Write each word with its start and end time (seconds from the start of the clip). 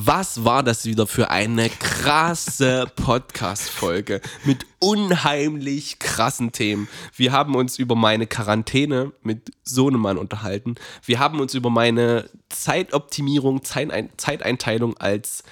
Was 0.00 0.44
war 0.44 0.62
das 0.62 0.84
wieder 0.84 1.08
für 1.08 1.28
eine 1.28 1.68
krasse 1.68 2.86
Podcast-Folge 2.94 4.20
mit 4.44 4.64
unheimlich 4.78 5.98
krassen 5.98 6.52
Themen? 6.52 6.86
Wir 7.16 7.32
haben 7.32 7.56
uns 7.56 7.80
über 7.80 7.96
meine 7.96 8.28
Quarantäne 8.28 9.10
mit 9.24 9.50
Sohnemann 9.64 10.16
unterhalten. 10.16 10.76
Wir 11.04 11.18
haben 11.18 11.40
uns 11.40 11.54
über 11.54 11.68
meine 11.68 12.30
Zeitoptimierung, 12.48 13.64
Zeiteinteilung 13.64 14.96
als 14.98 15.42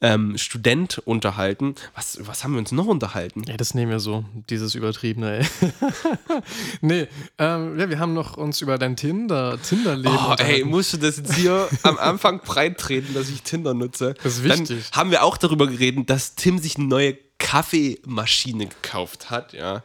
ähm, 0.00 0.38
Student 0.38 0.98
unterhalten. 0.98 1.74
Was, 1.94 2.18
was 2.22 2.42
haben 2.42 2.52
wir 2.52 2.58
uns 2.58 2.72
noch 2.72 2.86
unterhalten? 2.86 3.42
Ja, 3.46 3.56
das 3.56 3.74
nehmen 3.74 3.90
wir 3.90 4.00
so, 4.00 4.24
dieses 4.48 4.74
Übertriebene, 4.74 5.40
ey. 5.40 5.46
nee, 6.80 7.08
ähm, 7.38 7.78
ja, 7.78 7.90
wir 7.90 7.98
haben 7.98 8.14
noch 8.14 8.36
uns 8.36 8.60
über 8.60 8.78
dein 8.78 8.96
Tinder, 8.96 9.60
Tinder-Leben 9.62 10.16
oh, 10.16 10.34
ey, 10.38 10.64
musst 10.64 10.94
du 10.94 10.96
das 10.96 11.18
jetzt 11.18 11.34
hier 11.34 11.68
am 11.82 11.98
Anfang 11.98 12.40
breit 12.40 12.78
treten, 12.78 13.12
dass 13.14 13.28
ich 13.28 13.42
Tinder 13.42 13.74
nutze? 13.74 14.14
Das 14.22 14.36
ist 14.36 14.44
wichtig. 14.44 14.90
Dann 14.90 15.00
haben 15.00 15.10
wir 15.10 15.22
auch 15.22 15.36
darüber 15.36 15.66
geredet, 15.66 16.08
dass 16.08 16.34
Tim 16.34 16.58
sich 16.58 16.76
eine 16.76 16.86
neue 16.86 17.18
Kaffeemaschine 17.38 18.66
gekauft 18.66 19.30
hat, 19.30 19.52
ja. 19.52 19.82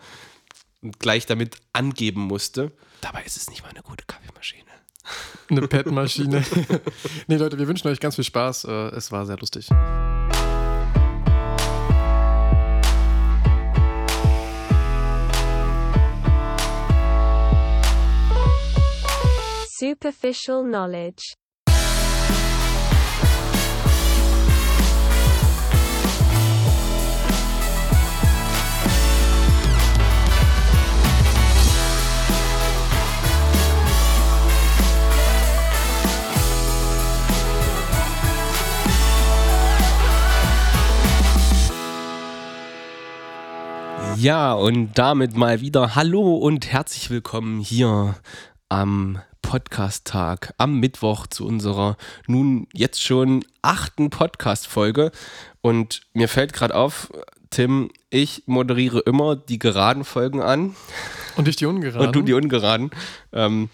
Und 0.81 0.99
gleich 0.99 1.25
damit 1.25 1.57
angeben 1.73 2.21
musste. 2.21 2.71
Dabei 3.01 3.23
ist 3.23 3.37
es 3.37 3.49
nicht 3.49 3.63
mal 3.63 3.69
eine 3.69 3.81
gute 3.81 4.05
Kaffeemaschine. 4.05 4.63
Eine 5.49 5.67
Pet-Maschine. 5.67 6.43
nee, 7.27 7.37
Leute, 7.37 7.57
wir 7.57 7.67
wünschen 7.67 7.87
euch 7.87 7.99
ganz 7.99 8.15
viel 8.15 8.23
Spaß. 8.23 8.65
Äh, 8.65 8.71
es 8.95 9.11
war 9.11 9.25
sehr 9.25 9.37
lustig. 9.37 9.69
Superficial 19.77 20.63
knowledge. 20.63 21.35
Ja, 44.25 44.53
und 44.53 44.97
damit 44.97 45.37
mal 45.37 45.61
wieder 45.61 45.93
Hallo 45.93 46.37
und 46.37 46.71
herzlich 46.71 47.11
willkommen 47.11 47.59
hier 47.59 48.15
am 48.69 49.21
Podcast-Tag, 49.43 50.55
am 50.57 50.79
Mittwoch 50.79 51.27
zu 51.27 51.45
unserer 51.45 51.95
nun 52.25 52.67
jetzt 52.73 53.03
schon 53.03 53.45
achten 53.61 54.09
Podcast-Folge. 54.09 55.11
Und 55.61 56.07
mir 56.13 56.27
fällt 56.27 56.53
gerade 56.53 56.73
auf, 56.73 57.11
Tim, 57.51 57.91
ich 58.09 58.41
moderiere 58.47 58.97
immer 59.01 59.35
die 59.35 59.59
geraden 59.59 60.03
Folgen 60.03 60.41
an. 60.41 60.75
Und 61.35 61.47
ich 61.47 61.57
die 61.57 61.67
ungeraden. 61.67 62.07
Und 62.07 62.15
du 62.15 62.23
die 62.23 62.33
ungeraden. 62.33 62.89
Ähm, 63.31 63.69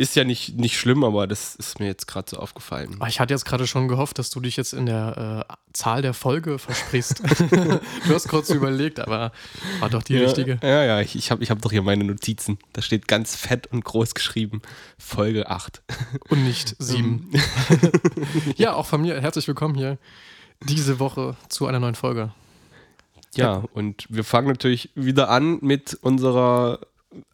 ist 0.00 0.16
ja 0.16 0.24
nicht, 0.24 0.56
nicht 0.56 0.78
schlimm, 0.78 1.04
aber 1.04 1.26
das 1.26 1.54
ist 1.54 1.78
mir 1.78 1.86
jetzt 1.86 2.06
gerade 2.06 2.30
so 2.30 2.38
aufgefallen. 2.38 2.98
Ich 3.06 3.20
hatte 3.20 3.34
jetzt 3.34 3.44
gerade 3.44 3.66
schon 3.66 3.86
gehofft, 3.86 4.18
dass 4.18 4.30
du 4.30 4.40
dich 4.40 4.56
jetzt 4.56 4.72
in 4.72 4.86
der 4.86 5.46
äh, 5.46 5.54
Zahl 5.74 6.00
der 6.00 6.14
Folge 6.14 6.58
versprichst. 6.58 7.22
du 7.50 8.14
hast 8.14 8.28
kurz 8.28 8.48
überlegt, 8.48 8.98
aber 8.98 9.30
war 9.78 9.90
doch 9.90 10.02
die 10.02 10.14
ja, 10.14 10.22
richtige. 10.22 10.58
Ja, 10.62 10.84
ja, 10.84 11.00
ich, 11.02 11.16
ich 11.16 11.30
habe 11.30 11.42
ich 11.42 11.50
hab 11.50 11.60
doch 11.60 11.70
hier 11.70 11.82
meine 11.82 12.04
Notizen. 12.04 12.58
Da 12.72 12.80
steht 12.80 13.08
ganz 13.08 13.36
fett 13.36 13.66
und 13.66 13.84
groß 13.84 14.14
geschrieben: 14.14 14.62
Folge 14.96 15.50
8. 15.50 15.82
Und 16.30 16.44
nicht 16.44 16.76
7. 16.82 17.30
ja, 18.56 18.72
auch 18.72 18.86
von 18.86 19.02
mir 19.02 19.20
herzlich 19.20 19.46
willkommen 19.48 19.74
hier 19.74 19.98
diese 20.62 20.98
Woche 20.98 21.36
zu 21.50 21.66
einer 21.66 21.78
neuen 21.78 21.94
Folge. 21.94 22.32
Ja, 23.34 23.64
und 23.74 24.06
wir 24.08 24.24
fangen 24.24 24.48
natürlich 24.48 24.90
wieder 24.94 25.28
an 25.28 25.58
mit 25.60 25.94
unserer 26.00 26.80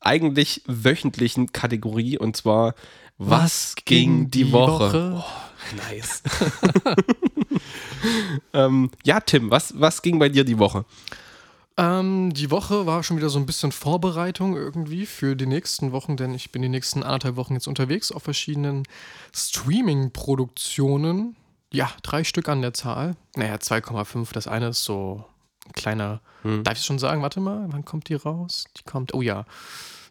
eigentlich 0.00 0.62
wöchentlichen 0.66 1.52
Kategorie 1.52 2.18
und 2.18 2.36
zwar 2.36 2.74
Was, 3.18 3.40
Was 3.40 3.74
ging 3.84 4.30
die, 4.30 4.44
die 4.44 4.52
Woche? 4.52 5.12
Woche? 5.12 5.24
Oh, 5.24 5.76
nice. 5.88 6.22
ähm, 8.52 8.90
ja, 9.04 9.20
Tim, 9.20 9.50
was, 9.50 9.72
was 9.78 10.02
ging 10.02 10.18
bei 10.18 10.28
dir 10.28 10.44
die 10.44 10.58
Woche? 10.58 10.84
Ähm, 11.78 12.32
die 12.32 12.50
Woche 12.50 12.86
war 12.86 13.02
schon 13.02 13.18
wieder 13.18 13.28
so 13.28 13.38
ein 13.38 13.44
bisschen 13.44 13.70
Vorbereitung 13.70 14.56
irgendwie 14.56 15.04
für 15.04 15.36
die 15.36 15.44
nächsten 15.46 15.92
Wochen, 15.92 16.16
denn 16.16 16.32
ich 16.34 16.50
bin 16.50 16.62
die 16.62 16.70
nächsten 16.70 17.02
anderthalb 17.02 17.36
Wochen 17.36 17.52
jetzt 17.54 17.68
unterwegs 17.68 18.10
auf 18.12 18.22
verschiedenen 18.22 18.84
Streaming-Produktionen. 19.34 21.36
Ja, 21.72 21.90
drei 22.02 22.24
Stück 22.24 22.48
an 22.48 22.62
der 22.62 22.72
Zahl. 22.72 23.14
Naja, 23.34 23.56
2,5. 23.56 24.32
Das 24.32 24.46
eine 24.46 24.68
ist 24.68 24.84
so 24.84 25.26
kleiner, 25.74 26.20
hm. 26.42 26.64
darf 26.64 26.78
ich 26.78 26.84
schon 26.84 26.98
sagen, 26.98 27.22
warte 27.22 27.40
mal, 27.40 27.66
wann 27.68 27.84
kommt 27.84 28.08
die 28.08 28.14
raus? 28.14 28.64
Die 28.76 28.82
kommt, 28.82 29.14
oh 29.14 29.22
ja, 29.22 29.44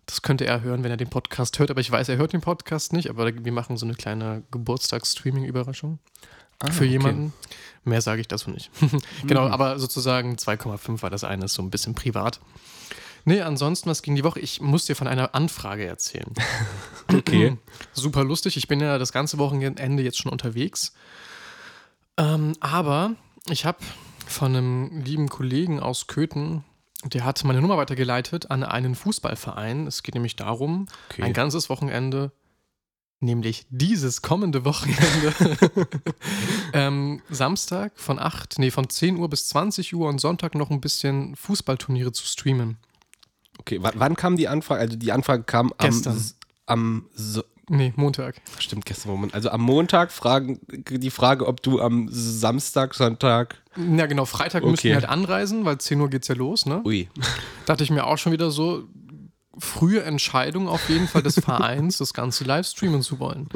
das 0.06 0.22
könnte 0.22 0.46
er 0.46 0.62
hören, 0.62 0.84
wenn 0.84 0.92
er 0.92 0.98
den 0.98 1.10
Podcast 1.10 1.58
hört, 1.60 1.72
aber 1.72 1.82
ich 1.82 1.92
weiß, 1.92 2.10
er 2.10 2.18
hört 2.18 2.34
den 2.34 2.42
Podcast 2.42 2.94
nicht, 2.94 3.10
aber 3.10 3.34
wir 3.44 3.52
machen 3.52 3.78
so 3.78 3.86
eine 3.86 3.96
kleine 3.96 4.44
Geburtstags-Streaming-Überraschung. 4.52 6.00
Ah, 6.60 6.72
für 6.72 6.84
okay. 6.84 6.92
jemanden. 6.92 7.34
Mehr 7.84 8.02
sage 8.02 8.22
ich 8.22 8.28
dazu 8.28 8.50
nicht. 8.50 8.72
genau, 9.28 9.48
mhm. 9.48 9.54
aber 9.54 9.78
sozusagen 9.80 10.36
2,5 10.36 11.02
war 11.02 11.10
das 11.10 11.24
eine, 11.24 11.46
ist 11.46 11.54
so 11.54 11.62
ein 11.62 11.70
bisschen 11.70 11.96
privat. 11.96 12.40
Nee, 13.26 13.42
ansonsten, 13.42 13.90
was 13.90 14.04
ging 14.04 14.16
die 14.16 14.24
Woche? 14.24 14.40
Ich 14.40 14.62
muss 14.62 14.86
dir 14.86 14.96
von 14.96 15.08
einer 15.08 15.34
Anfrage 15.34 15.86
erzählen. 15.86 16.32
okay. 17.14 17.58
Super 17.94 18.24
lustig. 18.24 18.56
Ich 18.56 18.68
bin 18.68 18.80
ja 18.80 19.00
das 19.00 19.12
ganze 19.12 19.40
Wochenende 19.40 20.04
jetzt 20.04 20.20
schon 20.20 20.32
unterwegs. 20.32 20.94
Ähm, 22.18 22.54
aber 22.60 23.14
ich 23.50 23.66
habe 23.66 23.80
von 24.28 24.56
einem 24.56 25.02
lieben 25.03 25.30
Kollegen 25.30 25.80
aus 25.80 26.08
Köthen. 26.08 26.63
Der 27.03 27.24
hat 27.24 27.44
meine 27.44 27.62
Nummer 27.62 27.78
weitergeleitet 27.78 28.50
an 28.52 28.63
einen 28.63 28.96
Fußballverein. 28.96 29.88
Es 29.88 30.03
geht 30.03 30.16
nämlich 30.16 30.36
darum, 30.36 30.88
okay. 31.09 31.24
ein 31.24 31.34
ganzes 31.34 31.69
Wochenende, 31.69 32.31
nämlich 33.19 33.66
dieses 33.69 34.22
kommende 34.22 34.66
Wochenende, 34.66 35.34
ähm, 36.74 37.22
Samstag 37.30 37.94
von 37.96 38.19
8, 38.19 38.59
nee, 38.59 38.72
von 38.72 38.90
10 38.90 39.18
Uhr 39.18 39.30
bis 39.30 39.47
20 39.50 39.94
Uhr 39.94 40.09
und 40.09 40.19
Sonntag 40.19 40.56
noch 40.56 40.72
ein 40.72 40.81
bisschen 40.81 41.35
Fußballturniere 41.35 42.12
zu 42.12 42.25
streamen. 42.25 42.78
Okay, 43.59 43.80
wann 43.81 44.16
kam 44.16 44.35
die 44.35 44.47
Anfrage? 44.47 44.81
Also 44.81 44.97
die 44.97 45.12
Anfrage 45.12 45.44
kam 45.44 45.74
Gestern. 45.78 46.18
am, 46.66 47.06
am 47.06 47.09
so 47.14 47.44
Nee, 47.70 47.94
Montag. 47.96 48.36
Stimmt, 48.59 48.86
gestern 48.86 49.12
Moment. 49.12 49.34
Also 49.34 49.50
am 49.50 49.62
Montag 49.62 50.12
fragen 50.12 50.59
die 50.68 51.09
Frage, 51.09 51.48
ob 51.48 51.64
du 51.64 51.81
am 51.81 52.08
Samstag, 52.12 52.94
Sonntag. 52.94 53.62
Ja, 53.76 54.06
genau, 54.06 54.26
Freitag 54.26 54.64
okay. 54.64 54.72
müssen 54.72 54.84
wir 54.84 54.96
halt 54.96 55.09
anreisen, 55.09 55.66
weil 55.66 55.78
10 55.78 56.00
Uhr 56.00 56.09
geht's 56.09 56.28
ja 56.28 56.36
los, 56.36 56.66
ne? 56.66 56.81
Ui. 56.86 57.09
Dachte 57.66 57.84
ich 57.84 57.90
mir 57.90 58.06
auch 58.06 58.18
schon 58.18 58.31
wieder 58.31 58.52
so, 58.52 58.88
frühe 59.58 60.03
Entscheidung 60.03 60.68
auf 60.68 60.90
jeden 60.90 61.08
Fall 61.08 61.24
des 61.24 61.40
Vereins, 61.40 61.98
das 61.98 62.14
Ganze 62.14 62.44
live 62.44 62.68
streamen 62.68 63.02
zu 63.02 63.20
wollen. 63.20 63.48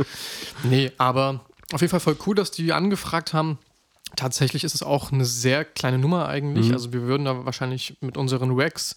Nee, 0.63 0.91
aber 0.97 1.41
auf 1.71 1.81
jeden 1.81 1.91
Fall 1.91 1.99
voll 1.99 2.17
cool, 2.25 2.35
dass 2.35 2.51
die 2.51 2.73
angefragt 2.73 3.33
haben. 3.33 3.59
Tatsächlich 4.15 4.63
ist 4.63 4.73
es 4.73 4.81
auch 4.81 5.11
eine 5.11 5.25
sehr 5.25 5.65
kleine 5.65 5.99
Nummer 5.99 6.27
eigentlich. 6.27 6.67
Mhm. 6.67 6.73
Also 6.73 6.93
wir 6.93 7.03
würden 7.03 7.25
da 7.25 7.45
wahrscheinlich 7.45 7.97
mit 8.01 8.17
unseren 8.17 8.59
Racks, 8.59 8.95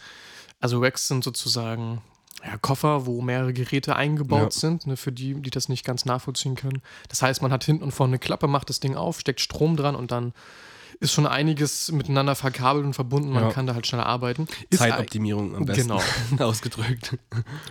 also 0.61 0.81
Racks 0.81 1.09
sind 1.09 1.23
sozusagen 1.23 2.01
ja, 2.45 2.57
Koffer, 2.59 3.07
wo 3.07 3.23
mehrere 3.23 3.53
Geräte 3.53 3.97
eingebaut 3.97 4.55
ja. 4.55 4.61
sind, 4.61 4.87
ne, 4.87 4.97
für 4.97 5.13
die, 5.13 5.35
die 5.35 5.51
das 5.51 5.69
nicht 5.69 5.85
ganz 5.85 6.05
nachvollziehen 6.05 6.57
können. 6.57 6.83
Das 7.09 7.23
heißt, 7.23 7.43
man 7.43 7.53
hat 7.53 7.65
hinten 7.65 7.85
und 7.85 7.93
vorne 7.93 8.13
eine 8.13 8.19
Klappe, 8.19 8.49
macht 8.49 8.69
das 8.69 8.81
Ding 8.81 8.97
auf, 8.97 9.21
steckt 9.21 9.41
Strom 9.41 9.77
dran 9.77 9.95
und 9.95 10.11
dann 10.11 10.33
ist 11.03 11.13
schon 11.13 11.27
einiges 11.27 11.91
miteinander 11.91 12.35
verkabelt 12.35 12.87
und 12.87 12.95
verbunden. 12.95 13.31
Man 13.31 13.45
ja. 13.45 13.51
kann 13.51 13.67
da 13.67 13.75
halt 13.75 13.87
schneller 13.87 14.07
arbeiten. 14.07 14.47
Ist 14.71 14.79
Zeitoptimierung 14.79 15.57
am 15.57 15.65
besten 15.65 15.89
genau. 15.89 16.01
ausgedrückt. 16.45 17.19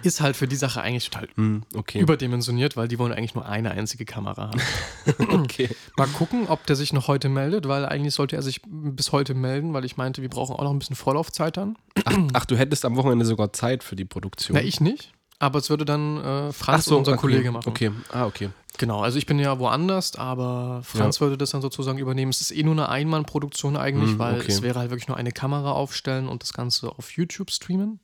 Ist 0.03 0.21
halt 0.21 0.35
für 0.35 0.47
die 0.47 0.57
Sache 0.57 0.81
eigentlich 0.81 1.09
total 1.09 1.29
mm, 1.35 1.63
okay. 1.75 1.99
überdimensioniert, 1.99 2.75
weil 2.75 2.89
die 2.89 2.99
wollen 2.99 3.13
eigentlich 3.13 3.33
nur 3.33 3.45
eine 3.45 3.71
einzige 3.71 4.05
Kamera 4.05 4.51
haben. 4.51 4.61
okay. 5.43 5.69
Mal 5.97 6.07
gucken, 6.07 6.47
ob 6.47 6.65
der 6.65 6.75
sich 6.75 6.91
noch 6.91 7.07
heute 7.07 7.29
meldet, 7.29 7.67
weil 7.67 7.85
eigentlich 7.85 8.13
sollte 8.13 8.35
er 8.35 8.41
sich 8.41 8.61
bis 8.65 9.11
heute 9.13 9.33
melden, 9.33 9.73
weil 9.73 9.85
ich 9.85 9.95
meinte, 9.95 10.21
wir 10.21 10.29
brauchen 10.29 10.55
auch 10.55 10.63
noch 10.63 10.71
ein 10.71 10.79
bisschen 10.79 10.97
Vorlaufzeit 10.97 11.55
dann. 11.55 11.77
Ach, 12.03 12.17
ach 12.33 12.45
du 12.45 12.57
hättest 12.57 12.83
am 12.83 12.97
Wochenende 12.97 13.25
sogar 13.25 13.53
Zeit 13.53 13.83
für 13.83 13.95
die 13.95 14.05
Produktion. 14.05 14.57
Na, 14.57 14.63
ich 14.63 14.81
nicht. 14.81 15.13
Aber 15.41 15.57
es 15.57 15.71
würde 15.71 15.85
dann 15.85 16.23
äh, 16.23 16.53
Franz, 16.53 16.85
so, 16.85 16.99
unser 16.99 17.13
okay. 17.13 17.21
Kollege, 17.21 17.51
machen. 17.51 17.67
Okay, 17.67 17.91
ah, 18.11 18.27
okay. 18.27 18.49
Genau, 18.77 19.01
also 19.01 19.17
ich 19.17 19.25
bin 19.25 19.39
ja 19.39 19.57
woanders, 19.57 20.15
aber 20.15 20.81
Franz 20.83 21.17
ja. 21.17 21.21
würde 21.21 21.35
das 21.35 21.49
dann 21.49 21.63
sozusagen 21.63 21.97
übernehmen. 21.97 22.29
Es 22.29 22.41
ist 22.41 22.51
eh 22.51 22.61
nur 22.61 22.73
eine 22.73 22.89
Einmannproduktion 22.89 23.75
eigentlich, 23.75 24.15
mm, 24.17 24.19
weil 24.19 24.35
okay. 24.35 24.51
es 24.51 24.61
wäre 24.61 24.77
halt 24.77 24.91
wirklich 24.91 25.07
nur 25.07 25.17
eine 25.17 25.31
Kamera 25.31 25.71
aufstellen 25.71 26.27
und 26.27 26.43
das 26.43 26.53
Ganze 26.53 26.89
auf 26.89 27.11
YouTube 27.13 27.49
streamen. 27.49 27.99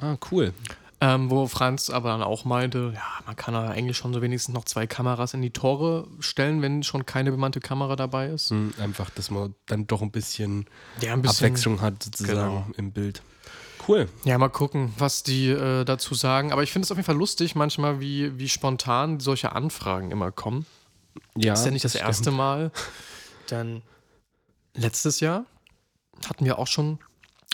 Ah, 0.00 0.16
cool. 0.30 0.52
Ähm, 1.00 1.30
wo 1.30 1.46
Franz 1.46 1.88
aber 1.88 2.10
dann 2.10 2.22
auch 2.22 2.44
meinte, 2.44 2.92
ja, 2.94 3.24
man 3.24 3.36
kann 3.36 3.54
da 3.54 3.70
eigentlich 3.70 3.96
schon 3.96 4.12
so 4.12 4.20
wenigstens 4.20 4.54
noch 4.54 4.66
zwei 4.66 4.86
Kameras 4.86 5.32
in 5.32 5.40
die 5.40 5.52
Tore 5.52 6.08
stellen, 6.18 6.60
wenn 6.60 6.82
schon 6.82 7.06
keine 7.06 7.30
bemannte 7.30 7.60
Kamera 7.60 7.96
dabei 7.96 8.28
ist. 8.28 8.50
Mm, 8.50 8.68
einfach, 8.78 9.08
dass 9.08 9.30
man 9.30 9.54
dann 9.64 9.86
doch 9.86 10.02
ein 10.02 10.10
bisschen, 10.10 10.66
ja, 11.00 11.14
ein 11.14 11.22
bisschen 11.22 11.46
Abwechslung 11.46 11.80
hat 11.80 12.02
sozusagen 12.02 12.36
genau. 12.36 12.66
im 12.76 12.92
Bild. 12.92 13.22
Cool. 13.90 14.08
Ja, 14.24 14.38
mal 14.38 14.48
gucken, 14.50 14.94
was 14.98 15.24
die 15.24 15.48
äh, 15.48 15.84
dazu 15.84 16.14
sagen. 16.14 16.52
Aber 16.52 16.62
ich 16.62 16.70
finde 16.70 16.84
es 16.84 16.92
auf 16.92 16.96
jeden 16.96 17.06
Fall 17.06 17.16
lustig, 17.16 17.56
manchmal, 17.56 17.98
wie, 17.98 18.38
wie 18.38 18.48
spontan 18.48 19.18
solche 19.18 19.50
Anfragen 19.50 20.12
immer 20.12 20.30
kommen. 20.30 20.64
Ja. 21.36 21.52
Das 21.52 21.60
ist 21.60 21.66
ja 21.66 21.72
nicht 21.72 21.84
das, 21.84 21.94
das 21.94 22.02
erste 22.02 22.30
Mal. 22.30 22.70
Denn 23.50 23.82
letztes 24.74 25.18
Jahr 25.18 25.44
hatten 26.28 26.44
wir 26.44 26.60
auch 26.60 26.68
schon 26.68 27.00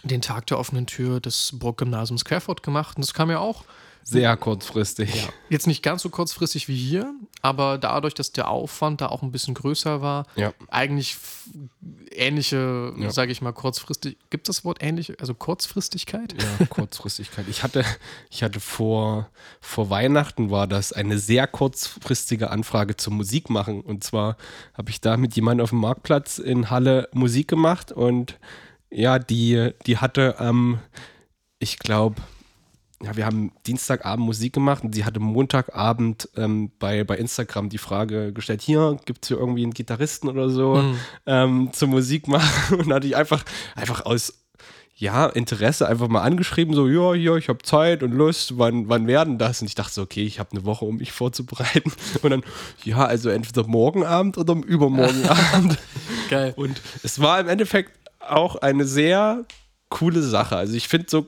den 0.05 0.21
Tag 0.21 0.47
der 0.49 0.59
offenen 0.59 0.87
Tür 0.87 1.21
des 1.21 1.53
Burggymnasiums 1.55 2.27
Querfurt 2.27 2.63
gemacht. 2.63 2.99
Und 2.99 3.07
das 3.07 3.15
kam 3.15 3.31
ja 3.31 3.39
auch 3.39 3.65
Sehr 4.09 4.37
kurzfristig. 4.37 5.27
jetzt 5.49 5.67
nicht 5.67 5.83
ganz 5.83 6.03
so 6.03 6.11
kurzfristig 6.11 6.69
wie 6.69 6.77
hier, 6.77 7.13
aber 7.43 7.77
dadurch, 7.77 8.15
dass 8.15 8.31
der 8.31 8.49
Aufwand 8.49 9.01
da 9.01 9.09
auch 9.09 9.23
ein 9.23 9.33
bisschen 9.33 9.55
größer 9.55 10.01
war, 10.01 10.27
Ja. 10.37 10.53
eigentlich 10.69 11.17
ähnliche, 12.13 12.95
Ja. 12.99 13.11
sage 13.11 13.33
ich 13.33 13.43
mal, 13.43 13.53
kurzfristig. 13.53 14.17
Gibt 14.31 14.49
es 14.49 14.57
das 14.57 14.65
Wort 14.65 14.79
ähnlich? 14.81 15.21
Also 15.21 15.35
Kurzfristigkeit? 15.35 16.35
Ja, 16.41 16.67
Kurzfristigkeit. 16.67 17.47
Ich 17.49 17.63
hatte, 17.63 17.85
ich 18.31 18.43
hatte 18.43 18.61
vor, 18.61 19.29
vor 19.61 19.91
Weihnachten 19.91 20.51
war 20.51 20.67
das 20.67 20.93
eine 20.93 21.19
sehr 21.19 21.47
kurzfristige 21.47 22.51
Anfrage 22.51 22.97
zum 22.97 23.17
Musik 23.17 23.51
machen. 23.51 23.81
Und 23.81 24.05
zwar 24.05 24.37
habe 24.75 24.91
ich 24.91 25.01
da 25.01 25.17
mit 25.17 25.35
jemandem 25.35 25.65
auf 25.65 25.71
dem 25.71 25.81
Marktplatz 25.81 26.39
in 26.39 26.71
Halle 26.71 27.09
Musik 27.13 27.49
gemacht 27.49 27.91
und 27.93 28.39
ja, 28.89 29.19
die, 29.19 29.73
die 29.87 29.99
hatte 29.99 30.39
am, 30.39 30.79
ich 31.59 31.79
glaube, 31.81 32.23
ja, 33.03 33.15
wir 33.17 33.27
haben 33.27 33.53
Dienstagabend 33.67 34.25
Musik 34.25 34.55
gemacht 34.55 34.83
und 34.83 34.95
sie 34.95 35.05
hatte 35.05 35.21
Montagabend 35.21 36.29
ähm, 36.37 36.71
bei, 36.79 37.05
bei 37.05 37.17
Instagram 37.19 37.69
die 37.69 37.79
Frage 37.79 38.33
gestellt, 38.33 38.63
hier 38.63 38.97
gibt 39.05 39.25
es 39.25 39.29
hier 39.29 39.39
irgendwie 39.39 39.65
einen 39.65 39.75
Gitarristen 39.75 40.29
oder 40.29 40.49
so 40.49 40.77
Mhm. 40.77 40.97
ähm, 41.27 41.69
zur 41.73 41.89
Musik 41.89 42.27
machen 42.29 42.77
und 42.79 42.89
da 42.89 42.97
hatte 42.97 43.07
ich 43.07 43.17
einfach, 43.17 43.45
einfach 43.75 44.07
aus 44.07 44.33
ja, 44.99 45.27
Interesse 45.27 45.87
einfach 45.87 46.09
mal 46.09 46.23
angeschrieben, 46.23 46.75
so, 46.75 46.89
ja, 46.89 47.13
ja, 47.13 47.37
ich 47.37 47.51
habe 47.51 47.59
Zeit 47.63 48.03
und 48.03 48.13
Lust, 48.13 48.57
wann, 48.57 48.89
wann 48.89 49.07
werden 49.07 49.37
das? 49.37 49.61
Und 49.61 49.69
ich 49.69 49.75
dachte 49.75 49.93
so, 49.93 50.01
okay, 50.01 50.25
ich 50.25 50.39
habe 50.39 50.53
eine 50.53 50.65
Woche, 50.65 50.87
um 50.87 50.97
mich 50.97 51.13
vorzubereiten. 51.13 51.93
Und 52.23 52.31
dann, 52.31 52.43
ja, 52.83 53.05
also 53.05 53.29
entweder 53.29 53.67
morgen 53.67 54.07
Abend 54.07 54.39
oder 54.39 54.55
übermorgen 54.55 55.23
Abend. 55.53 55.77
Geil. 56.31 56.55
Und 56.57 56.81
es 57.03 57.21
war 57.21 57.39
im 57.41 57.49
Endeffekt 57.51 57.93
auch 58.21 58.57
eine 58.57 58.87
sehr 58.87 59.45
coole 59.91 60.23
Sache. 60.23 60.57
Also 60.57 60.73
ich 60.73 60.89
finde 60.89 61.09
so, 61.11 61.27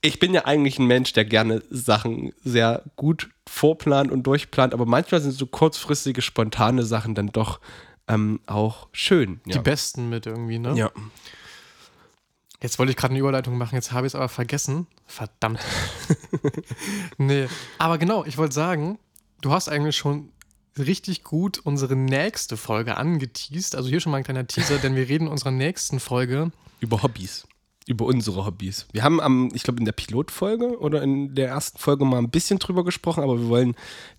ich 0.00 0.18
bin 0.18 0.32
ja 0.32 0.44
eigentlich 0.44 0.78
ein 0.78 0.86
Mensch, 0.86 1.12
der 1.12 1.24
gerne 1.24 1.62
Sachen 1.70 2.32
sehr 2.42 2.84
gut 2.96 3.30
vorplant 3.48 4.12
und 4.12 4.22
durchplant, 4.24 4.72
aber 4.72 4.86
manchmal 4.86 5.20
sind 5.20 5.32
so 5.32 5.46
kurzfristige, 5.46 6.22
spontane 6.22 6.84
Sachen 6.84 7.14
dann 7.14 7.28
doch 7.28 7.60
ähm, 8.06 8.40
auch 8.46 8.88
schön. 8.92 9.40
Die 9.44 9.58
besten 9.58 10.08
mit 10.08 10.26
irgendwie, 10.26 10.58
ne? 10.58 10.74
ja. 10.76 10.90
Jetzt 12.60 12.80
wollte 12.80 12.90
ich 12.90 12.96
gerade 12.96 13.12
eine 13.12 13.20
Überleitung 13.20 13.56
machen, 13.56 13.76
jetzt 13.76 13.92
habe 13.92 14.06
ich 14.06 14.10
es 14.10 14.14
aber 14.16 14.28
vergessen. 14.28 14.88
Verdammt. 15.06 15.60
nee, 17.18 17.46
aber 17.78 17.98
genau, 17.98 18.24
ich 18.24 18.36
wollte 18.36 18.54
sagen, 18.54 18.98
du 19.40 19.52
hast 19.52 19.68
eigentlich 19.68 19.96
schon 19.96 20.32
richtig 20.76 21.22
gut 21.22 21.58
unsere 21.58 21.94
nächste 21.94 22.56
Folge 22.56 22.96
angeteased. 22.96 23.76
Also 23.76 23.88
hier 23.88 24.00
schon 24.00 24.10
mal 24.12 24.18
ein 24.18 24.24
kleiner 24.24 24.46
Teaser, 24.46 24.78
denn 24.78 24.96
wir 24.96 25.08
reden 25.08 25.26
in 25.26 25.32
unserer 25.32 25.50
nächsten 25.50 26.00
Folge. 26.00 26.50
über 26.80 27.02
Hobbys. 27.02 27.46
Über 27.88 28.04
unsere 28.04 28.44
Hobbys. 28.44 28.86
Wir 28.92 29.02
haben 29.02 29.18
am, 29.18 29.48
ich 29.54 29.62
glaube, 29.62 29.78
in 29.78 29.86
der 29.86 29.92
Pilotfolge 29.92 30.78
oder 30.78 31.02
in 31.02 31.34
der 31.34 31.48
ersten 31.48 31.78
Folge 31.78 32.04
mal 32.04 32.18
ein 32.18 32.28
bisschen 32.28 32.58
drüber 32.58 32.84
gesprochen, 32.84 33.22
aber 33.22 33.40
wir 33.40 33.48
wollen 33.48 33.74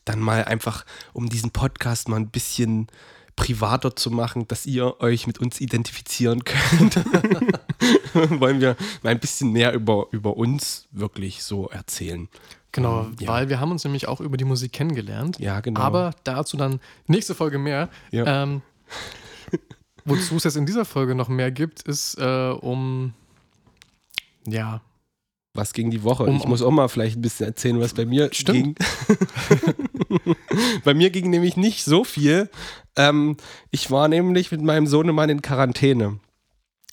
dann 0.05 0.19
mal 0.19 0.43
einfach, 0.43 0.85
um 1.13 1.29
diesen 1.29 1.51
Podcast 1.51 2.09
mal 2.09 2.15
ein 2.15 2.29
bisschen 2.29 2.87
privater 3.35 3.95
zu 3.95 4.09
machen, 4.09 4.47
dass 4.47 4.65
ihr 4.65 4.99
euch 5.01 5.27
mit 5.27 5.37
uns 5.37 5.61
identifizieren 5.61 6.43
könnt, 6.45 6.95
wollen 8.41 8.59
wir 8.59 8.75
mal 9.03 9.11
ein 9.11 9.19
bisschen 9.19 9.51
mehr 9.51 9.71
über, 9.73 10.07
über 10.11 10.35
uns 10.35 10.87
wirklich 10.91 11.43
so 11.43 11.69
erzählen. 11.69 12.27
Genau, 12.71 13.01
Ähm, 13.01 13.15
ja. 13.19 13.27
weil 13.29 13.49
wir 13.49 13.59
haben 13.59 13.71
uns 13.71 13.83
nämlich 13.83 14.07
auch 14.07 14.19
über 14.19 14.35
die 14.37 14.45
Musik 14.45 14.73
kennengelernt. 14.73 15.39
Ja, 15.39 15.59
genau. 15.59 15.79
Aber 15.79 16.15
dazu 16.23 16.57
dann 16.57 16.79
nächste 17.07 17.35
Folge 17.35 17.59
mehr. 17.59 17.89
Ja. 18.11 18.43
Ähm, 18.43 18.61
wozu 20.05 20.35
es 20.37 20.43
jetzt 20.43 20.57
in 20.57 20.65
dieser 20.65 20.85
Folge 20.85 21.13
noch 21.15 21.29
mehr 21.29 21.51
gibt, 21.51 21.83
ist 21.83 22.15
äh, 22.19 22.49
um 22.49 23.13
ja, 24.47 24.81
Was 25.53 25.73
ging 25.73 25.89
die 25.91 26.03
Woche? 26.03 26.23
Um- 26.23 26.37
ich 26.37 26.45
muss 26.45 26.61
auch 26.61 26.71
mal 26.71 26.87
vielleicht 26.87 27.17
ein 27.17 27.21
bisschen 27.21 27.47
erzählen, 27.47 27.79
was 27.79 27.93
bei 27.93 28.05
mir 28.05 28.29
Stimmt. 28.31 28.79
ging. 28.79 30.35
bei 30.83 30.93
mir 30.93 31.09
ging 31.09 31.29
nämlich 31.29 31.57
nicht 31.57 31.83
so 31.83 32.03
viel. 32.03 32.49
Ähm, 32.95 33.37
ich 33.71 33.91
war 33.91 34.07
nämlich 34.07 34.51
mit 34.51 34.61
meinem 34.61 34.87
Sohnemann 34.87 35.29
in 35.29 35.41
Quarantäne. 35.41 36.19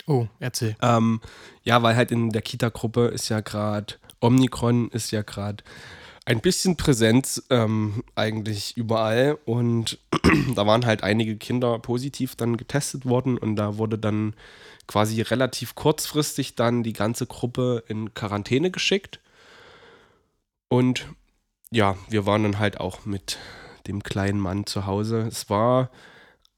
Oh, 0.06 0.26
erzähl. 0.38 0.76
Ähm, 0.80 1.20
ja, 1.62 1.82
weil 1.82 1.96
halt 1.96 2.12
in 2.12 2.30
der 2.30 2.42
Kita-Gruppe 2.42 3.06
ist 3.08 3.28
ja 3.28 3.40
gerade, 3.40 3.94
Omikron 4.20 4.88
ist 4.90 5.10
ja 5.10 5.22
gerade 5.22 5.64
ein 6.24 6.40
bisschen 6.40 6.76
Präsenz 6.76 7.44
ähm, 7.50 8.02
eigentlich 8.14 8.76
überall 8.76 9.38
und 9.44 9.98
da 10.54 10.66
waren 10.66 10.86
halt 10.86 11.02
einige 11.02 11.36
Kinder 11.36 11.78
positiv 11.78 12.34
dann 12.34 12.56
getestet 12.56 13.06
worden 13.06 13.38
und 13.38 13.56
da 13.56 13.78
wurde 13.78 13.98
dann 13.98 14.34
quasi 14.86 15.20
relativ 15.22 15.74
kurzfristig 15.74 16.54
dann 16.54 16.82
die 16.82 16.92
ganze 16.92 17.26
Gruppe 17.26 17.84
in 17.88 18.14
Quarantäne 18.14 18.70
geschickt 18.70 19.20
und 20.68 21.06
ja, 21.70 21.96
wir 22.08 22.26
waren 22.26 22.42
dann 22.42 22.58
halt 22.58 22.80
auch 22.80 23.04
mit 23.04 23.38
dem 23.86 24.02
kleinen 24.02 24.40
Mann 24.40 24.66
zu 24.66 24.86
Hause. 24.86 25.26
Es 25.28 25.48
war, 25.50 25.90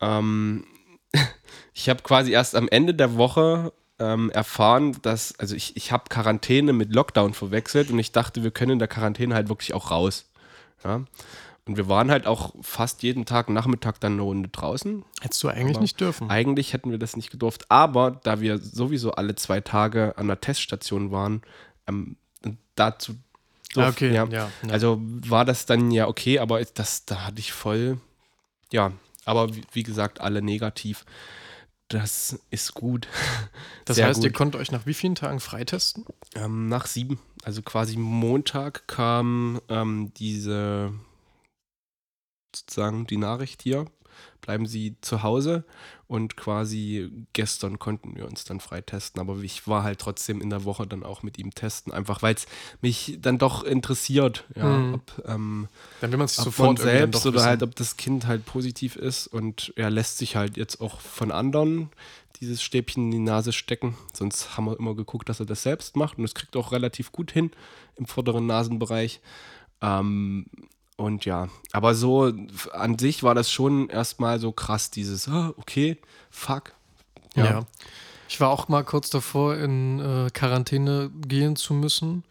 ähm, 0.01 0.65
ich 1.75 1.89
habe 1.89 2.03
quasi 2.03 2.33
erst 2.33 2.55
am 2.55 2.69
Ende 2.69 2.95
der 2.95 3.17
Woche 3.17 3.73
ähm, 3.99 4.31
erfahren, 4.31 4.97
dass, 5.03 5.39
also 5.39 5.55
ich, 5.57 5.77
ich 5.77 5.93
habe 5.93 6.05
Quarantäne 6.09 6.73
mit 6.73 6.95
Lockdown 6.95 7.35
verwechselt 7.35 7.91
und 7.91 7.99
ich 7.99 8.13
dachte, 8.13 8.43
wir 8.43 8.51
können 8.51 8.73
in 8.73 8.79
der 8.79 8.89
Quarantäne 8.89 9.35
halt 9.35 9.49
wirklich 9.49 9.75
auch 9.75 9.91
raus. 9.91 10.31
Ja? 10.85 11.05
Und 11.69 11.77
wir 11.77 11.87
waren 11.87 12.11
halt 12.11 12.27
auch 12.27 12.55
fast 12.63 13.03
jeden 13.03 13.27
Tag 13.27 13.51
Nachmittag 13.51 14.01
dann 14.01 14.15
eine 14.15 14.23
Runde 14.23 14.49
draußen. 14.49 15.05
Hättest 15.21 15.43
du 15.45 15.49
eigentlich 15.49 15.77
Aber 15.77 15.83
nicht 15.83 16.01
dürfen. 16.01 16.31
Eigentlich 16.31 16.73
hätten 16.73 16.91
wir 16.91 16.99
das 16.99 17.15
nicht 17.15 17.31
gedurft, 17.31 17.71
aber 17.71 18.13
da 18.25 18.41
wir 18.41 18.57
sowieso 18.59 19.13
alle 19.13 19.35
zwei 19.35 19.61
Tage 19.61 20.17
an 20.17 20.29
der 20.29 20.41
Teststation 20.41 21.11
waren, 21.13 21.43
ähm, 21.87 22.17
dazu 22.75 23.17
Ah, 23.77 23.83
durften, 23.93 24.07
okay, 24.07 24.15
ja. 24.15 24.25
ja, 24.25 24.51
ja. 24.63 24.71
Also 24.71 24.99
war 25.03 25.45
das 25.45 25.67
dann 25.67 25.91
ja 25.91 26.09
okay, 26.09 26.39
aber 26.39 26.65
das, 26.65 27.05
da 27.05 27.27
hatte 27.27 27.39
ich 27.39 27.53
voll, 27.53 28.01
ja, 28.73 28.93
aber 29.27 29.55
wie, 29.55 29.63
wie 29.73 29.83
gesagt, 29.83 30.23
alle 30.23 30.41
negativ. 30.41 31.05
Das 31.89 32.39
ist 32.51 32.75
gut. 32.75 33.09
Das 33.85 33.97
Sehr 33.97 34.07
heißt, 34.07 34.23
ihr 34.23 34.31
gut. 34.31 34.37
konntet 34.37 34.61
euch 34.61 34.71
nach 34.71 34.85
wie 34.85 34.93
vielen 34.93 35.15
Tagen 35.15 35.41
freitesten? 35.41 36.05
Ähm, 36.35 36.69
nach 36.69 36.87
sieben, 36.87 37.19
also 37.43 37.63
quasi 37.63 37.97
Montag 37.97 38.87
kam 38.87 39.61
ähm, 39.71 40.13
diese 40.19 40.93
sozusagen 42.61 43.07
die 43.07 43.17
Nachricht 43.17 43.63
hier, 43.63 43.87
bleiben 44.41 44.67
Sie 44.67 44.97
zu 45.01 45.23
Hause 45.23 45.65
und 46.09 46.37
quasi 46.37 47.11
gestern 47.35 47.79
konnten 47.79 48.17
wir 48.17 48.27
uns 48.27 48.45
dann 48.45 48.61
freitesten, 48.61 49.21
aber 49.21 49.37
ich 49.43 49.69
war 49.69 49.83
halt 49.85 49.99
trotzdem 50.01 50.41
in 50.41 50.51
der 50.51 50.65
Woche 50.65 50.87
dann 50.87 51.03
auch 51.05 51.23
mit 51.23 51.39
ihm 51.39 51.55
testen, 51.55 51.93
einfach 51.93 52.23
weil 52.23 52.35
es 52.35 52.47
mich 52.81 53.19
dann 53.21 53.39
doch 53.39 53.63
interessiert, 53.63 54.45
ja, 54.57 54.65
Mhm. 54.65 54.95
ob, 54.95 55.23
ähm, 55.27 55.69
Dann 56.01 56.11
will 56.11 56.19
man 56.19 56.29
sich 56.29 56.39
sofort 56.39 56.79
man 56.79 56.87
selbst 56.87 57.27
oder 57.27 57.37
wissen. 57.37 57.47
halt, 57.47 57.63
ob 57.63 57.77
das 57.77 57.97
Kind 57.97 58.27
halt 58.27 58.45
positiv 58.47 58.97
ist 58.97 59.27
und 59.29 59.73
er 59.77 59.91
lässt 59.91 60.19
sich 60.19 60.35
halt 60.37 60.57
jetzt 60.57 60.81
auch 60.81 61.01
von 61.01 61.31
anderen 61.31 61.91
dieses 62.41 62.63
Stäbchen 62.63 63.07
in 63.07 63.11
die 63.11 63.19
Nase 63.19 63.53
stecken. 63.53 63.97
Sonst 64.15 64.57
haben 64.57 64.67
wir 64.67 64.79
immer 64.79 64.95
geguckt, 64.95 65.29
dass 65.29 65.41
er 65.41 65.47
das 65.47 65.63
selbst 65.65 65.97
macht 65.97 66.19
und 66.19 66.23
das 66.23 66.35
kriegt 66.35 66.57
auch 66.57 66.71
relativ 66.73 67.11
gut 67.13 67.33
hin 67.33 67.51
im 67.97 68.07
vorderen 68.07 68.47
Nasenbereich. 68.47 69.21
Ähm, 69.83 70.47
und 70.99 71.25
ja, 71.25 71.49
aber 71.73 71.95
so 71.95 72.33
an 72.73 72.99
sich 72.99 73.23
war 73.23 73.35
das 73.35 73.51
schon 73.51 73.89
erstmal 73.89 74.41
so 74.41 74.53
krass, 74.53 74.91
dieses, 74.91 75.29
ah, 75.29 75.55
okay, 75.57 75.97
fuck. 76.29 76.73
Ja. 77.35 77.65
Ich 78.29 78.41
war 78.41 78.51
auch 78.51 78.69
mal 78.69 78.85
kurz 78.85 79.09
davor, 79.09 79.57
in 79.57 80.01
äh, 80.01 80.29
Quarantäne 80.31 81.11
gehen 81.27 81.57
zu 81.57 81.73
müssen. 81.73 82.25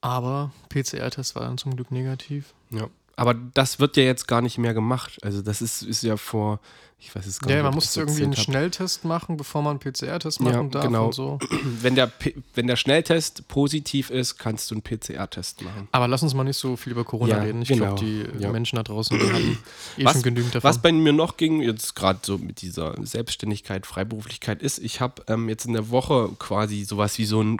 Aber 0.00 0.52
PCR-Test 0.70 1.34
war 1.34 1.42
dann 1.42 1.58
zum 1.58 1.76
Glück 1.76 1.90
negativ. 1.90 2.54
ja. 2.70 2.88
Aber 3.16 3.34
das 3.34 3.78
wird 3.78 3.98
ja 3.98 4.04
jetzt 4.04 4.28
gar 4.28 4.40
nicht 4.40 4.56
mehr 4.56 4.72
gemacht. 4.72 5.18
Also 5.22 5.42
das 5.42 5.60
ist, 5.60 5.82
ist 5.82 6.02
ja 6.02 6.16
vor, 6.16 6.58
ich 7.00 7.14
weiß 7.16 7.26
es 7.26 7.40
gar 7.40 7.48
Ja, 7.50 7.56
nicht. 7.56 7.62
man 7.64 7.68
ob 7.70 7.74
musste 7.76 7.88
ich's 8.00 8.08
irgendwie 8.08 8.24
einen 8.24 8.32
hab. 8.36 8.44
Schnelltest 8.44 9.04
machen, 9.04 9.36
bevor 9.36 9.62
man 9.62 9.78
einen 9.80 9.80
PCR-Test 9.80 10.40
machen 10.40 10.54
Ja, 10.54 10.68
darf 10.68 10.84
genau. 10.84 11.06
und 11.06 11.14
so. 11.14 11.38
wenn 11.80 11.94
der, 11.94 12.06
P 12.06 12.34
wenn 12.54 12.66
der 12.66 12.76
Schnelltest 12.76 13.48
positiv 13.48 14.10
ist, 14.10 14.38
kannst 14.38 14.70
du 14.70 14.74
einen 14.74 14.82
PCR-Test 14.82 15.62
machen. 15.62 15.88
Aber 15.92 16.08
lass 16.08 16.22
uns 16.22 16.34
mal 16.34 16.44
nicht 16.44 16.58
so 16.58 16.76
viel 16.76 16.92
über 16.92 17.04
Corona 17.04 17.36
Ja, 17.38 17.42
reden. 17.42 17.62
Ich 17.62 17.68
genau. 17.68 17.94
glaube, 17.96 18.04
die 18.04 18.24
Ja. 18.42 18.52
Menschen 18.52 18.76
da 18.76 18.82
draußen 18.82 19.18
haben 19.18 19.58
eh 19.96 20.04
Was- 20.04 20.12
schon 20.14 20.22
genügend 20.22 20.54
davon. 20.54 20.68
Was 20.68 20.80
bei 20.82 20.92
mir 20.92 21.12
noch 21.12 21.36
ging, 21.36 21.62
jetzt 21.62 21.94
gerade 21.96 22.20
so 22.22 22.38
mit 22.38 22.60
dieser 22.62 22.94
Selbstständigkeit, 23.04 23.86
Freiberuflichkeit, 23.86 24.62
ist, 24.62 24.78
ich 24.78 25.00
habe 25.00 25.22
ähm, 25.28 25.48
jetzt 25.48 25.64
in 25.64 25.72
der 25.72 25.90
Woche 25.90 26.30
quasi 26.38 26.84
sowas 26.84 27.16
wie 27.18 27.24
so 27.24 27.40
einen 27.40 27.58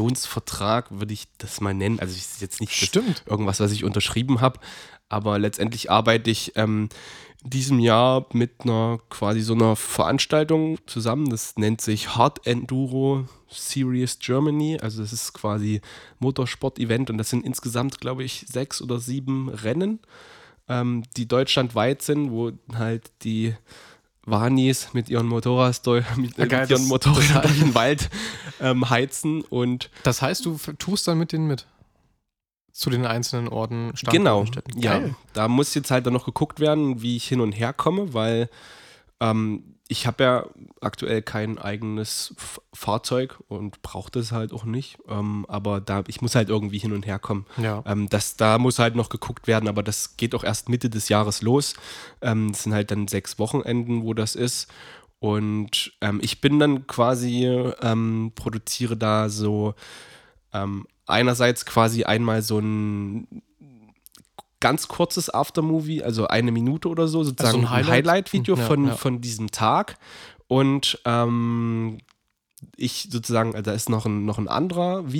Kooperationsvertrag, 0.00 0.86
würde 0.90 1.12
ich 1.12 1.26
das 1.38 1.60
mal 1.60 1.74
nennen. 1.74 1.98
Also, 2.00 2.14
es 2.14 2.32
ist 2.32 2.42
jetzt 2.42 2.60
nicht 2.60 2.72
Stimmt. 2.72 3.22
irgendwas, 3.26 3.60
was 3.60 3.72
ich 3.72 3.84
unterschrieben 3.84 4.40
habe, 4.40 4.60
aber 5.08 5.38
letztendlich 5.38 5.90
arbeite 5.90 6.30
ich 6.30 6.52
ähm, 6.56 6.88
diesem 7.42 7.78
Jahr 7.78 8.26
mit 8.32 8.62
einer 8.62 8.98
quasi 9.08 9.40
so 9.40 9.54
einer 9.54 9.76
Veranstaltung 9.76 10.78
zusammen. 10.86 11.30
Das 11.30 11.56
nennt 11.56 11.80
sich 11.80 12.16
Hard 12.16 12.46
Enduro 12.46 13.26
Series 13.48 14.18
Germany. 14.18 14.78
Also 14.80 15.02
das 15.02 15.12
ist 15.12 15.32
quasi 15.32 15.80
Motorsport-Event 16.18 17.10
und 17.10 17.18
das 17.18 17.30
sind 17.30 17.44
insgesamt, 17.44 18.00
glaube 18.00 18.24
ich, 18.24 18.44
sechs 18.48 18.82
oder 18.82 18.98
sieben 18.98 19.48
Rennen, 19.48 20.00
ähm, 20.68 21.04
die 21.16 21.26
deutschlandweit 21.26 22.02
sind, 22.02 22.30
wo 22.30 22.52
halt 22.74 23.10
die 23.22 23.54
Wanis 24.26 24.92
mit 24.92 25.08
ihren 25.08 25.26
Motorrads 25.26 25.82
durch, 25.82 26.04
mit, 26.16 26.38
Ah, 26.38 26.44
geil, 26.44 26.60
mit 26.62 26.70
ihren 26.70 26.86
Motorrädern 26.88 27.58
den 27.58 27.74
Wald 27.74 28.10
ähm, 28.60 28.90
heizen 28.90 29.42
und 29.42 29.90
Das 30.02 30.20
heißt, 30.22 30.44
du 30.44 30.58
tust 30.78 31.08
dann 31.08 31.18
mit 31.18 31.32
denen 31.32 31.46
mit? 31.46 31.66
Zu 32.80 32.88
den 32.88 33.04
einzelnen 33.04 33.48
Orten, 33.48 33.94
Standorten, 33.94 34.62
Genau, 34.72 34.82
ja. 34.82 35.02
Da 35.34 35.48
muss 35.48 35.74
jetzt 35.74 35.90
halt 35.90 36.06
dann 36.06 36.14
noch 36.14 36.24
geguckt 36.24 36.60
werden, 36.60 37.02
wie 37.02 37.14
ich 37.14 37.28
hin 37.28 37.42
und 37.42 37.52
her 37.52 37.74
komme, 37.74 38.14
weil 38.14 38.48
ähm, 39.20 39.76
ich 39.86 40.06
habe 40.06 40.24
ja 40.24 40.46
aktuell 40.80 41.20
kein 41.20 41.58
eigenes 41.58 42.32
F 42.38 42.58
Fahrzeug 42.72 43.38
und 43.48 43.82
brauche 43.82 44.10
das 44.10 44.32
halt 44.32 44.54
auch 44.54 44.64
nicht. 44.64 44.96
Ähm, 45.08 45.44
aber 45.46 45.82
da 45.82 46.04
ich 46.06 46.22
muss 46.22 46.34
halt 46.34 46.48
irgendwie 46.48 46.78
hin 46.78 46.94
und 46.94 47.04
her 47.06 47.18
kommen. 47.18 47.44
Ja. 47.58 47.82
Ähm, 47.84 48.08
das, 48.08 48.38
da 48.38 48.56
muss 48.56 48.78
halt 48.78 48.96
noch 48.96 49.10
geguckt 49.10 49.46
werden, 49.46 49.68
aber 49.68 49.82
das 49.82 50.16
geht 50.16 50.34
auch 50.34 50.42
erst 50.42 50.70
Mitte 50.70 50.88
des 50.88 51.10
Jahres 51.10 51.42
los. 51.42 51.74
Ähm, 52.22 52.50
das 52.50 52.62
sind 52.62 52.72
halt 52.72 52.90
dann 52.92 53.08
sechs 53.08 53.38
Wochenenden, 53.38 54.04
wo 54.04 54.14
das 54.14 54.36
ist. 54.36 54.68
Und 55.18 55.92
ähm, 56.00 56.18
ich 56.22 56.40
bin 56.40 56.58
dann 56.58 56.86
quasi, 56.86 57.44
ähm, 57.82 58.32
produziere 58.34 58.96
da 58.96 59.28
so 59.28 59.74
einerseits 61.10 61.66
quasi 61.66 62.04
einmal 62.04 62.42
so 62.42 62.58
ein 62.58 63.42
ganz 64.60 64.88
kurzes 64.88 65.32
Aftermovie, 65.32 66.02
also 66.02 66.28
eine 66.28 66.52
Minute 66.52 66.88
oder 66.88 67.08
so, 67.08 67.22
sozusagen 67.24 67.46
Also 67.46 67.58
ein 67.58 67.64
ein 67.64 67.70
Highlight? 67.70 68.06
Highlight-Video 68.06 68.56
Ja, 68.56 68.64
von, 68.66 68.86
ja. 68.88 68.94
von 68.94 69.20
diesem 69.20 69.50
Tag. 69.50 69.96
Und 70.48 71.00
ähm, 71.04 71.98
ich 72.76 73.08
sozusagen, 73.10 73.54
also 73.54 73.62
da 73.62 73.72
ist 73.72 73.88
noch 73.88 74.04
ein, 74.06 74.24
noch 74.26 74.38
ein 74.38 74.48
anderer 74.48 75.10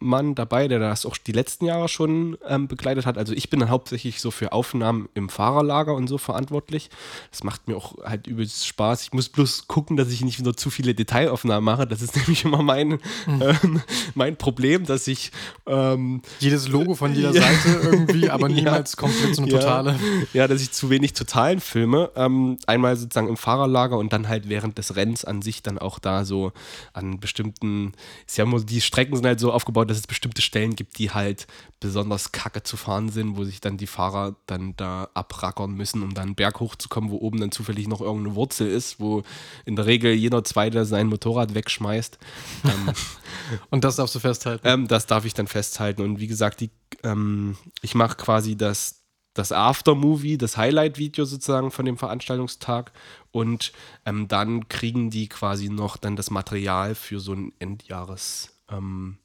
Videomann 0.00 0.34
dabei, 0.34 0.68
der 0.68 0.78
das 0.78 1.06
auch 1.06 1.16
die 1.16 1.32
letzten 1.32 1.66
Jahre 1.66 1.88
schon 1.88 2.36
ähm, 2.48 2.68
begleitet 2.68 3.06
hat. 3.06 3.18
Also 3.18 3.32
ich 3.34 3.50
bin 3.50 3.60
dann 3.60 3.68
hauptsächlich 3.70 4.20
so 4.20 4.30
für 4.30 4.52
Aufnahmen 4.52 5.08
im 5.14 5.28
Fahrerlager 5.28 5.94
und 5.94 6.08
so 6.08 6.18
verantwortlich. 6.18 6.90
Das 7.30 7.44
macht 7.44 7.68
mir 7.68 7.76
auch 7.76 7.96
halt 8.04 8.26
übelst 8.26 8.66
Spaß. 8.66 9.02
Ich 9.02 9.12
muss 9.12 9.28
bloß 9.28 9.68
gucken, 9.68 9.96
dass 9.96 10.08
ich 10.10 10.22
nicht 10.22 10.38
wieder 10.38 10.56
zu 10.56 10.70
viele 10.70 10.94
Detailaufnahmen 10.94 11.64
mache. 11.64 11.86
Das 11.86 12.02
ist 12.02 12.16
nämlich 12.20 12.44
immer 12.44 12.62
mein, 12.62 12.98
ähm, 13.26 13.82
mein 14.14 14.36
Problem, 14.36 14.86
dass 14.86 15.06
ich 15.06 15.30
ähm, 15.66 16.22
Jedes 16.38 16.68
Logo 16.68 16.94
von 16.94 17.14
jeder 17.14 17.30
Ja. 17.34 17.42
Seite 17.42 17.80
irgendwie, 17.82 18.30
aber 18.30 18.48
Ja. 18.50 18.54
niemals 18.54 18.96
komplett 18.96 19.34
so 19.34 19.42
eine 19.42 19.50
Ja. 19.52 19.58
totale. 19.58 19.98
Ja, 20.32 20.48
dass 20.48 20.62
ich 20.62 20.72
zu 20.72 20.90
wenig 20.90 21.12
Totalen 21.12 21.60
filme. 21.60 22.10
Ähm, 22.16 22.56
einmal 22.66 22.96
sozusagen 22.96 23.28
im 23.28 23.36
Fahrerlager 23.36 23.98
und 23.98 24.12
dann 24.12 24.28
halt 24.28 24.48
während 24.48 24.78
des 24.78 24.96
Rennens 24.96 25.24
an 25.24 25.42
sich 25.42 25.62
dann 25.62 25.78
auch 25.78 25.98
da 25.98 26.24
so 26.24 26.52
an 26.92 27.20
bestimmten, 27.20 27.92
ist 28.26 28.38
ja 28.38 28.44
immer, 28.44 28.60
die 28.60 28.80
Strecken 28.80 29.16
sind 29.16 29.26
halt 29.26 29.40
so 29.40 29.52
aufgebaut, 29.52 29.89
dass 29.90 29.98
es 29.98 30.06
bestimmte 30.06 30.40
Stellen 30.40 30.76
gibt, 30.76 30.98
die 30.98 31.10
halt 31.10 31.48
besonders 31.80 32.30
kacke 32.30 32.62
zu 32.62 32.76
fahren 32.76 33.08
sind, 33.08 33.36
wo 33.36 33.42
sich 33.42 33.60
dann 33.60 33.76
die 33.76 33.88
Fahrer 33.88 34.36
dann 34.46 34.76
da 34.76 35.08
abrackern 35.14 35.72
müssen, 35.72 36.02
um 36.02 36.14
dann 36.14 36.28
einen 36.28 36.34
Berg 36.36 36.60
hochzukommen, 36.60 37.10
wo 37.10 37.16
oben 37.16 37.40
dann 37.40 37.50
zufällig 37.50 37.88
noch 37.88 38.00
irgendeine 38.00 38.36
Wurzel 38.36 38.68
ist, 38.68 39.00
wo 39.00 39.24
in 39.64 39.74
der 39.74 39.86
Regel 39.86 40.12
jeder 40.12 40.44
Zweite 40.44 40.84
sein 40.84 41.08
Motorrad 41.08 41.54
wegschmeißt. 41.54 42.18
ähm, 42.64 42.94
Und 43.70 43.82
das 43.82 43.96
darfst 43.96 44.14
du 44.14 44.20
festhalten. 44.20 44.66
ähm, 44.66 44.86
das 44.86 45.06
darf 45.06 45.24
ich 45.24 45.34
dann 45.34 45.48
festhalten. 45.48 46.02
Und 46.02 46.20
wie 46.20 46.28
gesagt, 46.28 46.60
die, 46.60 46.70
ähm, 47.02 47.56
ich 47.82 47.96
mache 47.96 48.16
quasi 48.16 48.56
das, 48.56 49.02
das 49.34 49.50
Aftermovie, 49.50 50.38
das 50.38 50.56
Highlight-Video 50.56 51.24
sozusagen 51.24 51.72
von 51.72 51.84
dem 51.84 51.98
Veranstaltungstag. 51.98 52.92
Und 53.32 53.72
ähm, 54.06 54.28
dann 54.28 54.68
kriegen 54.68 55.10
die 55.10 55.28
quasi 55.28 55.68
noch 55.68 55.96
dann 55.96 56.14
das 56.14 56.30
Material 56.30 56.94
für 56.94 57.18
so 57.18 57.32
ein 57.32 57.52
Endjahres, 57.58 58.56
ähm, 58.70 59.18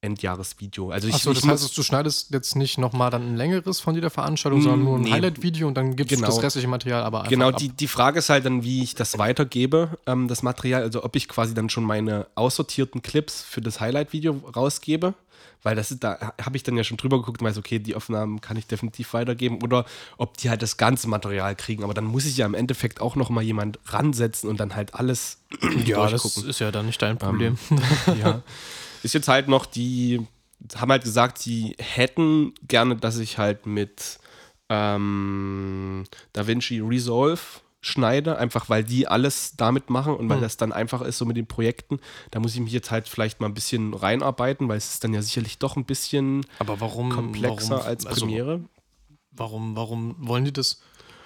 Endjahresvideo. 0.00 0.90
Also 0.90 1.08
ich, 1.08 1.14
Achso, 1.14 1.32
das 1.32 1.46
heißt, 1.46 1.76
du 1.76 1.82
schneidest 1.82 2.30
jetzt 2.32 2.54
nicht 2.56 2.78
nochmal 2.78 3.10
dann 3.10 3.32
ein 3.32 3.36
längeres 3.36 3.80
von 3.80 3.94
jeder 3.94 4.10
Veranstaltung, 4.10 4.62
sondern 4.62 4.84
nur 4.84 4.96
ein 4.96 5.02
Nee. 5.02 5.10
Highlight-Video 5.12 5.66
und 5.66 5.74
dann 5.74 5.96
gibst 5.96 6.14
Genau. 6.14 6.28
du 6.28 6.34
das 6.34 6.42
restliche 6.42 6.68
Material 6.68 7.02
aber 7.02 7.18
einfach 7.20 7.30
Genau, 7.30 7.48
ab. 7.48 7.56
die, 7.56 7.68
die 7.70 7.88
Frage 7.88 8.20
ist 8.20 8.28
halt 8.30 8.44
dann, 8.46 8.62
wie 8.62 8.82
ich 8.82 8.94
das 8.94 9.18
weitergebe, 9.18 9.98
ähm, 10.06 10.28
das 10.28 10.42
Material. 10.42 10.82
Also 10.82 11.02
ob 11.04 11.16
ich 11.16 11.28
quasi 11.28 11.52
dann 11.54 11.68
schon 11.68 11.84
meine 11.84 12.26
aussortierten 12.36 13.02
Clips 13.02 13.42
für 13.42 13.60
das 13.60 13.80
Highlight-Video 13.80 14.40
rausgebe. 14.54 15.14
Weil 15.64 15.74
das 15.74 15.90
ist, 15.90 16.04
da 16.04 16.32
habe 16.40 16.56
ich 16.56 16.62
dann 16.62 16.76
ja 16.76 16.84
schon 16.84 16.96
drüber 16.98 17.18
geguckt 17.18 17.40
und 17.40 17.46
weiß, 17.48 17.58
okay, 17.58 17.80
die 17.80 17.96
Aufnahmen 17.96 18.40
kann 18.40 18.56
ich 18.56 18.68
definitiv 18.68 19.12
weitergeben. 19.12 19.60
Oder 19.64 19.86
ob 20.16 20.36
die 20.36 20.50
halt 20.50 20.62
das 20.62 20.76
ganze 20.76 21.08
Material 21.08 21.56
kriegen. 21.56 21.82
Aber 21.82 21.94
dann 21.94 22.04
muss 22.04 22.26
ich 22.26 22.36
ja 22.36 22.46
im 22.46 22.54
Endeffekt 22.54 23.00
auch 23.00 23.16
noch 23.16 23.28
mal 23.28 23.42
jemand 23.42 23.80
ransetzen 23.86 24.48
und 24.48 24.60
dann 24.60 24.76
halt 24.76 24.94
alles 24.94 25.38
ja, 25.84 26.08
das 26.08 26.36
ist 26.36 26.60
ja 26.60 26.70
dann 26.70 26.86
nicht 26.86 27.02
dein 27.02 27.18
Problem. 27.18 27.58
ja. 28.20 28.42
Ist 29.02 29.14
jetzt 29.14 29.28
halt 29.28 29.48
noch 29.48 29.66
die, 29.66 30.26
haben 30.76 30.90
halt 30.90 31.04
gesagt, 31.04 31.38
sie 31.38 31.76
hätten 31.78 32.52
gerne, 32.66 32.96
dass 32.96 33.18
ich 33.18 33.38
halt 33.38 33.66
mit 33.66 34.18
ähm, 34.68 36.04
DaVinci 36.32 36.80
Resolve 36.80 37.40
schneide, 37.80 38.38
einfach 38.38 38.68
weil 38.68 38.82
die 38.84 39.06
alles 39.06 39.54
damit 39.56 39.88
machen 39.88 40.14
und 40.14 40.28
weil 40.28 40.36
Hm. 40.38 40.42
das 40.42 40.56
dann 40.56 40.72
einfach 40.72 41.00
ist 41.00 41.16
so 41.18 41.24
mit 41.24 41.36
den 41.36 41.46
Projekten. 41.46 42.00
Da 42.32 42.40
muss 42.40 42.54
ich 42.54 42.60
mich 42.60 42.72
jetzt 42.72 42.90
halt 42.90 43.08
vielleicht 43.08 43.40
mal 43.40 43.46
ein 43.46 43.54
bisschen 43.54 43.94
reinarbeiten, 43.94 44.68
weil 44.68 44.76
es 44.78 44.92
ist 44.94 45.04
dann 45.04 45.14
ja 45.14 45.22
sicherlich 45.22 45.58
doch 45.58 45.76
ein 45.76 45.84
bisschen 45.84 46.44
Aber 46.58 46.80
warum 46.80 47.10
komplexer 47.10 47.76
warum, 47.76 47.86
als 47.86 48.04
also 48.04 48.26
Premiere. 48.26 48.60
warum, 49.30 49.76
warum 49.76 50.16
wollen 50.18 50.44
die 50.44 50.52
das? 50.52 50.82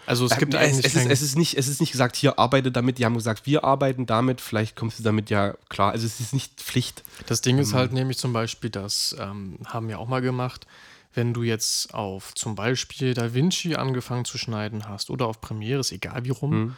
Also 0.06 0.26
es 0.26 0.37
gibt 0.37 0.54
Äh, 0.54 0.59
eigentlich 0.59 0.85
es, 0.87 0.94
es, 0.94 1.02
ist, 1.04 1.11
es, 1.11 1.23
ist 1.23 1.37
nicht, 1.38 1.56
es 1.56 1.68
ist 1.68 1.80
nicht 1.80 1.92
gesagt, 1.92 2.16
hier 2.16 2.38
arbeite 2.38 2.73
damit. 2.73 2.99
Die 2.99 3.04
haben 3.04 3.14
gesagt, 3.14 3.47
wir 3.47 3.64
arbeiten 3.64 4.06
damit. 4.06 4.40
Vielleicht 4.40 4.75
kommst 4.76 4.99
du 4.99 5.02
damit 5.02 5.30
ja 5.30 5.54
klar. 5.68 5.92
Also 5.92 6.06
es 6.06 6.18
ist 6.21 6.32
nicht 6.35 6.61
Pflicht. 6.61 7.02
Das 7.26 7.40
Ding 7.40 7.56
Ähm. 7.56 7.62
ist 7.62 7.73
halt 7.75 7.92
nämlich 7.92 8.18
zum 8.18 8.32
Beispiel, 8.32 8.71
das 8.71 9.14
ähm, 9.18 9.59
haben 9.64 9.88
wir 9.88 9.99
auch 10.00 10.09
mal 10.09 10.21
gemacht, 10.21 10.66
wenn 11.14 11.35
du 11.35 11.42
jetzt 11.42 11.92
auf 11.94 12.35
zum 12.35 12.54
Beispiel 12.54 13.14
DaVinci 13.14 13.75
angefangen 13.76 14.25
zu 14.25 14.38
schneiden 14.38 14.88
hast 14.88 15.11
oder 15.11 15.26
auf 15.26 15.40
Premiere, 15.40 15.80
ist 15.80 15.92
egal 15.92 16.25
wie 16.25 16.30
rum, 16.30 16.50
Mhm. 16.64 16.76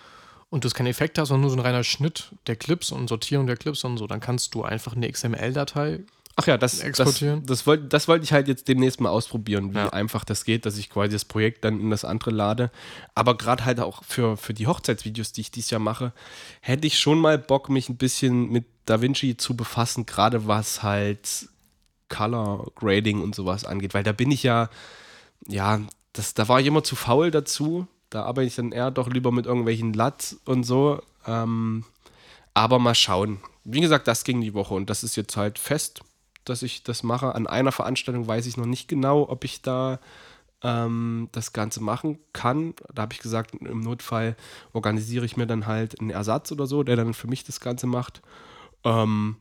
und 0.50 0.64
du 0.64 0.68
keinen 0.70 0.88
Effekt 0.88 1.18
hast, 1.18 1.28
sondern 1.28 1.42
nur 1.42 1.50
so 1.50 1.56
ein 1.56 1.60
reiner 1.60 1.84
Schnitt 1.84 2.30
der 2.48 2.56
Clips 2.56 2.90
und 2.92 3.08
Sortierung 3.08 3.46
der 3.46 3.56
Clips 3.56 3.84
und 3.84 3.96
so, 3.96 4.06
dann 4.06 4.20
kannst 4.20 4.54
du 4.54 4.64
einfach 4.64 4.94
eine 4.96 5.10
XML-Datei 5.10 6.00
Ach 6.36 6.46
ja, 6.46 6.58
das, 6.58 6.78
das, 6.78 6.82
Exportieren? 6.82 7.46
das 7.46 7.66
wollte 7.66 7.84
das 7.84 8.08
wollte 8.08 8.24
ich 8.24 8.32
halt 8.32 8.48
jetzt 8.48 8.66
demnächst 8.66 9.00
mal 9.00 9.10
ausprobieren, 9.10 9.72
wie 9.72 9.78
Ja. 9.78 9.90
einfach 9.90 10.24
das 10.24 10.44
geht, 10.44 10.66
dass 10.66 10.76
ich 10.78 10.90
quasi 10.90 11.12
das 11.12 11.24
Projekt 11.24 11.64
dann 11.64 11.80
in 11.80 11.90
das 11.90 12.04
andere 12.04 12.30
lade. 12.30 12.70
Aber 13.14 13.36
gerade 13.36 13.64
halt 13.64 13.78
auch 13.80 14.02
für, 14.04 14.36
für 14.36 14.52
die 14.52 14.66
Hochzeitsvideos, 14.66 15.32
die 15.32 15.42
ich 15.42 15.50
dieses 15.52 15.70
Jahr 15.70 15.80
mache, 15.80 16.12
hätte 16.60 16.86
ich 16.86 16.98
schon 16.98 17.18
mal 17.20 17.38
Bock, 17.38 17.68
mich 17.68 17.88
ein 17.88 17.96
bisschen 17.96 18.50
mit 18.50 18.64
DaVinci 18.86 19.36
zu 19.36 19.56
befassen, 19.56 20.06
gerade 20.06 20.46
was 20.48 20.82
halt 20.82 21.48
Color 22.08 22.72
Grading 22.74 23.22
und 23.22 23.34
sowas 23.34 23.64
angeht, 23.64 23.94
weil 23.94 24.02
da 24.02 24.12
bin 24.12 24.30
ich 24.30 24.42
ja, 24.42 24.68
ja, 25.46 25.80
das, 26.12 26.34
da 26.34 26.48
war 26.48 26.60
ich 26.60 26.66
immer 26.66 26.84
zu 26.84 26.96
faul 26.96 27.30
dazu. 27.30 27.86
Da 28.10 28.24
arbeite 28.24 28.46
ich 28.46 28.54
dann 28.54 28.72
eher 28.72 28.90
doch 28.90 29.08
lieber 29.08 29.32
mit 29.32 29.46
irgendwelchen 29.46 29.92
LUT 29.94 30.36
und 30.44 30.64
so. 30.64 31.00
Ähm, 31.26 31.84
aber 32.54 32.78
mal 32.78 32.94
schauen. 32.94 33.40
Wie 33.64 33.80
gesagt, 33.80 34.06
das 34.06 34.24
ging 34.24 34.40
die 34.40 34.54
Woche 34.54 34.74
und 34.74 34.90
das 34.90 35.02
ist 35.02 35.16
jetzt 35.16 35.36
halt 35.36 35.58
fest, 35.58 36.02
dass 36.44 36.62
ich 36.62 36.82
das 36.82 37.02
mache. 37.02 37.34
An 37.34 37.46
einer 37.46 37.72
Veranstaltung 37.72 38.26
weiß 38.26 38.46
ich 38.46 38.56
noch 38.56 38.66
nicht 38.66 38.88
genau, 38.88 39.28
ob 39.28 39.44
ich 39.44 39.62
da 39.62 39.98
ähm, 40.62 41.28
das 41.32 41.52
Ganze 41.52 41.82
machen 41.82 42.18
kann. 42.32 42.74
Da 42.92 43.02
habe 43.02 43.12
ich 43.12 43.20
gesagt, 43.20 43.54
im 43.54 43.80
Notfall 43.80 44.36
organisiere 44.72 45.24
ich 45.24 45.36
mir 45.36 45.46
dann 45.46 45.66
halt 45.66 46.00
einen 46.00 46.10
Ersatz 46.10 46.52
oder 46.52 46.66
so, 46.66 46.82
der 46.82 46.96
dann 46.96 47.14
für 47.14 47.26
mich 47.26 47.44
das 47.44 47.60
Ganze 47.60 47.86
macht. 47.86 48.22
Ähm, 48.84 49.36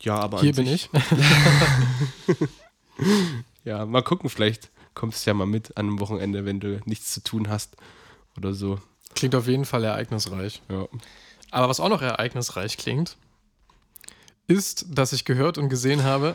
ja, 0.00 0.18
aber 0.18 0.40
Hier 0.40 0.54
bin 0.54 0.66
ich. 0.66 0.90
Ja, 3.64 3.84
mal 3.84 4.02
gucken, 4.02 4.30
vielleicht 4.30 4.70
kommst 4.94 5.24
du 5.24 5.30
ja 5.30 5.34
mal 5.34 5.46
mit 5.46 5.76
an 5.76 5.86
einem 5.86 6.00
Wochenende, 6.00 6.44
wenn 6.44 6.60
du 6.60 6.80
nichts 6.84 7.12
zu 7.12 7.22
tun 7.22 7.48
hast 7.48 7.76
oder 8.36 8.54
so. 8.54 8.78
Klingt 9.14 9.34
auf 9.34 9.46
jeden 9.46 9.64
Fall 9.64 9.84
ereignisreich. 9.84 10.62
Ja. 10.68 10.86
Aber 11.50 11.68
was 11.68 11.80
auch 11.80 11.88
noch 11.88 12.02
ereignisreich 12.02 12.76
klingt, 12.76 13.16
ist, 14.50 14.86
dass 14.88 15.12
ich 15.12 15.24
gehört 15.24 15.56
und 15.58 15.68
gesehen 15.68 16.02
habe, 16.04 16.34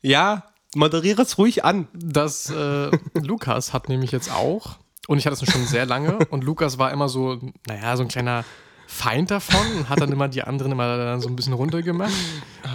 Ja, 0.00 0.44
moderiere 0.74 1.22
es 1.22 1.38
ruhig 1.38 1.64
an. 1.64 1.88
dass 1.94 2.50
äh, 2.50 2.90
Lukas 3.14 3.72
hat 3.72 3.88
nämlich 3.88 4.10
jetzt 4.10 4.30
auch, 4.32 4.78
und 5.06 5.18
ich 5.18 5.26
hatte 5.26 5.42
es 5.42 5.50
schon 5.52 5.66
sehr 5.66 5.86
lange, 5.86 6.18
und 6.30 6.42
Lukas 6.44 6.78
war 6.78 6.90
immer 6.90 7.08
so, 7.08 7.38
naja, 7.66 7.96
so 7.96 8.02
ein 8.02 8.08
kleiner 8.08 8.44
Feind 8.88 9.30
davon 9.30 9.64
und 9.78 9.88
hat 9.88 10.00
dann 10.00 10.12
immer 10.12 10.28
die 10.28 10.42
anderen 10.42 10.72
immer 10.72 10.96
dann 10.98 11.20
so 11.20 11.28
ein 11.28 11.36
bisschen 11.36 11.52
runtergemacht, 11.54 12.12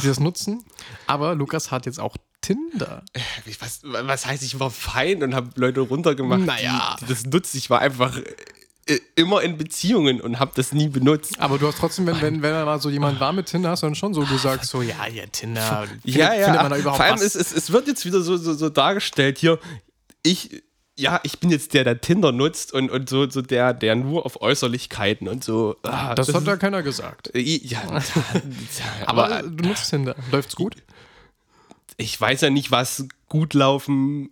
die 0.01 0.07
das 0.07 0.19
nutzen. 0.19 0.63
Aber 1.05 1.35
Lukas 1.35 1.69
hat 1.69 1.85
jetzt 1.85 1.99
auch 1.99 2.15
Tinder. 2.41 3.03
Was, 3.59 3.81
was 3.83 4.25
heißt, 4.25 4.41
ich 4.43 4.59
war 4.59 4.69
fein 4.71 5.21
und 5.21 5.35
habe 5.35 5.49
Leute 5.55 5.81
runtergemacht, 5.81 6.41
Naja. 6.45 6.95
die, 6.99 7.05
die 7.05 7.13
das 7.13 7.25
nutzen. 7.25 7.57
Ich 7.57 7.69
war 7.69 7.81
einfach 7.81 8.17
äh, 8.17 8.23
immer 9.15 9.41
in 9.41 9.58
Beziehungen 9.58 10.22
und 10.22 10.39
habe 10.39 10.51
das 10.56 10.72
nie 10.74 10.88
benutzt. 10.88 11.39
Aber 11.39 11.58
du 11.58 11.67
hast 11.67 11.77
trotzdem, 11.77 12.08
wenn, 12.08 12.22
wenn, 12.22 12.41
wenn 12.41 12.51
da 12.53 12.65
mal 12.65 12.79
so 12.82 12.89
jemand 12.89 13.20
war 13.20 13.34
mit 13.34 13.48
Tinder, 13.48 13.70
hast 13.72 13.84
du 13.84 13.88
dann 13.88 13.96
schon 13.96 14.13
so 14.13 14.22
gesagt, 14.22 14.65
so, 14.65 14.82
ja, 14.82 15.08
ja, 15.08 15.25
Tinder. 15.32 15.88
Findet, 15.88 16.06
ja, 16.15 16.34
ja. 16.34 16.46
Findet 16.46 16.62
man 16.62 16.72
da 16.72 16.77
überhaupt 16.77 16.98
Vor 16.98 17.06
allem 17.06 17.15
was? 17.15 17.36
es, 17.36 17.51
es 17.51 17.72
wird 17.72 17.88
jetzt 17.88 18.06
wieder 18.06 18.22
so, 18.22 18.38
so, 18.38 18.53
so 18.53 18.70
dargestellt 18.70 19.38
hier. 19.38 19.60
Ich, 20.24 20.63
ja, 20.96 21.20
ich 21.24 21.39
bin 21.39 21.50
jetzt 21.51 21.74
der, 21.74 21.84
der 21.84 22.01
Tinder 22.01 22.32
nutzt 22.32 22.74
und, 22.74 22.89
und 22.89 23.08
so, 23.10 23.29
so 23.29 23.41
der, 23.41 23.74
der 23.74 23.96
nur 23.96 24.25
auf 24.25 24.41
Äußerlichkeiten 24.41 25.27
und 25.27 25.44
so. 25.44 25.75
Ah, 25.84 26.15
das, 26.15 26.29
hat 26.29 26.36
ist- 26.36 26.48
da 26.48 26.58
keiner 26.58 26.82
gesagt. 26.84 27.34
äh, 27.36 27.39
ja, 27.39 27.82
ja, 27.94 28.01
Aber, 29.06 29.25
aber 29.25 29.44
du 29.48 29.67
nutzt 29.67 29.89
Tinder. 29.89 30.15
Läuft's 30.32 30.56
gut? 30.56 30.75
ich 32.00 32.20
weiß 32.20 32.41
ja 32.41 32.50
nicht, 32.51 32.70
was 32.70 33.08
gut 33.27 33.53
laufen 33.56 34.29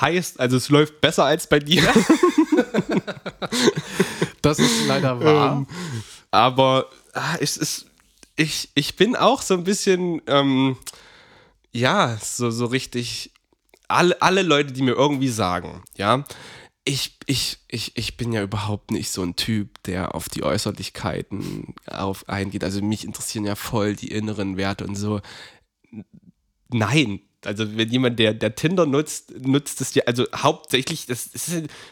heißt, 0.00 0.40
also 0.40 0.56
es 0.56 0.68
läuft 0.68 1.00
besser 1.00 1.24
als 1.24 1.48
bei 1.48 1.58
dir. 1.58 1.82
Das 4.46 4.60
ist 4.60 4.86
leider 4.86 5.18
wahr. 5.18 5.56
Ähm, 5.56 5.66
aber 6.30 6.88
ah, 7.14 7.34
es 7.40 7.56
ist, 7.56 7.86
ich, 8.36 8.70
ich 8.74 8.94
bin 8.94 9.16
auch 9.16 9.42
so 9.42 9.54
ein 9.54 9.64
bisschen, 9.64 10.22
ähm, 10.28 10.76
ja, 11.72 12.16
so, 12.22 12.52
so 12.52 12.66
richtig, 12.66 13.32
alle, 13.88 14.22
alle 14.22 14.42
Leute, 14.42 14.72
die 14.72 14.82
mir 14.82 14.92
irgendwie 14.92 15.30
sagen, 15.30 15.82
ja, 15.96 16.24
ich, 16.84 17.18
ich, 17.26 17.58
ich, 17.66 17.96
ich 17.96 18.16
bin 18.16 18.32
ja 18.32 18.42
überhaupt 18.42 18.92
nicht 18.92 19.10
so 19.10 19.22
ein 19.22 19.34
Typ, 19.34 19.82
der 19.82 20.14
auf 20.14 20.28
die 20.28 20.44
Äußerlichkeiten 20.44 21.74
auf 21.86 22.28
eingeht. 22.28 22.62
Also 22.62 22.80
mich 22.82 23.04
interessieren 23.04 23.44
ja 23.44 23.56
voll 23.56 23.96
die 23.96 24.12
inneren 24.12 24.56
Werte 24.56 24.86
und 24.86 24.94
so. 24.94 25.20
Nein. 26.68 27.20
Also 27.46 27.76
wenn 27.76 27.90
jemand, 27.90 28.18
der, 28.18 28.34
der 28.34 28.54
Tinder 28.54 28.86
nutzt, 28.86 29.32
nutzt 29.44 29.80
es 29.80 29.92
dir, 29.92 30.06
also 30.06 30.26
hauptsächlich, 30.34 31.06
das 31.06 31.26
ist, 31.26 31.50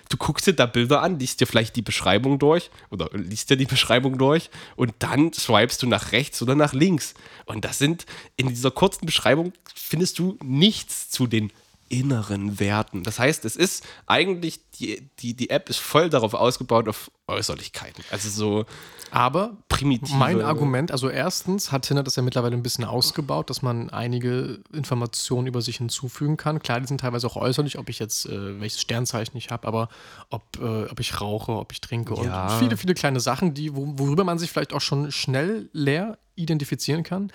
du 0.09 0.17
guckst 0.17 0.47
dir 0.47 0.53
da 0.53 0.67
Bilder 0.67 1.03
an, 1.03 1.19
liest 1.19 1.41
dir 1.41 1.47
vielleicht 1.47 1.77
die 1.77 1.83
Beschreibung 1.83 2.39
durch 2.39 2.71
oder 2.91 3.09
liest 3.13 3.51
dir 3.51 3.57
die 3.57 3.67
Beschreibung 3.67 4.19
durch 4.19 4.51
und 4.77 4.93
dann 4.99 5.33
swipest 5.33 5.83
du 5.83 5.87
nach 5.87 6.13
rechts 6.13 6.43
oder 6.43 6.55
nach 6.55 6.73
links. 6.73 7.15
Und 7.47 7.65
das 7.65 7.79
sind, 7.79 8.07
in 8.37 8.49
dieser 8.49 8.71
kurzen 8.71 9.07
Beschreibung 9.07 9.53
findest 9.75 10.19
du 10.19 10.39
nichts 10.43 11.11
zu 11.11 11.27
den 11.27 11.53
inneren 11.89 12.59
Werten. 12.61 13.03
Das 13.03 13.19
heißt, 13.19 13.45
es 13.45 13.57
ist 13.57 13.85
eigentlich, 14.07 14.61
die, 14.73 15.09
die, 15.21 15.35
die 15.35 15.51
App 15.51 15.69
ist 15.69 15.79
voll 15.79 16.09
darauf 16.11 16.35
ausgebaut 16.35 16.89
auf 16.89 17.11
Äußerlichkeiten. 17.27 18.05
Also 18.11 18.29
so 18.29 18.65
Aber 19.11 19.57
primitive. 19.69 20.17
mein 20.17 20.43
Argument, 20.43 20.91
also 20.91 21.09
erstens 21.09 21.73
hat 21.73 21.83
Tinder 21.83 22.03
das 22.03 22.17
ja 22.17 22.23
mittlerweile 22.23 22.57
ein 22.57 22.63
bisschen 22.63 22.85
ausgebaut, 22.85 23.51
dass 23.51 23.63
man 23.63 23.91
einige 23.91 24.61
Informationen 24.73 25.47
über 25.47 25.63
sich 25.63 25.77
hinzufügen 25.79 26.37
kann. 26.37 26.61
Klar, 26.61 26.81
die 26.81 26.87
sind 26.87 27.01
teilweise 27.01 27.27
auch 27.27 27.37
äußerlich, 27.37 27.79
ob 27.79 27.89
ich 27.89 27.99
jetzt 27.99 28.27
äh, 28.27 28.61
welches 28.61 28.81
Sternzeichen 28.81 29.37
ich 29.37 29.51
habe, 29.51 29.67
aber 29.69 29.89
ob, 30.31 30.43
äh, 30.61 30.85
ob 30.91 31.01
ich 31.01 31.21
rauche, 31.21 31.53
ob 31.53 31.73
ich 31.73 31.81
trinke 31.81 32.15
Ja. 32.23 32.45
und 32.53 32.59
viele, 32.59 32.77
viele 32.77 32.95
kleine 32.95 33.21
Sachen, 33.21 33.55
die, 33.55 33.75
wo, 33.75 33.95
worüber 33.99 34.25
man 34.25 34.39
sich 34.39 34.51
vielleicht 34.51 34.73
auch 34.73 34.81
schon 34.81 35.13
schnell 35.13 35.69
leer 35.73 36.19
identifizieren 36.35 37.03
kann. 37.05 37.33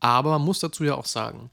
Aber 0.00 0.30
man 0.32 0.42
muss 0.42 0.58
dazu 0.60 0.84
ja 0.84 0.94
auch 0.94 1.06
sagen, 1.06 1.50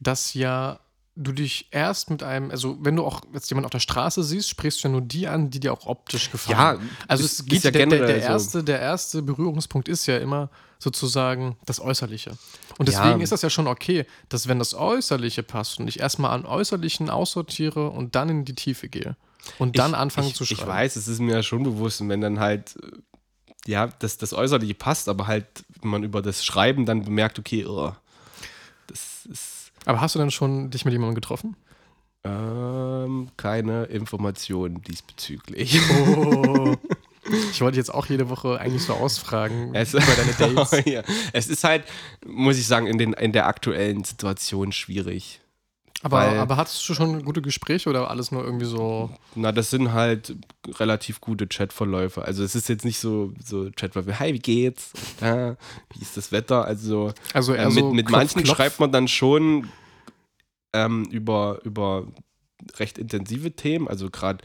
dass 0.00 0.34
ja 0.34 0.80
du 1.14 1.32
dich 1.32 1.68
erst 1.72 2.08
mit 2.08 2.22
einem, 2.22 2.50
also 2.50 2.78
wenn 2.80 2.96
du 2.96 3.04
auch 3.04 3.20
jetzt 3.34 3.50
jemanden 3.50 3.66
auf 3.66 3.70
der 3.72 3.80
Straße 3.80 4.22
siehst, 4.24 4.48
sprichst 4.48 4.82
du 4.82 4.88
ja 4.88 4.92
nur 4.92 5.02
die 5.02 5.28
an, 5.28 5.50
die 5.50 5.60
dir 5.60 5.72
auch 5.72 5.86
optisch 5.86 6.30
gefallen. 6.30 6.56
Ja, 6.58 6.78
also 7.06 7.24
ist- 7.24 7.32
es 7.34 7.38
ist 7.40 7.48
geht 7.48 7.64
ja 7.64 7.70
der, 7.70 7.86
der, 7.86 7.98
generell 7.98 8.14
der, 8.14 8.22
so. 8.26 8.32
erste, 8.32 8.64
der 8.64 8.80
erste 8.80 9.22
Berührungspunkt 9.22 9.88
ist 9.88 10.06
ja 10.06 10.16
immer 10.16 10.48
sozusagen 10.78 11.56
das 11.66 11.80
Äußerliche. 11.80 12.32
Und 12.78 12.88
deswegen 12.88 13.18
Ja. 13.18 13.22
ist 13.24 13.30
das 13.30 13.42
ja 13.42 13.50
schon 13.50 13.66
okay, 13.66 14.06
dass 14.30 14.48
wenn 14.48 14.58
das 14.58 14.72
Äußerliche 14.74 15.42
passt 15.42 15.78
und 15.78 15.86
ich 15.86 16.00
erstmal 16.00 16.30
an 16.32 16.46
Äußerlichen 16.46 17.10
aussortiere 17.10 17.90
und 17.90 18.14
dann 18.14 18.30
in 18.30 18.44
die 18.46 18.54
Tiefe 18.54 18.88
gehe 18.88 19.16
und 19.58 19.78
dann 19.78 19.90
ich, 19.92 19.96
anfange 19.98 20.28
ich, 20.28 20.34
zu 20.34 20.44
schreiben. 20.46 20.62
Ich 20.62 20.66
weiß, 20.66 20.96
es 20.96 21.08
ist 21.08 21.20
mir 21.20 21.34
ja 21.36 21.42
schon 21.42 21.62
bewusst, 21.62 22.00
und 22.00 22.08
wenn 22.08 22.22
dann 22.22 22.40
halt, 22.40 22.74
äh, 22.82 23.70
ja, 23.70 23.86
das, 23.98 24.16
das 24.16 24.32
Äußerliche 24.32 24.74
passt, 24.74 25.08
aber 25.10 25.26
halt 25.26 25.46
man 25.82 26.02
über 26.02 26.22
das 26.22 26.42
Schreiben 26.44 26.86
dann 26.86 27.04
bemerkt, 27.04 27.38
okay, 27.38 27.66
oh, 27.66 27.92
das 28.86 29.26
ist 29.30 29.51
Aber 29.84 30.00
hast 30.00 30.14
du 30.14 30.18
denn 30.18 30.30
schon 30.30 30.70
dich 30.70 30.84
mit 30.84 30.92
jemandem 30.92 31.14
getroffen? 31.14 31.56
ähm, 32.24 33.30
keine 33.36 33.84
Informationen 33.84 34.82
diesbezüglich. 34.82 35.80
Oh. 35.90 36.76
Ich 37.52 37.60
wollte 37.60 37.76
jetzt 37.78 37.94
auch 37.94 38.06
jede 38.06 38.28
Woche 38.30 38.58
eigentlich 38.58 38.82
so 38.82 38.94
ausfragen 38.94 39.72
Es, 39.76 39.94
über 39.94 40.02
deine 40.02 40.32
Dates. 40.56 40.84
ja. 40.84 41.02
es 41.32 41.46
ist 41.46 41.62
halt, 41.62 41.84
muss 42.26 42.58
ich 42.58 42.66
sagen, 42.66 42.88
in, 42.88 42.98
den, 42.98 43.12
in 43.12 43.30
der 43.30 43.46
aktuellen 43.46 44.02
Situation 44.02 44.72
schwierig. 44.72 45.40
Aber, 46.02 46.20
aber 46.20 46.56
hattest 46.56 46.88
du 46.88 46.94
schon 46.94 47.24
gute 47.24 47.42
Gespräche 47.42 47.88
oder 47.88 48.10
alles 48.10 48.32
nur 48.32 48.44
irgendwie 48.44 48.64
so? 48.66 49.10
Na, 49.36 49.52
das 49.52 49.70
sind 49.70 49.92
halt 49.92 50.34
relativ 50.78 51.20
gute 51.20 51.46
Chatverläufe. 51.46 52.22
Also 52.22 52.42
es 52.42 52.56
ist 52.56 52.68
jetzt 52.68 52.84
nicht 52.84 52.98
so, 52.98 53.32
so 53.42 53.70
Chatverläufe, 53.76 54.18
hi, 54.18 54.34
wie 54.34 54.40
geht's? 54.40 54.92
Ja, 55.20 55.56
wie 55.90 56.00
ist 56.00 56.16
das 56.16 56.32
Wetter? 56.32 56.64
Also 56.64 57.12
Also 57.32 57.54
äh, 57.54 57.66
mit, 57.66 57.74
so 57.74 57.92
mit 57.92 58.06
Klopf, 58.06 58.18
manchen 58.18 58.42
Klopf. 58.42 58.56
schreibt 58.56 58.80
man 58.80 58.90
dann 58.90 59.06
schon 59.06 59.68
ähm, 60.72 61.04
über, 61.10 61.60
über 61.62 62.08
recht 62.78 62.98
intensive 62.98 63.52
Themen. 63.52 63.86
Also 63.86 64.10
gerade 64.10 64.44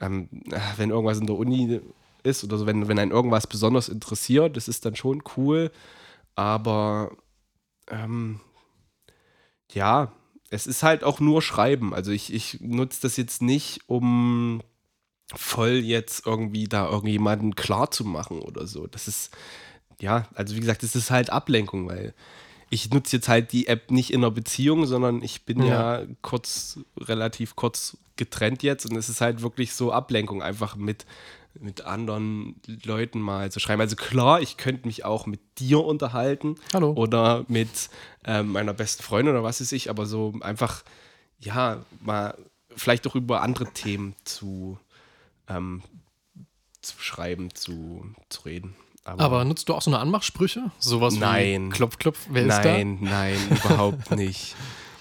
ähm, 0.00 0.28
äh, 0.50 0.60
wenn 0.76 0.90
irgendwas 0.90 1.18
in 1.18 1.26
der 1.26 1.36
Uni 1.36 1.80
ist 2.22 2.44
oder 2.44 2.58
so, 2.58 2.66
wenn, 2.66 2.86
wenn 2.86 2.98
einen 2.98 3.12
irgendwas 3.12 3.46
besonders 3.46 3.88
interessiert, 3.88 4.56
das 4.58 4.68
ist 4.68 4.84
dann 4.84 4.94
schon 4.96 5.22
cool. 5.36 5.70
Aber 6.34 7.10
ähm, 7.90 8.40
ja, 9.72 10.12
es 10.50 10.66
ist 10.66 10.82
halt 10.82 11.04
auch 11.04 11.20
nur 11.20 11.42
Schreiben. 11.42 11.94
Also 11.94 12.10
ich, 12.10 12.32
ich 12.32 12.60
nutze 12.60 13.02
das 13.02 13.16
jetzt 13.16 13.42
nicht, 13.42 13.80
um 13.86 14.62
voll 15.34 15.76
jetzt 15.84 16.26
irgendwie 16.26 16.68
da 16.68 16.88
irgendjemanden 16.88 17.54
klar 17.54 17.90
zu 17.90 18.04
machen 18.04 18.40
oder 18.40 18.66
so. 18.66 18.86
Das 18.86 19.08
ist, 19.08 19.36
ja, 20.00 20.26
also 20.34 20.56
wie 20.56 20.60
gesagt, 20.60 20.82
das 20.82 20.96
ist 20.96 21.10
halt 21.10 21.30
Ablenkung, 21.30 21.86
weil 21.86 22.14
ich 22.70 22.90
nutze 22.90 23.16
jetzt 23.16 23.28
halt 23.28 23.52
die 23.52 23.66
App 23.66 23.90
nicht 23.90 24.12
in 24.12 24.20
einer 24.20 24.30
Beziehung, 24.30 24.86
sondern 24.86 25.22
ich 25.22 25.44
bin 25.44 25.62
ja, 25.62 26.02
kurz, 26.22 26.80
relativ 26.98 27.56
kurz 27.56 27.96
getrennt 28.16 28.62
jetzt 28.62 28.86
und 28.86 28.96
es 28.96 29.08
ist 29.08 29.20
halt 29.20 29.42
wirklich 29.42 29.72
so 29.72 29.92
Ablenkung, 29.92 30.42
einfach 30.42 30.76
mit, 30.76 31.06
mit 31.60 31.82
anderen 31.82 32.60
Leuten 32.84 33.20
mal 33.20 33.50
zu 33.50 33.60
schreiben. 33.60 33.80
Also 33.80 33.96
klar, 33.96 34.40
ich 34.40 34.56
könnte 34.56 34.86
mich 34.86 35.04
auch 35.04 35.26
mit 35.26 35.40
dir 35.58 35.84
unterhalten 35.84 36.56
Hallo. 36.72 36.92
oder 36.92 37.44
mit 37.48 37.90
ähm, 38.24 38.52
meiner 38.52 38.74
besten 38.74 39.02
Freundin 39.02 39.34
oder 39.34 39.42
was 39.44 39.60
weiß 39.60 39.72
ich, 39.72 39.90
aber 39.90 40.06
so 40.06 40.34
einfach, 40.40 40.82
ja, 41.38 41.84
mal 42.00 42.36
vielleicht 42.76 43.06
auch 43.06 43.14
über 43.16 43.42
andere 43.42 43.66
Themen 43.72 44.14
zu, 44.24 44.78
ähm, 45.48 45.82
zu 46.80 46.94
schreiben, 47.00 47.54
zu, 47.54 48.06
zu 48.28 48.42
reden. 48.42 48.74
Aber 49.04 49.42
nutzt 49.44 49.68
du 49.70 49.74
auch 49.74 49.80
so 49.82 49.90
eine 49.90 50.00
Anmachsprüche? 50.00 50.70
Sowas 50.78 51.14
Nein. 51.16 51.68
wie 51.68 51.70
Klopf, 51.70 51.98
Klopf, 51.98 52.26
wer 52.30 52.42
ist 52.42 52.62
nein, 52.62 52.98
nein, 53.00 53.38
überhaupt 53.64 54.10
nicht. 54.16 54.54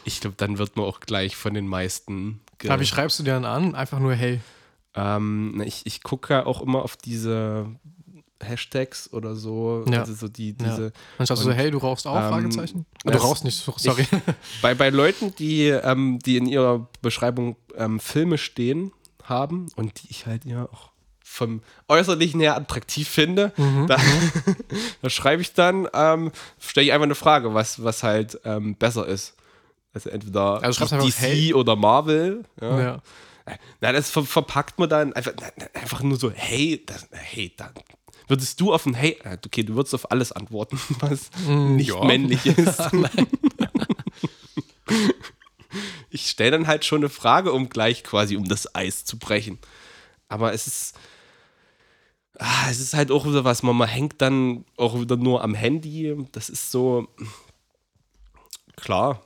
Ich 0.05 0.21
glaube, 0.21 0.37
dann 0.37 0.57
wird 0.57 0.77
man 0.77 0.85
auch 0.85 1.01
gleich 1.01 1.35
von 1.35 1.53
den 1.53 1.67
meisten. 1.67 2.39
ge- 2.57 2.69
da? 2.69 2.75
Aber 2.75 2.81
wie 2.81 2.85
schreibst 2.85 3.19
du 3.19 3.23
dir 3.23 3.33
dann 3.33 3.43
an? 3.43 3.75
Einfach 3.75 3.99
nur, 3.99 4.13
hey. 4.15 4.39
Ähm, 4.97 5.61
ich 5.65 5.85
ich 5.85 6.03
gucke 6.03 6.33
ja 6.33 6.45
auch 6.45 6.61
immer 6.61 6.81
auf 6.83 6.97
diese 6.97 7.67
Hashtags 8.43 9.11
oder 9.13 9.35
so. 9.35 9.83
Ja. 9.89 10.01
Also 10.01 10.13
so 10.13 10.27
die, 10.27 10.49
Ja. 10.49 10.55
diese. 10.69 10.91
Dann 11.17 11.25
sagst 11.27 11.43
du 11.43 11.47
so, 11.47 11.51
hey, 11.53 11.71
du 11.71 11.77
rauchst 11.79 12.05
auch? 12.07 12.15
ähm, 12.15 12.29
Fragezeichen. 12.29 12.85
du 13.03 13.11
das- 13.11 13.23
rauchst 13.23 13.43
nicht, 13.43 13.57
so- 13.57 13.73
sorry. 13.77 14.05
Bei, 14.61 14.75
bei 14.75 14.89
Leuten, 14.89 15.33
die, 15.35 15.67
ähm, 15.69 16.19
die 16.25 16.37
in 16.37 16.45
ihrer 16.45 16.87
Beschreibung 17.01 17.55
ähm, 17.75 17.99
Filme 17.99 18.37
stehen 18.37 18.91
haben 19.23 19.67
und 19.75 20.01
die 20.03 20.07
ich 20.11 20.25
halt 20.27 20.45
ja 20.45 20.65
auch 20.65 20.91
vom 21.23 21.61
Äußerlichen 21.87 22.39
her 22.39 22.55
attraktiv 22.55 23.07
finde, 23.09 23.51
Mhm, 23.57 23.87
da, 23.87 23.97
da 25.01 25.09
schreibe 25.09 25.41
ich 25.41 25.53
dann, 25.53 25.87
ähm, 25.93 26.31
stelle 26.59 26.85
ich 26.87 26.93
einfach 26.93 27.03
eine 27.05 27.15
Frage, 27.15 27.53
was, 27.53 27.83
was 27.83 28.03
halt 28.03 28.39
ähm, 28.45 28.75
besser 28.75 29.05
ist. 29.07 29.35
Also 29.93 30.09
entweder 30.09 30.63
Also 30.63 30.85
DC 30.85 30.93
einfach, 30.93 31.19
hey. 31.21 31.53
oder 31.53 31.75
Marvel. 31.75 32.43
Ja. 32.61 32.79
ja. 32.81 33.01
Na, 33.81 33.91
das 33.91 34.09
ver 34.09 34.25
verpackt 34.25 34.79
man 34.79 34.89
dann 34.89 35.13
einfach, 35.13 35.33
na, 35.39 35.47
einfach 35.73 36.01
nur 36.01 36.17
so, 36.17 36.31
hey, 36.31 36.83
das, 36.85 37.07
hey, 37.11 37.53
dann 37.55 37.73
würdest 38.27 38.59
du 38.59 38.73
auf 38.73 38.85
ein 38.85 38.93
Hey, 38.93 39.17
äh, 39.23 39.37
okay, 39.43 39.63
du 39.63 39.75
würdest 39.75 39.95
auf 39.95 40.11
alles 40.11 40.31
antworten, 40.31 40.79
was 40.99 41.31
nicht 41.47 41.89
ja. 41.89 42.03
männlich 42.03 42.45
ist. 42.57 42.81
ich 46.09 46.29
stelle 46.29 46.51
dann 46.51 46.67
halt 46.67 46.85
schon 46.85 46.99
eine 46.99 47.09
Frage, 47.09 47.51
um 47.53 47.69
gleich 47.69 48.03
quasi 48.03 48.37
um 48.37 48.47
das 48.47 48.75
Eis 48.75 49.05
zu 49.05 49.17
brechen. 49.17 49.57
Aber 50.27 50.53
es 50.53 50.67
ist, 50.67 50.95
ah, 52.37 52.69
es 52.69 52.79
ist 52.79 52.93
halt 52.93 53.11
auch 53.11 53.25
wieder 53.25 53.43
was, 53.43 53.63
man, 53.63 53.75
man 53.75 53.87
hängt 53.87 54.21
dann 54.21 54.65
auch 54.75 54.99
wieder 54.99 55.15
nur 55.15 55.43
am 55.43 55.53
Handy. 55.53 56.15
Das 56.33 56.49
ist 56.49 56.71
so, 56.71 57.07
klar. 58.75 59.21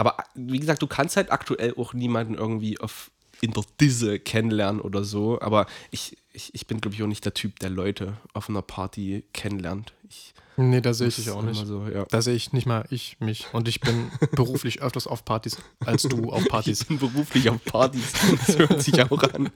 Aber 0.00 0.16
wie 0.34 0.58
gesagt, 0.58 0.80
du 0.80 0.86
kannst 0.86 1.18
halt 1.18 1.30
aktuell 1.30 1.74
auch 1.76 1.92
niemanden 1.92 2.32
irgendwie 2.32 2.80
auf 2.80 3.10
in 3.42 3.50
der 3.52 3.64
Disse 3.78 4.18
kennenlernen 4.18 4.80
oder 4.80 5.04
so. 5.04 5.38
Aber 5.42 5.66
ich, 5.90 6.16
ich, 6.32 6.54
ich 6.54 6.66
bin, 6.66 6.80
glaube 6.80 6.94
ich, 6.94 7.02
auch 7.02 7.06
nicht 7.06 7.26
der 7.26 7.34
Typ, 7.34 7.58
der 7.58 7.68
Leute 7.68 8.16
auf 8.32 8.48
einer 8.48 8.62
Party 8.62 9.24
kennenlernt. 9.34 9.92
Ich, 10.08 10.32
Nee, 10.56 10.80
da 10.80 10.92
sehe 10.92 11.08
ich 11.08 11.16
dich 11.16 11.30
auch 11.30 11.42
nicht. 11.42 11.66
So, 11.66 11.86
ja. 11.86 12.04
Da 12.10 12.20
sehe 12.20 12.34
ich 12.34 12.52
nicht 12.52 12.66
mal 12.66 12.84
ich 12.90 13.16
mich. 13.20 13.46
Und 13.52 13.68
ich 13.68 13.80
bin 13.80 14.10
beruflich 14.32 14.82
öfters 14.82 15.06
auf 15.06 15.24
Partys 15.24 15.58
als 15.84 16.02
du 16.02 16.30
auf 16.30 16.46
Partys. 16.48 16.82
Ich 16.82 16.88
bin 16.88 16.98
beruflich 16.98 17.48
auf 17.48 17.62
Partys. 17.64 18.12
Das 18.46 18.58
hört 18.58 18.82
sich 18.82 19.02
auch 19.02 19.22
an. 19.34 19.50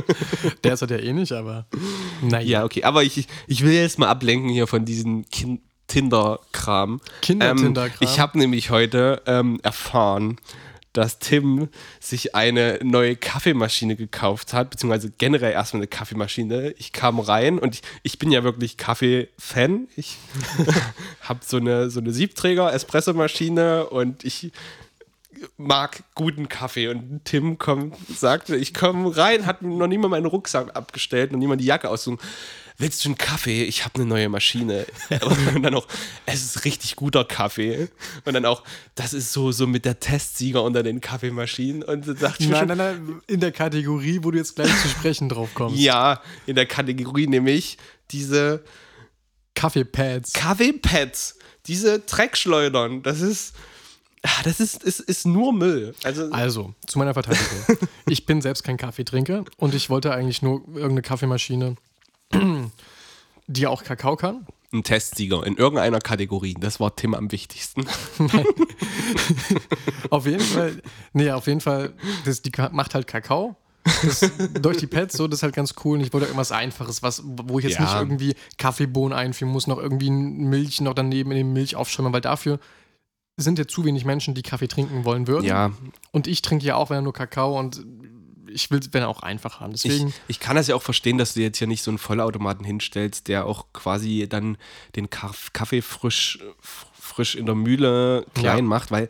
Der 0.64 0.74
ist 0.74 0.82
halt 0.82 0.90
ja 0.90 0.98
eh 0.98 1.12
nicht, 1.12 1.32
aber 1.32 1.66
naja. 2.22 2.46
Ja, 2.46 2.64
okay. 2.64 2.84
Aber 2.84 3.02
ich, 3.02 3.26
ich 3.46 3.64
will 3.64 3.72
jetzt 3.72 3.98
mal 3.98 4.08
ablenken 4.08 4.48
hier 4.48 4.66
von 4.66 4.84
diesem 4.84 5.28
Kin 5.30 5.60
Tinder-Kram. 5.88 7.00
Kinder-Tinder-Kram. 7.22 7.98
Ähm, 8.00 8.08
ich 8.08 8.20
habe 8.20 8.38
nämlich 8.38 8.70
heute 8.70 9.22
ähm, 9.26 9.60
erfahren, 9.62 10.38
dass 10.96 11.18
Tim 11.18 11.68
sich 12.00 12.34
eine 12.34 12.78
neue 12.82 13.16
Kaffeemaschine 13.16 13.96
gekauft 13.96 14.54
hat, 14.54 14.70
beziehungsweise 14.70 15.10
generell 15.10 15.52
erstmal 15.52 15.80
eine 15.80 15.88
Kaffeemaschine. 15.88 16.70
Ich 16.78 16.92
kam 16.92 17.20
rein 17.20 17.58
und 17.58 17.74
ich, 17.74 17.82
ich 18.02 18.18
bin 18.18 18.32
ja 18.32 18.44
wirklich 18.44 18.78
Kaffee-Fan. 18.78 19.88
Ich 19.96 20.16
habe 21.20 21.40
so 21.44 21.58
eine, 21.58 21.90
so 21.90 22.00
eine 22.00 22.12
Siebträger-Espressomaschine 22.12 23.86
und 23.86 24.24
ich 24.24 24.52
mag 25.58 26.02
guten 26.14 26.48
Kaffee. 26.48 26.88
Und 26.88 27.24
Tim 27.24 27.58
kommt, 27.58 27.96
sagte, 28.08 28.56
ich 28.56 28.72
komme 28.72 29.14
rein, 29.16 29.44
hat 29.44 29.62
noch 29.62 29.86
niemand 29.86 30.12
meinen 30.12 30.26
Rucksack 30.26 30.74
abgestellt 30.74 31.32
und 31.32 31.38
niemand 31.38 31.60
die 31.60 31.66
Jacke 31.66 31.90
ausgesucht. 31.90 32.24
Willst 32.78 33.04
du 33.04 33.08
einen 33.08 33.18
Kaffee? 33.18 33.64
Ich 33.64 33.84
habe 33.84 33.94
eine 33.96 34.04
neue 34.04 34.28
Maschine. 34.28 34.86
Und 35.54 35.62
dann 35.62 35.74
auch, 35.74 35.86
es 36.26 36.44
ist 36.44 36.64
richtig 36.64 36.96
guter 36.96 37.24
Kaffee. 37.24 37.88
Und 38.24 38.34
dann 38.34 38.44
auch, 38.44 38.62
das 38.94 39.14
ist 39.14 39.32
so, 39.32 39.50
so 39.50 39.66
mit 39.66 39.84
der 39.86 39.98
Testsieger 39.98 40.62
unter 40.62 40.82
den 40.82 41.00
Kaffeemaschinen. 41.00 41.82
Und 41.82 42.06
dann 42.06 42.18
dachte 42.18 42.42
ich 42.42 42.48
Nein, 42.50 42.68
nein, 42.68 42.76
nein, 42.76 43.22
in 43.26 43.40
der 43.40 43.52
Kategorie, 43.52 44.20
wo 44.22 44.30
du 44.30 44.38
jetzt 44.38 44.56
gleich 44.56 44.70
zu 44.82 44.88
sprechen 44.88 45.28
drauf 45.28 45.50
kommst. 45.54 45.78
ja, 45.80 46.20
in 46.46 46.54
der 46.54 46.66
Kategorie 46.66 47.26
nämlich 47.26 47.78
diese 48.10 48.62
Kaffeepads. 49.54 50.32
Kaffeepads, 50.34 51.38
diese 51.66 52.00
Dreckschleudern. 52.00 53.02
Das 53.02 53.20
ist, 53.20 53.54
ah, 54.22 54.42
das 54.44 54.60
ist, 54.60 54.82
ist, 54.82 55.00
ist 55.00 55.26
nur 55.26 55.52
Müll. 55.52 55.94
Also, 56.04 56.30
Also, 56.30 56.74
zu 56.86 56.98
meiner 56.98 57.14
Verteidigung. 57.14 57.78
ich 58.08 58.26
bin 58.26 58.42
selbst 58.42 58.62
kein 58.64 58.76
Kaffeetrinker 58.76 59.44
und 59.56 59.74
ich 59.74 59.88
wollte 59.88 60.12
eigentlich 60.12 60.42
nur 60.42 60.60
irgendeine 60.68 61.02
Kaffeemaschine, 61.02 61.76
die 63.46 63.66
auch 63.66 63.82
Kakao 63.84 64.16
kann. 64.16 64.46
ein 64.72 64.82
Testsieger 64.82 65.46
in 65.46 65.56
irgendeiner 65.56 66.00
Kategorie. 66.00 66.54
Das 66.58 66.80
war 66.80 66.94
Tim 66.96 67.14
am 67.14 67.30
wichtigsten. 67.32 67.86
Auf 70.10 70.26
jeden 70.26 70.40
Fall, 70.40 70.82
nee, 71.12 71.30
auf 71.30 71.46
jeden 71.46 71.60
Fall, 71.60 71.92
das, 72.24 72.42
die 72.42 72.50
macht 72.72 72.94
halt 72.94 73.06
Kakao. 73.06 73.56
Das, 74.02 74.28
durch 74.60 74.78
die 74.78 74.86
Pads, 74.88 75.16
so, 75.16 75.28
das 75.28 75.38
ist 75.40 75.42
halt 75.44 75.54
ganz 75.54 75.74
cool. 75.84 75.98
Und 75.98 76.04
ich 76.04 76.12
wollte 76.12 76.26
irgendwas 76.26 76.50
Einfaches, 76.52 77.02
was, 77.04 77.22
wo 77.24 77.58
ich 77.60 77.64
jetzt 77.64 77.76
Ja. 77.78 77.82
nicht 77.82 77.94
irgendwie 77.94 78.34
Kaffeebohnen 78.58 79.16
einführen 79.16 79.52
muss, 79.52 79.66
noch 79.68 79.78
irgendwie 79.78 80.10
Milch 80.10 80.80
noch 80.80 80.94
daneben 80.94 81.30
in 81.30 81.36
den 81.38 81.52
Milch 81.52 81.76
aufschäumen, 81.76 82.12
weil 82.12 82.20
dafür 82.20 82.58
sind 83.38 83.58
ja 83.58 83.66
zu 83.68 83.84
wenig 83.84 84.04
Menschen, 84.04 84.34
die 84.34 84.42
Kaffee 84.42 84.66
trinken 84.66 85.04
wollen 85.04 85.28
würden. 85.28 85.44
Ja, 85.44 85.70
Und 86.10 86.26
ich 86.26 86.42
trinke 86.42 86.64
ja 86.64 86.74
auch, 86.76 86.90
wenn 86.90 86.96
er 86.98 87.02
nur 87.02 87.12
Kakao 87.12 87.58
und 87.58 87.84
ich 88.56 88.70
will 88.72 88.80
es, 88.80 88.88
er 88.88 89.08
auch 89.08 89.20
einfach 89.22 89.60
haben. 89.60 89.74
ich, 89.74 89.82
Deswegen, 89.82 90.12
ich 90.26 90.40
kann 90.40 90.56
das 90.56 90.66
ja 90.66 90.74
auch 90.74 90.82
verstehen, 90.82 91.18
dass 91.18 91.34
du 91.34 91.40
jetzt 91.40 91.58
hier 91.58 91.66
nicht 91.68 91.82
so 91.82 91.90
einen 91.92 91.98
Vollautomaten 91.98 92.64
hinstellst, 92.64 93.28
der 93.28 93.46
auch 93.46 93.66
quasi 93.72 94.26
dann 94.28 94.56
den 94.96 95.08
Kaff- 95.10 95.52
Kaffee 95.52 95.82
frisch, 95.82 96.38
frisch 96.60 97.36
in 97.36 97.46
der 97.46 97.54
Mühle 97.54 98.26
klein 98.34 98.56
Ja. 98.58 98.62
macht, 98.62 98.90
weil 98.90 99.06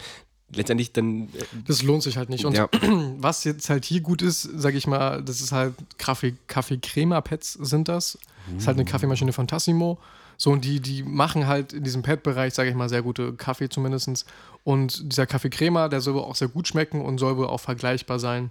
letztendlich 0.52 0.92
dann. 0.92 1.22
äh, 1.28 1.44
das 1.66 1.82
lohnt 1.82 2.02
sich 2.02 2.16
halt 2.16 2.28
nicht. 2.28 2.44
Und 2.44 2.54
ja, 2.56 2.68
was 3.18 3.44
jetzt 3.44 3.70
halt 3.70 3.84
hier 3.84 4.00
gut 4.00 4.20
ist, 4.22 4.42
sage 4.42 4.76
ich 4.76 4.86
mal, 4.86 5.22
das 5.22 5.40
ist 5.40 5.52
halt 5.52 5.74
Kaffee, 5.98 6.34
Kaffee-Crema-Pads 6.46 7.54
sind 7.54 7.88
das. 7.88 8.18
Das 8.52 8.62
ist 8.62 8.66
halt 8.68 8.76
eine 8.76 8.84
Kaffeemaschine 8.84 9.32
von 9.32 9.48
Tassimo. 9.48 9.98
So, 10.38 10.50
und 10.52 10.64
die, 10.64 10.80
die 10.80 11.02
machen 11.02 11.46
halt 11.46 11.72
in 11.72 11.82
diesem 11.82 12.02
Pad-Bereich, 12.02 12.52
sage 12.52 12.68
ich 12.68 12.76
mal, 12.76 12.88
sehr 12.90 13.02
gute 13.02 13.32
Kaffee 13.32 13.68
zumindest. 13.70 14.26
Und 14.64 15.10
dieser 15.12 15.26
Kaffee-Crema, 15.26 15.88
der 15.88 16.00
soll 16.00 16.14
wohl 16.14 16.22
auch 16.22 16.36
sehr 16.36 16.48
gut 16.48 16.68
schmecken 16.68 17.00
und 17.00 17.18
soll 17.18 17.36
wohl 17.38 17.46
auch 17.46 17.60
vergleichbar 17.60 18.18
sein 18.18 18.50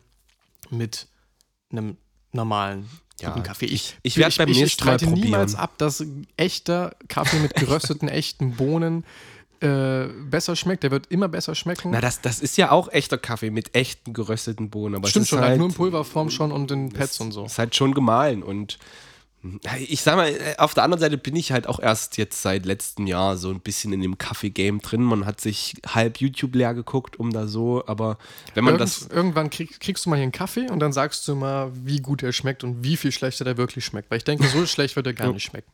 mit 0.71 1.08
einem 1.71 1.97
normalen 2.32 2.89
Ja, 3.21 3.30
guten 3.30 3.43
Kaffee. 3.43 3.65
Ich, 3.65 3.97
ich 4.04 4.17
werd 4.17 4.38
beim 4.38 4.49
ich, 4.49 4.60
nächsten 4.60 4.86
Mal 4.86 4.99
streite 4.99 5.13
niemals 5.13 5.54
probieren. 5.54 5.63
ab, 5.63 5.78
dass 5.78 6.06
echter 6.38 6.95
Kaffee 7.08 7.39
mit 7.39 7.56
gerösteten, 7.56 8.08
echten 8.08 8.56
Bohnen 8.56 9.06
äh, 9.62 10.08
besser 10.30 10.56
schmeckt. 10.56 10.84
Der 10.84 10.91
wird 10.91 11.08
immer 11.08 11.28
besser 11.28 11.56
schmecken. 11.56 11.91
na, 11.91 12.01
das, 12.01 12.21
das 12.21 12.39
ist 12.39 12.58
ja 12.58 12.71
auch 12.71 12.91
echter 12.91 13.17
Kaffee 13.17 13.51
mit 13.51 13.75
echten 13.75 14.13
gerösteten 14.13 14.69
Bohnen. 14.69 14.95
Aber 14.95 15.08
Stimmt 15.08 15.23
ist 15.23 15.30
schon, 15.30 15.39
halt, 15.39 15.49
halt 15.51 15.60
nur 15.60 15.69
in 15.69 15.73
Pulverform 15.73 16.30
schon 16.30 16.51
und 16.51 16.71
in 16.71 16.91
Pads 16.91 17.19
und 17.21 17.32
so. 17.32 17.45
Ist 17.45 17.58
halt 17.58 17.75
schon 17.75 17.93
gemahlen 17.93 18.43
und 18.43 18.78
ich 19.80 20.02
sag 20.02 20.16
mal, 20.16 20.34
auf 20.58 20.74
der 20.74 20.84
anderen 20.84 21.02
Seite 21.02 21.18
bin 21.18 21.36
ich 21.36 21.52
halt 21.52 21.68
auch 21.68 21.80
erst 21.80 22.18
jetzt 22.18 22.42
seit 22.42 22.66
letztem 22.66 23.08
Jahr 23.08 23.38
so 23.38 23.50
ein 23.50 23.60
bisschen 23.60 23.94
in 23.94 24.02
dem 24.02 24.18
Kaffee-Game 24.18 24.80
drin. 24.82 25.02
Man 25.02 25.26
hat 25.26 25.42
sich 25.42 25.76
halb 25.86 26.20
YouTube 26.20 26.56
leer 26.56 26.74
geguckt, 26.74 27.20
um 27.20 27.32
da 27.32 27.48
so, 27.48 27.84
aber 27.86 28.18
wenn 28.54 28.64
man 28.64 28.76
Irgend, 28.76 28.82
das. 28.82 29.08
irgendwann 29.08 29.50
krieg, 29.50 29.80
kriegst 29.80 30.06
du 30.06 30.10
mal 30.10 30.16
hier 30.16 30.24
einen 30.24 30.32
Kaffee 30.32 30.70
und 30.70 30.80
dann 30.80 30.94
sagst 30.94 31.28
du 31.28 31.36
mal, 31.36 31.72
wie 31.74 32.00
gut 32.00 32.24
er 32.24 32.34
schmeckt 32.34 32.64
und 32.64 32.84
wie 32.84 32.98
viel 32.98 33.12
schlechter 33.12 33.46
der 33.46 33.58
wirklich 33.58 33.86
schmeckt. 33.86 34.10
Weil 34.10 34.18
ich 34.18 34.24
denke, 34.24 34.48
so 34.48 34.66
schlecht 34.66 34.96
wird 34.96 35.08
er 35.08 35.14
gar 35.14 35.32
nicht 35.32 35.44
schmecken. 35.44 35.72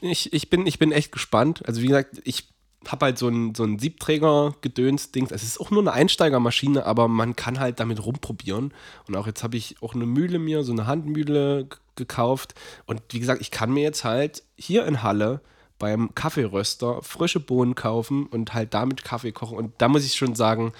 Ich, 0.00 0.32
ich, 0.32 0.48
bin, 0.48 0.66
ich 0.66 0.78
bin 0.78 0.92
echt 0.92 1.12
gespannt. 1.12 1.62
Also, 1.66 1.82
wie 1.82 1.88
gesagt, 1.88 2.20
ich 2.24 2.48
habe 2.88 3.06
halt 3.06 3.18
so 3.18 3.28
ein, 3.28 3.54
so 3.54 3.64
ein 3.64 3.78
Siebträger-Gedöns-Ding. 3.78 5.28
Es 5.30 5.42
ist 5.42 5.60
auch 5.60 5.70
nur 5.70 5.82
eine 5.82 5.92
Einsteigermaschine, 5.92 6.86
aber 6.86 7.08
man 7.08 7.36
kann 7.36 7.60
halt 7.60 7.80
damit 7.80 8.04
rumprobieren. 8.04 8.72
Und 9.06 9.16
auch 9.16 9.26
jetzt 9.26 9.42
habe 9.42 9.56
ich 9.56 9.76
auch 9.82 9.94
eine 9.94 10.06
Mühle 10.06 10.38
mir, 10.38 10.62
so 10.62 10.72
eine 10.72 10.86
Handmühle 10.86 11.68
gekauft. 12.00 12.54
Und 12.86 13.00
wie 13.10 13.20
gesagt, 13.20 13.40
ich 13.40 13.50
kann 13.52 13.70
mir 13.72 13.82
jetzt 13.84 14.02
halt 14.04 14.42
hier 14.56 14.84
in 14.86 15.02
Halle 15.04 15.40
beim 15.78 16.14
Kaffeeröster 16.14 17.02
frische 17.02 17.38
Bohnen 17.40 17.74
kaufen 17.76 18.26
und 18.26 18.52
halt 18.52 18.74
damit 18.74 19.04
Kaffee 19.04 19.32
kochen. 19.32 19.56
Und 19.56 19.72
da 19.78 19.86
muss 19.88 20.04
ich 20.04 20.14
schon 20.16 20.34
sagen, 20.34 20.72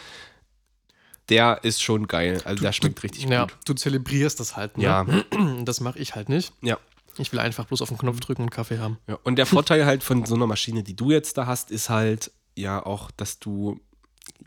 der 1.29 1.61
ist 1.63 1.81
schon 1.83 2.09
geil. 2.09 2.41
Also 2.45 2.63
der 2.63 2.73
schmeckt 2.73 3.03
richtig 3.03 3.25
Ja, 3.25 3.43
gut. 3.45 3.57
du 3.65 3.75
zelebrierst 3.75 4.41
das 4.41 4.57
halt. 4.57 4.77
Ne? 4.77 4.85
Ja, 4.85 5.07
Das 5.65 5.81
mache 5.81 5.99
ich 5.99 6.15
halt 6.17 6.29
nicht. 6.29 6.53
ja. 6.63 6.79
Ich 7.19 7.33
will 7.33 7.41
einfach 7.41 7.67
bloß 7.67 7.83
auf 7.83 7.89
den 7.89 7.99
Knopf 7.99 8.21
drücken 8.21 8.43
und 8.43 8.51
Kaffee 8.51 8.79
haben. 8.79 8.97
Ja, 9.07 9.19
und 9.25 9.37
der 9.37 9.45
Vorteil 9.45 9.85
halt 9.85 10.03
von 10.03 10.25
so 10.25 10.37
einer 10.37 10.47
Maschine, 10.47 10.83
die 10.83 10.95
du 10.97 11.11
jetzt 11.11 11.37
da 11.37 11.45
hast, 11.47 11.71
ist 11.71 11.91
halt 11.91 12.31
ja 12.55 12.85
auch, 12.87 13.11
dass 13.11 13.39
du, 13.41 13.79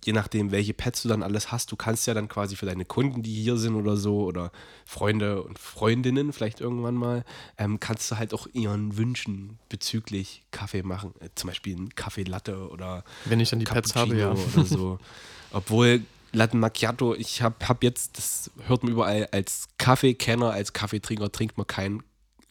je 0.06 0.14
nachdem, 0.14 0.52
welche 0.52 0.74
Pads 0.74 1.04
du 1.04 1.10
dann 1.10 1.24
alles 1.24 1.52
hast, 1.52 1.72
du 1.72 1.76
kannst 1.76 2.08
ja 2.08 2.14
dann 2.14 2.28
quasi 2.28 2.56
für 2.56 2.66
deine 2.66 2.86
Kunden, 2.86 3.24
die 3.24 3.34
hier 3.34 3.58
sind 3.58 3.76
oder 3.76 3.98
so, 3.98 4.24
oder 4.24 4.52
Freunde 4.86 5.44
und 5.44 5.60
Freundinnen 5.60 6.34
vielleicht 6.34 6.60
irgendwann 6.60 6.96
mal, 6.96 7.24
ähm, 7.58 7.80
kannst 7.80 8.12
du 8.12 8.18
halt 8.18 8.34
auch 8.34 8.48
ihren 8.54 8.98
Wünschen 8.98 9.60
bezüglich 9.70 10.44
Kaffee 10.52 10.84
machen. 10.84 11.14
Äh, 11.20 11.30
zum 11.36 11.50
Beispiel 11.50 11.76
einen 11.76 11.96
Kaffee 11.96 12.24
Latte 12.24 12.70
oder 12.70 13.04
Wenn 13.26 13.40
ich 13.40 13.50
dann 13.50 13.60
die 13.60 13.66
Pads 13.66 13.96
habe, 13.96 14.16
ja. 14.18 14.32
oder 14.32 14.66
so. 14.66 15.00
Obwohl 15.52 16.02
Latte 16.32 16.58
Macchiato, 16.58 17.14
ich 17.14 17.42
habe 17.42 17.56
hab 17.68 17.84
jetzt, 17.84 18.18
das 18.18 18.50
hört 18.66 18.84
man 18.84 18.92
überall, 18.92 19.28
als 19.32 19.68
Kaffeekenner, 19.78 20.52
als 20.52 20.74
Kaffeetrinker 20.74 21.32
trinkt 21.32 21.58
man 21.58 21.68
kein 21.68 22.04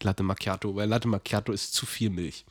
Latte 0.02 0.22
Macchiato, 0.22 0.74
weil 0.76 0.88
Latte 0.88 1.08
Macchiato 1.08 1.52
ist 1.52 1.74
zu 1.74 1.84
viel 1.84 2.10
Milch. 2.10 2.44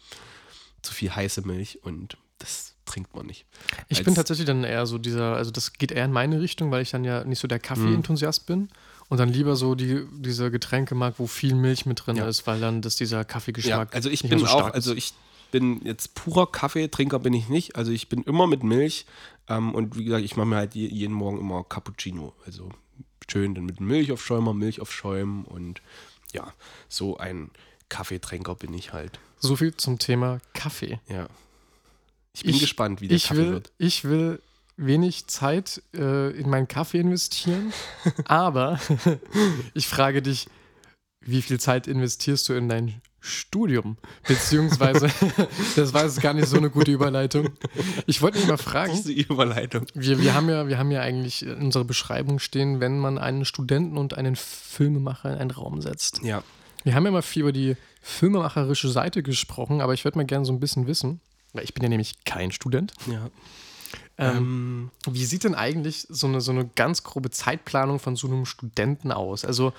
Zu 0.82 0.94
viel 0.94 1.16
heiße 1.16 1.42
Milch 1.42 1.84
und 1.84 2.18
das 2.40 2.76
trinkt 2.86 3.16
man 3.16 3.26
nicht. 3.28 3.46
Ich 3.92 4.04
bin 4.04 4.16
tatsächlich 4.16 4.46
dann 4.46 4.64
eher 4.64 4.86
so 4.86 4.98
dieser, 4.98 5.36
also 5.36 5.52
das 5.52 5.74
geht 5.74 5.92
eher 5.92 6.06
in 6.06 6.12
meine 6.12 6.40
Richtung, 6.42 6.72
weil 6.72 6.82
ich 6.82 6.92
dann 6.92 7.04
ja 7.04 7.24
nicht 7.24 7.40
so 7.40 7.48
der 7.48 7.60
Kaffee-Enthusiast 7.60 8.46
bin 8.46 8.70
und 9.10 9.20
dann 9.20 9.30
lieber 9.30 9.56
so 9.56 9.76
die, 9.76 10.06
diese 10.12 10.50
Getränke 10.52 10.96
mag, 10.96 11.16
wo 11.18 11.28
viel 11.28 11.56
Milch 11.56 11.86
mit 11.86 12.06
drin 12.06 12.16
Ja. 12.18 12.28
ist, 12.28 12.48
weil 12.48 12.60
dann 12.60 12.82
das 12.82 12.96
dieser 12.96 13.18
Ja, 13.18 13.24
Kaffeegeschmack 13.26 13.94
also 13.94 14.10
ich 14.10 14.24
nicht 14.24 14.30
bin 14.32 14.40
so 14.40 14.46
auch, 14.46 14.60
stark 14.60 14.74
also 14.76 14.94
ich 14.96 15.14
bin 15.52 15.82
jetzt 15.86 16.16
purer 16.16 16.50
Kaffeetrinker 16.50 17.20
bin 17.20 17.34
ich 17.34 17.50
nicht. 17.50 17.76
Also 17.76 17.92
ich 17.92 18.08
bin 18.08 18.24
immer 18.24 18.48
mit 18.48 18.64
Milch 18.64 19.06
ähm, 19.50 19.76
und 19.76 19.98
wie 19.98 20.06
gesagt, 20.06 20.24
ich 20.24 20.38
mache 20.38 20.48
mir 20.48 20.56
halt 20.56 20.76
je, 20.76 20.88
jeden 20.88 21.14
Morgen 21.14 21.40
immer 21.40 21.64
Cappuccino. 21.66 22.34
Also 22.46 22.70
schön 23.30 23.54
dann 23.54 23.66
mit 23.66 23.82
Milch 23.82 24.12
auf 24.14 24.24
Schäumer, 24.24 24.54
Milch 24.54 24.80
auf 24.80 24.92
Schäumen 24.94 25.44
und 25.44 25.82
ja, 26.34 26.54
so 26.88 27.18
ein 27.18 27.52
Kaffeetrinker 27.90 28.56
bin 28.56 28.74
ich 28.74 28.94
halt. 28.94 29.20
So 29.40 29.58
viel 29.58 29.76
zum 29.76 30.00
Thema 30.00 30.40
Kaffee. 30.54 31.00
Ja. 31.10 31.28
Ich 32.34 32.44
bin 32.44 32.56
Ich- 32.56 32.62
gespannt, 32.62 33.02
wie 33.02 33.08
der 33.08 33.20
Kaffee 33.20 33.38
will, 33.38 33.52
wird. 33.54 33.72
ich 33.78 34.04
will 34.04 34.42
wenig 34.78 35.28
Zeit 35.28 35.82
äh, 35.94 36.32
in 36.32 36.50
meinen 36.50 36.68
Kaffee 36.68 37.00
investieren, 37.00 37.74
aber 38.26 38.80
ich 39.74 39.88
frage 39.88 40.22
dich, 40.22 40.48
wie 41.24 41.42
viel 41.42 41.60
Zeit 41.60 41.88
investierst 41.88 42.50
du 42.50 42.54
in 42.54 42.68
dein 42.68 43.02
Studium? 43.20 43.98
Beziehungsweise, 44.28 45.12
das 45.76 45.94
war 45.94 46.06
jetzt 46.06 46.20
gar 46.22 46.34
nicht 46.34 46.48
so 46.48 46.58
eine 46.58 46.72
gute 46.72 46.90
Überleitung. 46.92 47.50
Ich 48.08 48.24
wollte 48.24 48.40
mich 48.40 48.48
mal 48.48 48.58
fragen, 48.58 48.94
Diese 48.94 49.12
Überleitung. 49.12 49.86
wir, 49.94 50.20
wir, 50.20 50.34
haben 50.34 50.50
ja, 50.50 50.68
wir 50.68 50.80
haben 50.80 50.90
ja 50.90 51.02
eigentlich 51.02 51.44
in 51.46 51.54
unserer 51.62 51.84
Beschreibung 51.84 52.40
stehen, 52.40 52.80
wenn 52.80 52.98
man 52.98 53.20
einen 53.20 53.46
Studenten 53.46 53.98
und 54.00 54.16
einen 54.18 54.36
Filmemacher 54.36 55.32
in 55.34 55.38
einen 55.38 55.52
Raum 55.52 55.82
setzt. 55.82 56.22
Ja. 56.24 56.44
Wir 56.84 56.96
haben 56.96 57.06
ja 57.06 57.12
mal 57.12 57.22
viel 57.22 57.44
über 57.44 57.52
die 57.52 57.76
filmemacherische 58.02 58.90
Seite 58.90 59.22
gesprochen, 59.22 59.82
aber 59.82 59.94
ich 59.94 60.04
würde 60.04 60.18
mal 60.18 60.26
gerne 60.26 60.46
so 60.46 60.54
ein 60.54 60.60
bisschen 60.60 60.88
wissen, 60.88 61.22
ich 61.54 61.74
bin 61.74 61.84
ja 61.84 61.90
nämlich 61.90 62.24
kein 62.24 62.52
Student. 62.52 62.94
Ja. 63.08 63.30
Ähm, 64.18 64.92
wie 65.10 65.26
sieht 65.26 65.44
denn 65.44 65.56
eigentlich 65.56 66.06
so 66.10 66.28
eine, 66.28 66.42
so 66.42 66.52
eine 66.52 66.68
ganz 66.68 67.04
grobe 67.04 67.30
Zeitplanung 67.32 68.00
von 68.00 68.16
so 68.16 68.28
einem 68.28 68.46
Studenten 68.46 69.12
aus? 69.12 69.44
Also, 69.44 69.74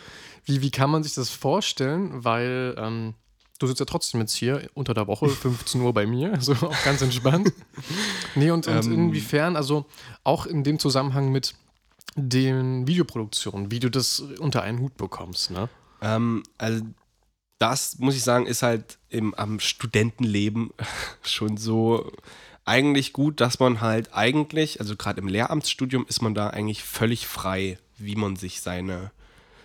wie, 0.44 0.60
wie 0.62 0.70
kann 0.70 0.90
man 0.90 1.02
sich 1.02 1.14
das 1.14 1.30
vorstellen? 1.30 2.24
Weil 2.24 2.74
ähm, 2.76 3.14
du 3.58 3.66
sitzt 3.68 3.80
ja 3.80 3.86
trotzdem 3.86 4.20
jetzt 4.20 4.34
hier 4.34 4.68
unter 4.74 4.94
der 4.94 5.06
Woche, 5.06 5.28
15 5.30 5.80
Uhr 5.80 5.94
bei 5.94 6.06
mir, 6.06 6.32
also 6.32 6.52
auch 6.54 6.84
ganz 6.84 7.02
entspannt. 7.02 7.52
Nee, 8.34 8.50
und, 8.50 8.66
und 8.66 8.86
Ähm. 8.86 8.92
inwiefern, 8.92 9.56
also 9.56 9.84
auch 10.24 10.46
in 10.46 10.64
dem 10.64 10.78
Zusammenhang 10.78 11.30
mit 11.30 11.54
den 12.16 12.86
Videoproduktionen, 12.86 13.70
wie 13.70 13.78
du 13.78 13.90
das 13.90 14.20
unter 14.20 14.62
einen 14.62 14.80
Hut 14.80 14.96
bekommst, 14.96 15.50
ne? 15.50 15.68
Ähm, 16.00 16.42
also 16.58 16.82
das 17.62 18.00
muss 18.00 18.16
ich 18.16 18.24
sagen, 18.24 18.46
ist 18.46 18.64
halt 18.64 18.98
im, 19.08 19.34
am 19.34 19.60
Studentenleben 19.60 20.70
schon 21.22 21.56
so 21.56 22.10
eigentlich 22.64 23.12
gut, 23.12 23.40
dass 23.40 23.60
man 23.60 23.80
halt 23.80 24.12
eigentlich, 24.12 24.80
also 24.80 24.96
gerade 24.96 25.20
im 25.20 25.28
Lehramtsstudium 25.28 26.04
ist 26.08 26.22
man 26.22 26.34
da 26.34 26.48
eigentlich 26.48 26.82
völlig 26.82 27.28
frei, 27.28 27.78
wie 27.98 28.16
man 28.16 28.34
sich 28.34 28.60
seine 28.60 29.12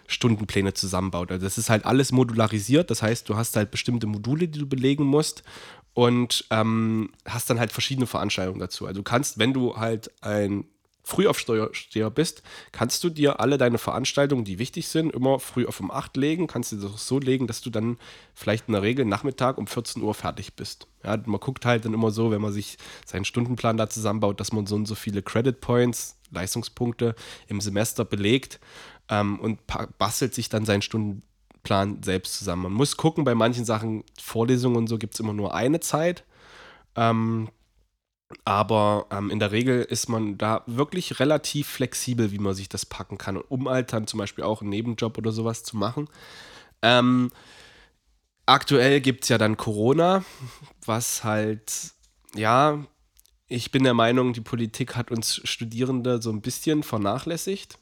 Stundenpläne 0.06 0.76
zusammenbaut. 0.76 1.32
Also 1.32 1.44
das 1.44 1.58
ist 1.58 1.72
halt 1.72 1.86
alles 1.86 2.12
modularisiert, 2.12 2.92
das 2.92 3.02
heißt, 3.02 3.28
du 3.30 3.36
hast 3.36 3.56
halt 3.56 3.72
bestimmte 3.72 4.06
Module, 4.06 4.48
die 4.48 4.60
du 4.60 4.68
belegen 4.68 5.04
musst 5.04 5.44
und 5.96 6.46
ähm, 6.52 7.10
hast 7.28 7.50
dann 7.50 7.60
halt 7.60 7.72
verschiedene 7.72 8.06
Veranstaltungen 8.06 8.60
dazu. 8.60 8.86
Also 8.86 9.00
du 9.00 9.04
kannst, 9.04 9.40
wenn 9.40 9.54
du 9.54 9.76
halt 9.76 10.12
ein 10.22 10.66
Frühaufsteher 11.08 12.10
bist, 12.10 12.44
kannst 12.74 13.02
du 13.02 13.10
dir 13.10 13.40
alle 13.40 13.58
deine 13.58 13.78
Veranstaltungen, 13.78 14.44
die 14.44 14.60
wichtig 14.60 14.90
sind, 14.90 15.14
immer 15.14 15.40
früh 15.40 15.66
auf 15.66 15.80
um 15.80 15.90
8 15.90 16.18
legen, 16.18 16.48
kannst 16.48 16.74
du 16.74 16.76
das 16.76 17.08
so 17.08 17.18
legen, 17.18 17.48
dass 17.48 17.62
du 17.62 17.70
dann 17.70 17.98
vielleicht 18.34 18.68
in 18.68 18.74
der 18.74 18.82
Regel 18.82 19.06
Nachmittag 19.06 19.58
um 19.58 19.68
14 19.68 20.02
Uhr 20.04 20.14
fertig 20.14 20.56
bist. 20.56 20.88
Ja, 21.06 21.18
man 21.26 21.40
guckt 21.40 21.66
halt 21.66 21.86
dann 21.86 21.94
immer 21.94 22.12
so, 22.12 22.30
wenn 22.30 22.42
man 22.42 22.52
sich 22.52 22.78
seinen 23.06 23.24
Stundenplan 23.24 23.78
da 23.78 23.88
zusammenbaut, 23.90 24.42
dass 24.42 24.52
man 24.52 24.68
so 24.68 24.76
und 24.76 24.86
so 24.86 24.96
viele 24.96 25.22
Credit 25.22 25.62
Points, 25.62 26.18
Leistungspunkte 26.32 27.16
im 27.48 27.62
Semester 27.62 28.04
belegt 28.04 28.60
ähm, 29.08 29.40
und 29.40 29.62
bastelt 29.98 30.34
sich 30.34 30.50
dann 30.50 30.66
seinen 30.66 30.82
Stundenplan 30.82 32.04
selbst 32.04 32.38
zusammen. 32.38 32.64
Man 32.64 32.74
muss 32.74 32.98
gucken, 32.98 33.24
bei 33.24 33.34
manchen 33.34 33.64
Sachen, 33.64 34.04
Vorlesungen 34.22 34.76
und 34.76 34.88
so, 34.88 34.98
gibt 34.98 35.14
es 35.14 35.22
immer 35.22 35.32
nur 35.32 35.56
eine 35.56 35.80
Zeit. 35.80 36.26
Ähm, 36.98 37.48
aber 38.44 39.08
ähm, 39.10 39.30
in 39.30 39.40
der 39.40 39.52
Regel 39.52 39.84
ist 39.84 40.10
man 40.10 40.38
da 40.38 40.64
wirklich 40.68 41.20
relativ 41.20 41.68
flexibel, 41.68 42.32
wie 42.32 42.40
man 42.40 42.54
sich 42.54 42.68
das 42.68 42.86
packen 42.86 43.18
kann. 43.18 43.38
Und 43.38 43.46
um 43.50 43.70
halt 43.70 43.94
dann 43.94 44.08
zum 44.08 44.20
Beispiel 44.20 44.44
auch 44.44 44.62
einen 44.62 44.70
Nebenjob 44.70 45.18
oder 45.18 45.32
sowas 45.32 45.64
zu 45.64 45.78
machen. 45.78 46.10
Ähm, 46.82 47.32
aktuell 48.46 49.00
gibt 49.02 49.24
es 49.24 49.30
ja 49.30 49.38
dann 49.38 49.56
Corona, 49.56 50.26
was 50.86 51.24
halt, 51.24 51.92
ja, 52.36 52.86
ich 53.48 53.72
bin 53.72 53.84
der 53.84 53.94
Meinung, 53.94 54.34
die 54.34 54.42
Politik 54.42 54.96
hat 54.96 55.10
uns 55.10 55.42
Studierende 55.46 56.22
so 56.22 56.30
ein 56.30 56.42
bisschen 56.42 56.84
vernachlässigt. 56.84 57.80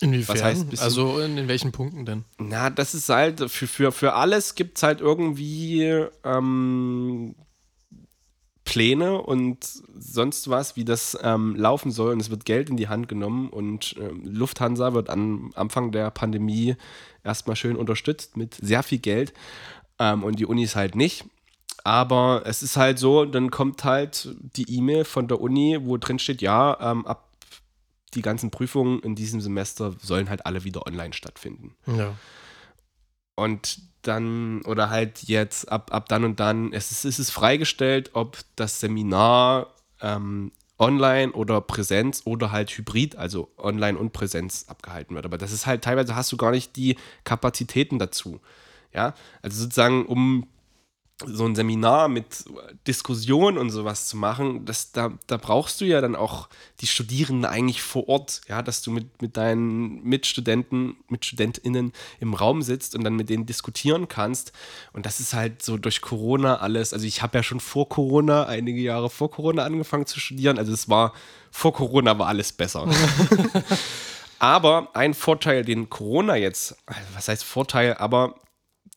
Inwiefern? 0.00 0.36
Was 0.36 0.44
heißt 0.44 0.82
also 0.82 1.18
in, 1.20 1.38
in, 1.38 1.48
welchen 1.48 1.72
Punkten 1.72 2.04
denn? 2.04 2.24
Na, 2.38 2.70
das 2.70 2.94
ist 2.94 3.08
halt, 3.08 3.50
für, 3.50 3.66
für, 3.66 3.90
für 3.90 4.12
alles 4.12 4.54
gibt 4.54 4.76
es 4.76 4.82
halt 4.82 5.00
irgendwie 5.00 6.04
ähm, 6.22 7.34
Pläne 8.66 9.22
und 9.22 9.64
sonst 9.96 10.50
was, 10.50 10.76
wie 10.76 10.84
das 10.84 11.16
ähm, 11.22 11.54
laufen 11.56 11.90
soll. 11.92 12.12
Und 12.12 12.20
es 12.20 12.30
wird 12.30 12.44
Geld 12.44 12.68
in 12.68 12.76
die 12.76 12.88
Hand 12.88 13.08
genommen 13.08 13.48
und 13.48 13.94
ähm, 13.98 14.22
Lufthansa 14.24 14.92
wird 14.92 15.08
am 15.08 15.52
Anfang 15.54 15.92
der 15.92 16.10
Pandemie 16.10 16.76
erstmal 17.24 17.56
schön 17.56 17.76
unterstützt 17.76 18.36
mit 18.36 18.54
sehr 18.54 18.82
viel 18.82 18.98
Geld 18.98 19.32
ähm, 19.98 20.24
und 20.24 20.38
die 20.38 20.44
Unis 20.44 20.76
halt 20.76 20.96
nicht. 20.96 21.24
Aber 21.84 22.42
es 22.44 22.64
ist 22.64 22.76
halt 22.76 22.98
so, 22.98 23.24
dann 23.24 23.50
kommt 23.50 23.84
halt 23.84 24.34
die 24.56 24.76
E-Mail 24.76 25.04
von 25.04 25.28
der 25.28 25.40
Uni, 25.40 25.78
wo 25.80 25.96
drin 25.96 26.18
steht, 26.18 26.42
ja, 26.42 26.76
ähm, 26.80 27.06
ab 27.06 27.30
die 28.14 28.22
ganzen 28.22 28.50
Prüfungen 28.50 28.98
in 29.00 29.14
diesem 29.14 29.40
Semester 29.40 29.94
sollen 30.02 30.28
halt 30.28 30.44
alle 30.44 30.64
wieder 30.64 30.86
online 30.86 31.12
stattfinden. 31.12 31.76
Ja. 31.86 32.14
Und 33.36 33.78
dann, 34.06 34.62
oder 34.62 34.90
halt 34.90 35.24
jetzt 35.24 35.70
ab, 35.70 35.92
ab 35.92 36.08
dann 36.08 36.24
und 36.24 36.40
dann, 36.40 36.72
es 36.72 36.90
ist, 36.90 37.04
es 37.04 37.18
ist 37.18 37.30
freigestellt, 37.30 38.10
ob 38.14 38.38
das 38.56 38.80
Seminar 38.80 39.68
ähm, 40.00 40.52
online 40.78 41.32
oder 41.32 41.60
Präsenz 41.60 42.22
oder 42.24 42.52
halt 42.52 42.70
Hybrid, 42.70 43.16
also 43.16 43.50
online 43.56 43.98
und 43.98 44.12
Präsenz 44.12 44.66
abgehalten 44.68 45.14
wird. 45.14 45.24
Aber 45.24 45.38
das 45.38 45.52
ist 45.52 45.66
halt 45.66 45.82
teilweise 45.82 46.14
hast 46.14 46.32
du 46.32 46.36
gar 46.36 46.50
nicht 46.50 46.76
die 46.76 46.96
Kapazitäten 47.24 47.98
dazu. 47.98 48.40
Ja, 48.92 49.14
also 49.42 49.62
sozusagen, 49.62 50.06
um 50.06 50.46
so 51.24 51.46
ein 51.46 51.54
Seminar 51.54 52.08
mit 52.08 52.44
Diskussion 52.86 53.56
und 53.56 53.70
sowas 53.70 54.06
zu 54.06 54.18
machen, 54.18 54.66
das, 54.66 54.92
da, 54.92 55.12
da 55.26 55.38
brauchst 55.38 55.80
du 55.80 55.86
ja 55.86 56.02
dann 56.02 56.14
auch 56.14 56.48
die 56.80 56.86
Studierenden 56.86 57.46
eigentlich 57.46 57.80
vor 57.80 58.06
Ort, 58.10 58.42
ja, 58.48 58.60
dass 58.60 58.82
du 58.82 58.90
mit, 58.90 59.22
mit 59.22 59.38
deinen 59.38 60.02
Mitstudenten, 60.04 60.96
MitstudentInnen 61.08 61.92
im 62.20 62.34
Raum 62.34 62.60
sitzt 62.60 62.94
und 62.94 63.02
dann 63.02 63.16
mit 63.16 63.30
denen 63.30 63.46
diskutieren 63.46 64.08
kannst. 64.08 64.52
Und 64.92 65.06
das 65.06 65.18
ist 65.18 65.32
halt 65.32 65.62
so 65.62 65.78
durch 65.78 66.02
Corona 66.02 66.56
alles. 66.56 66.92
Also 66.92 67.06
ich 67.06 67.22
habe 67.22 67.38
ja 67.38 67.42
schon 67.42 67.60
vor 67.60 67.88
Corona, 67.88 68.44
einige 68.44 68.80
Jahre 68.80 69.08
vor 69.08 69.30
Corona 69.30 69.64
angefangen 69.64 70.04
zu 70.04 70.20
studieren. 70.20 70.58
Also 70.58 70.74
es 70.74 70.90
war, 70.90 71.14
vor 71.50 71.72
Corona 71.72 72.18
war 72.18 72.26
alles 72.26 72.52
besser. 72.52 72.86
aber 74.38 74.90
ein 74.92 75.14
Vorteil, 75.14 75.64
den 75.64 75.88
Corona 75.88 76.36
jetzt, 76.36 76.76
also 76.84 77.00
was 77.14 77.28
heißt 77.28 77.42
Vorteil, 77.42 77.94
aber 77.94 78.34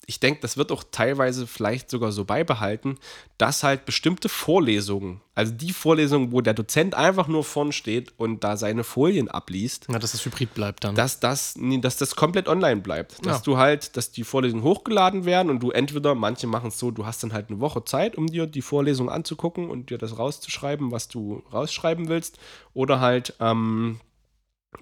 ich 0.09 0.19
denke, 0.19 0.41
das 0.41 0.57
wird 0.57 0.71
auch 0.71 0.83
teilweise 0.89 1.45
vielleicht 1.45 1.91
sogar 1.91 2.11
so 2.11 2.25
beibehalten, 2.25 2.97
dass 3.37 3.61
halt 3.61 3.85
bestimmte 3.85 4.27
Vorlesungen, 4.27 5.21
also 5.35 5.53
die 5.53 5.71
Vorlesungen, 5.71 6.31
wo 6.31 6.41
der 6.41 6.55
Dozent 6.55 6.95
einfach 6.95 7.27
nur 7.27 7.43
vorn 7.43 7.71
steht 7.71 8.11
und 8.17 8.43
da 8.43 8.57
seine 8.57 8.83
Folien 8.83 9.29
abliest, 9.29 9.85
ja, 9.87 9.99
dass 9.99 10.13
das 10.13 10.25
Hybrid 10.25 10.55
bleibt 10.55 10.83
dann. 10.83 10.95
Dass 10.95 11.19
das, 11.19 11.53
dass 11.81 11.97
das 11.97 12.15
komplett 12.15 12.47
online 12.47 12.81
bleibt. 12.81 13.23
Dass 13.23 13.37
ja. 13.37 13.43
du 13.43 13.57
halt, 13.57 13.95
dass 13.97 14.11
die 14.11 14.23
Vorlesungen 14.23 14.63
hochgeladen 14.63 15.25
werden 15.25 15.51
und 15.51 15.61
du 15.61 15.69
entweder, 15.69 16.15
manche 16.15 16.47
machen 16.47 16.69
es 16.69 16.79
so, 16.79 16.89
du 16.89 17.05
hast 17.05 17.21
dann 17.21 17.31
halt 17.31 17.51
eine 17.51 17.59
Woche 17.59 17.85
Zeit, 17.85 18.17
um 18.17 18.25
dir 18.25 18.47
die 18.47 18.63
Vorlesung 18.63 19.11
anzugucken 19.11 19.69
und 19.69 19.91
dir 19.91 19.99
das 19.99 20.17
rauszuschreiben, 20.17 20.91
was 20.91 21.07
du 21.07 21.43
rausschreiben 21.53 22.07
willst, 22.07 22.39
oder 22.73 22.99
halt, 22.99 23.35
ähm, 23.39 23.99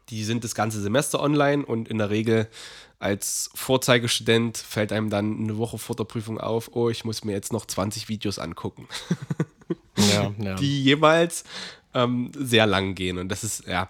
die 0.09 0.23
sind 0.23 0.43
das 0.43 0.55
ganze 0.55 0.81
Semester 0.81 1.21
online 1.21 1.65
und 1.65 1.87
in 1.87 1.97
der 1.97 2.09
Regel 2.09 2.47
als 2.99 3.49
Vorzeigestudent 3.53 4.57
fällt 4.57 4.91
einem 4.91 5.09
dann 5.09 5.39
eine 5.39 5.57
Woche 5.57 5.77
vor 5.77 5.95
der 5.95 6.03
Prüfung 6.03 6.39
auf, 6.39 6.71
oh, 6.73 6.89
ich 6.89 7.05
muss 7.05 7.23
mir 7.23 7.33
jetzt 7.33 7.53
noch 7.53 7.65
20 7.65 8.09
Videos 8.09 8.39
angucken. 8.39 8.87
ja, 9.97 10.33
ja. 10.39 10.55
Die 10.59 10.83
jeweils 10.83 11.43
ähm, 11.93 12.31
sehr 12.35 12.65
lang 12.65 12.95
gehen. 12.95 13.17
Und 13.17 13.29
das 13.29 13.43
ist, 13.43 13.67
ja, 13.67 13.89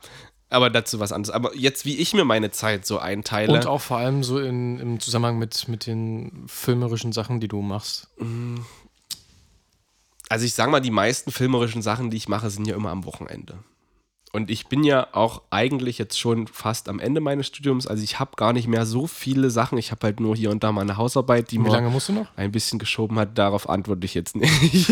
aber 0.50 0.70
dazu 0.70 1.00
was 1.00 1.12
anderes. 1.12 1.34
Aber 1.34 1.56
jetzt, 1.56 1.86
wie 1.86 1.98
ich 1.98 2.14
mir 2.14 2.26
meine 2.26 2.52
Zeit 2.52 2.86
so 2.86 3.00
einteile. 3.00 3.54
Und 3.54 3.66
auch 3.66 3.82
vor 3.82 3.98
allem 3.98 4.24
so 4.24 4.40
in, 4.40 4.80
im 4.80 5.00
Zusammenhang 5.00 5.38
mit, 5.40 5.68
mit 5.68 5.86
den 5.86 6.44
filmerischen 6.48 7.14
Sachen, 7.14 7.40
die 7.40 7.48
du 7.48 7.62
machst. 7.62 8.10
Also 10.30 10.46
ich 10.46 10.54
sage 10.54 10.72
mal, 10.72 10.82
die 10.82 10.92
meisten 10.92 11.32
filmerischen 11.32 11.82
Sachen, 11.82 12.10
die 12.10 12.18
ich 12.18 12.28
mache, 12.28 12.50
sind 12.50 12.68
ja 12.68 12.76
immer 12.76 12.92
am 12.92 13.06
Wochenende. 13.06 13.60
Und 14.38 14.52
ich 14.52 14.68
bin 14.68 14.84
ja 14.84 15.08
auch 15.14 15.42
eigentlich 15.50 15.98
jetzt 15.98 16.20
schon 16.20 16.46
fast 16.46 16.90
am 16.90 17.00
Ende 17.00 17.22
meines 17.22 17.48
Studiums. 17.48 17.88
Also 17.88 18.04
ich 18.04 18.20
habe 18.20 18.36
gar 18.36 18.54
nicht 18.54 18.68
mehr 18.68 18.86
so 18.86 19.08
viele 19.08 19.50
Sachen. 19.50 19.80
Ich 19.80 19.90
habe 19.90 20.06
halt 20.06 20.20
nur 20.20 20.36
hier 20.36 20.52
und 20.52 20.64
da 20.64 20.72
mal 20.72 20.82
eine 20.82 20.96
Hausarbeit, 20.96 21.50
die 21.50 21.60
Wie 21.60 21.68
lange 21.68 21.90
musst 21.90 22.10
du 22.10 22.14
noch? 22.14 22.28
ein 22.36 22.52
bisschen 22.52 22.78
geschoben 22.78 23.18
hat. 23.18 23.36
Darauf 23.36 23.68
antworte 23.68 24.06
ich 24.06 24.14
jetzt 24.14 24.36
nicht. 24.36 24.92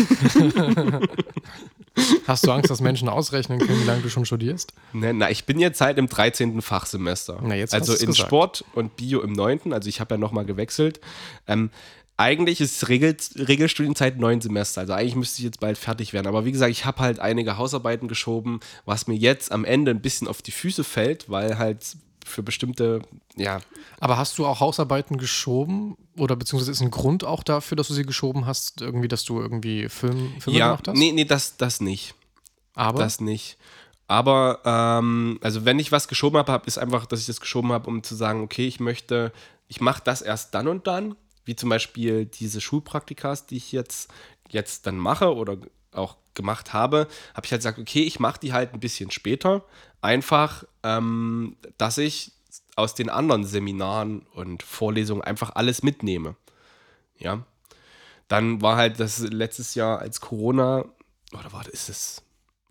Hast 2.26 2.44
du 2.44 2.50
Angst, 2.50 2.72
dass 2.72 2.80
Menschen 2.80 3.08
ausrechnen 3.08 3.60
können, 3.60 3.82
wie 3.82 3.86
lange 3.86 4.02
du 4.02 4.08
schon 4.08 4.26
studierst? 4.26 4.72
Ne, 4.92 5.14
na, 5.14 5.30
ich 5.30 5.46
bin 5.46 5.60
jetzt 5.60 5.80
halt 5.80 5.96
im 5.98 6.08
13. 6.08 6.60
Fachsemester. 6.60 7.38
Na, 7.40 7.54
jetzt 7.54 7.72
also 7.72 7.92
in 7.92 8.06
gesagt. 8.06 8.26
Sport 8.26 8.64
und 8.74 8.96
Bio 8.96 9.20
im 9.20 9.30
9. 9.30 9.72
Also 9.72 9.88
ich 9.88 10.00
habe 10.00 10.16
ja 10.16 10.18
nochmal 10.18 10.44
gewechselt. 10.44 11.00
Ähm, 11.46 11.70
eigentlich 12.16 12.60
ist 12.60 12.88
Regel, 12.88 13.16
Regelstudienzeit 13.36 14.18
neun 14.18 14.40
Semester. 14.40 14.80
Also 14.82 14.94
eigentlich 14.94 15.16
müsste 15.16 15.38
ich 15.38 15.44
jetzt 15.44 15.60
bald 15.60 15.76
fertig 15.76 16.12
werden. 16.12 16.26
Aber 16.26 16.44
wie 16.44 16.52
gesagt, 16.52 16.70
ich 16.70 16.84
habe 16.84 17.00
halt 17.00 17.20
einige 17.20 17.58
Hausarbeiten 17.58 18.08
geschoben, 18.08 18.60
was 18.84 19.06
mir 19.06 19.16
jetzt 19.16 19.52
am 19.52 19.64
Ende 19.64 19.90
ein 19.90 20.00
bisschen 20.00 20.26
auf 20.26 20.40
die 20.40 20.50
Füße 20.50 20.84
fällt, 20.84 21.28
weil 21.28 21.58
halt 21.58 21.96
für 22.24 22.42
bestimmte, 22.42 23.02
ja. 23.36 23.60
Aber 24.00 24.16
hast 24.16 24.38
du 24.38 24.46
auch 24.46 24.60
Hausarbeiten 24.60 25.18
geschoben? 25.18 25.96
Oder 26.16 26.36
beziehungsweise 26.36 26.72
ist 26.72 26.80
ein 26.80 26.90
Grund 26.90 27.22
auch 27.22 27.42
dafür, 27.42 27.76
dass 27.76 27.88
du 27.88 27.94
sie 27.94 28.04
geschoben 28.04 28.46
hast? 28.46 28.80
Irgendwie, 28.80 29.08
dass 29.08 29.24
du 29.24 29.40
irgendwie 29.40 29.88
Film, 29.88 30.32
Filme 30.40 30.58
ja, 30.58 30.66
gemacht 30.68 30.88
hast? 30.88 30.96
Nee, 30.96 31.12
nee, 31.12 31.24
das, 31.24 31.56
das 31.56 31.80
nicht. 31.80 32.14
Aber? 32.74 32.98
Das 32.98 33.20
nicht. 33.20 33.58
Aber, 34.08 34.60
ähm, 34.64 35.38
also 35.42 35.64
wenn 35.64 35.78
ich 35.78 35.92
was 35.92 36.08
geschoben 36.08 36.38
habe, 36.38 36.66
ist 36.66 36.78
einfach, 36.78 37.06
dass 37.06 37.20
ich 37.20 37.26
das 37.26 37.40
geschoben 37.40 37.72
habe, 37.72 37.88
um 37.88 38.02
zu 38.02 38.14
sagen, 38.14 38.42
okay, 38.42 38.66
ich 38.66 38.80
möchte, 38.80 39.32
ich 39.68 39.80
mache 39.80 40.02
das 40.04 40.22
erst 40.22 40.54
dann 40.54 40.68
und 40.68 40.86
dann 40.86 41.16
wie 41.46 41.56
zum 41.56 41.70
Beispiel 41.70 42.26
diese 42.26 42.60
Schulpraktikas, 42.60 43.46
die 43.46 43.56
ich 43.56 43.72
jetzt, 43.72 44.10
jetzt 44.50 44.86
dann 44.86 44.98
mache 44.98 45.34
oder 45.34 45.56
auch 45.92 46.16
gemacht 46.34 46.72
habe, 46.72 47.08
habe 47.34 47.46
ich 47.46 47.52
halt 47.52 47.60
gesagt, 47.60 47.78
okay, 47.78 48.02
ich 48.02 48.20
mache 48.20 48.40
die 48.40 48.52
halt 48.52 48.74
ein 48.74 48.80
bisschen 48.80 49.10
später. 49.10 49.64
Einfach, 50.02 50.64
ähm, 50.82 51.56
dass 51.78 51.96
ich 51.98 52.32
aus 52.74 52.94
den 52.94 53.08
anderen 53.08 53.44
Seminaren 53.44 54.26
und 54.34 54.62
Vorlesungen 54.62 55.22
einfach 55.22 55.54
alles 55.54 55.82
mitnehme. 55.82 56.36
Ja. 57.16 57.46
Dann 58.28 58.60
war 58.60 58.76
halt 58.76 59.00
das 59.00 59.20
letztes 59.20 59.74
Jahr 59.74 60.00
als 60.00 60.20
Corona, 60.20 60.84
oder 61.32 61.52
warte, 61.52 61.70
ist 61.70 61.88
es 61.88 62.22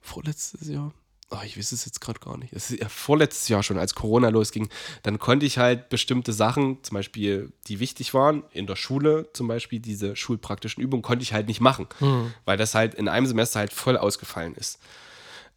vorletztes 0.01 0.67
Jahr? 0.67 0.93
Oh, 1.35 1.45
ich 1.45 1.57
weiß 1.57 1.71
es 1.71 1.85
jetzt 1.85 2.01
gerade 2.01 2.19
gar 2.19 2.37
nicht. 2.37 2.53
Es 2.53 2.69
ist 2.69 2.79
ja 2.79 2.89
vorletztes 2.89 3.47
Jahr 3.47 3.63
schon, 3.63 3.77
als 3.77 3.95
Corona 3.95 4.29
losging, 4.29 4.69
dann 5.03 5.19
konnte 5.19 5.45
ich 5.45 5.57
halt 5.57 5.89
bestimmte 5.89 6.33
Sachen, 6.33 6.83
zum 6.83 6.95
Beispiel, 6.95 7.51
die 7.67 7.79
wichtig 7.79 8.13
waren, 8.13 8.43
in 8.51 8.67
der 8.67 8.75
Schule 8.75 9.29
zum 9.33 9.47
Beispiel, 9.47 9.79
diese 9.79 10.15
schulpraktischen 10.15 10.81
Übungen, 10.81 11.03
konnte 11.03 11.23
ich 11.23 11.33
halt 11.33 11.47
nicht 11.47 11.61
machen, 11.61 11.87
mhm. 11.99 12.33
weil 12.45 12.57
das 12.57 12.75
halt 12.75 12.95
in 12.95 13.07
einem 13.07 13.25
Semester 13.25 13.59
halt 13.59 13.73
voll 13.73 13.97
ausgefallen 13.97 14.55
ist. 14.55 14.79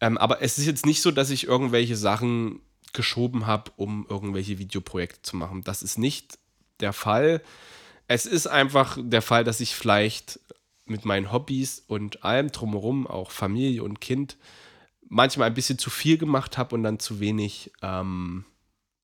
Ähm, 0.01 0.17
aber 0.17 0.41
es 0.41 0.57
ist 0.57 0.65
jetzt 0.65 0.85
nicht 0.85 1.01
so, 1.01 1.11
dass 1.11 1.29
ich 1.29 1.47
irgendwelche 1.47 1.97
Sachen 1.97 2.61
geschoben 2.93 3.45
habe, 3.45 3.71
um 3.75 4.05
irgendwelche 4.09 4.57
Videoprojekte 4.57 5.21
zu 5.21 5.35
machen. 5.35 5.63
Das 5.63 5.83
ist 5.83 5.97
nicht 5.97 6.39
der 6.79 6.93
Fall. 6.93 7.41
Es 8.07 8.25
ist 8.25 8.47
einfach 8.47 8.97
der 8.99 9.21
Fall, 9.21 9.43
dass 9.43 9.59
ich 9.59 9.75
vielleicht 9.75 10.39
mit 10.85 11.05
meinen 11.05 11.31
Hobbys 11.31 11.83
und 11.87 12.23
allem 12.23 12.51
drumherum, 12.51 13.05
auch 13.05 13.31
Familie 13.31 13.83
und 13.83 14.01
Kind, 14.01 14.37
manchmal 15.09 15.47
ein 15.47 15.53
bisschen 15.53 15.77
zu 15.77 15.89
viel 15.89 16.17
gemacht 16.17 16.57
habe 16.57 16.75
und 16.75 16.83
dann 16.83 16.99
zu 16.99 17.19
wenig 17.19 17.71
ähm, 17.81 18.45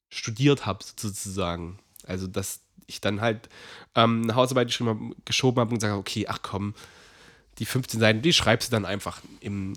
studiert 0.10 0.66
habe, 0.66 0.84
sozusagen. 0.84 1.80
Also, 2.08 2.28
dass 2.28 2.62
ich 2.88 3.02
dann 3.02 3.20
halt 3.22 3.50
ähm, 3.96 4.22
eine 4.24 4.36
Hausarbeit 4.36 4.68
geschrieben 4.68 4.90
hab, 5.18 5.26
geschoben 5.26 5.60
habe 5.60 5.72
und 5.72 5.78
gesagt 5.80 5.92
habe, 5.92 6.00
okay, 6.00 6.28
ach 6.30 6.40
komm, 6.42 6.76
die 7.58 7.66
15 7.66 8.00
Seiten, 8.00 8.22
die 8.22 8.34
schreibst 8.34 8.70
du 8.70 8.72
dann 8.76 8.86
einfach 8.86 9.22
im, 9.40 9.74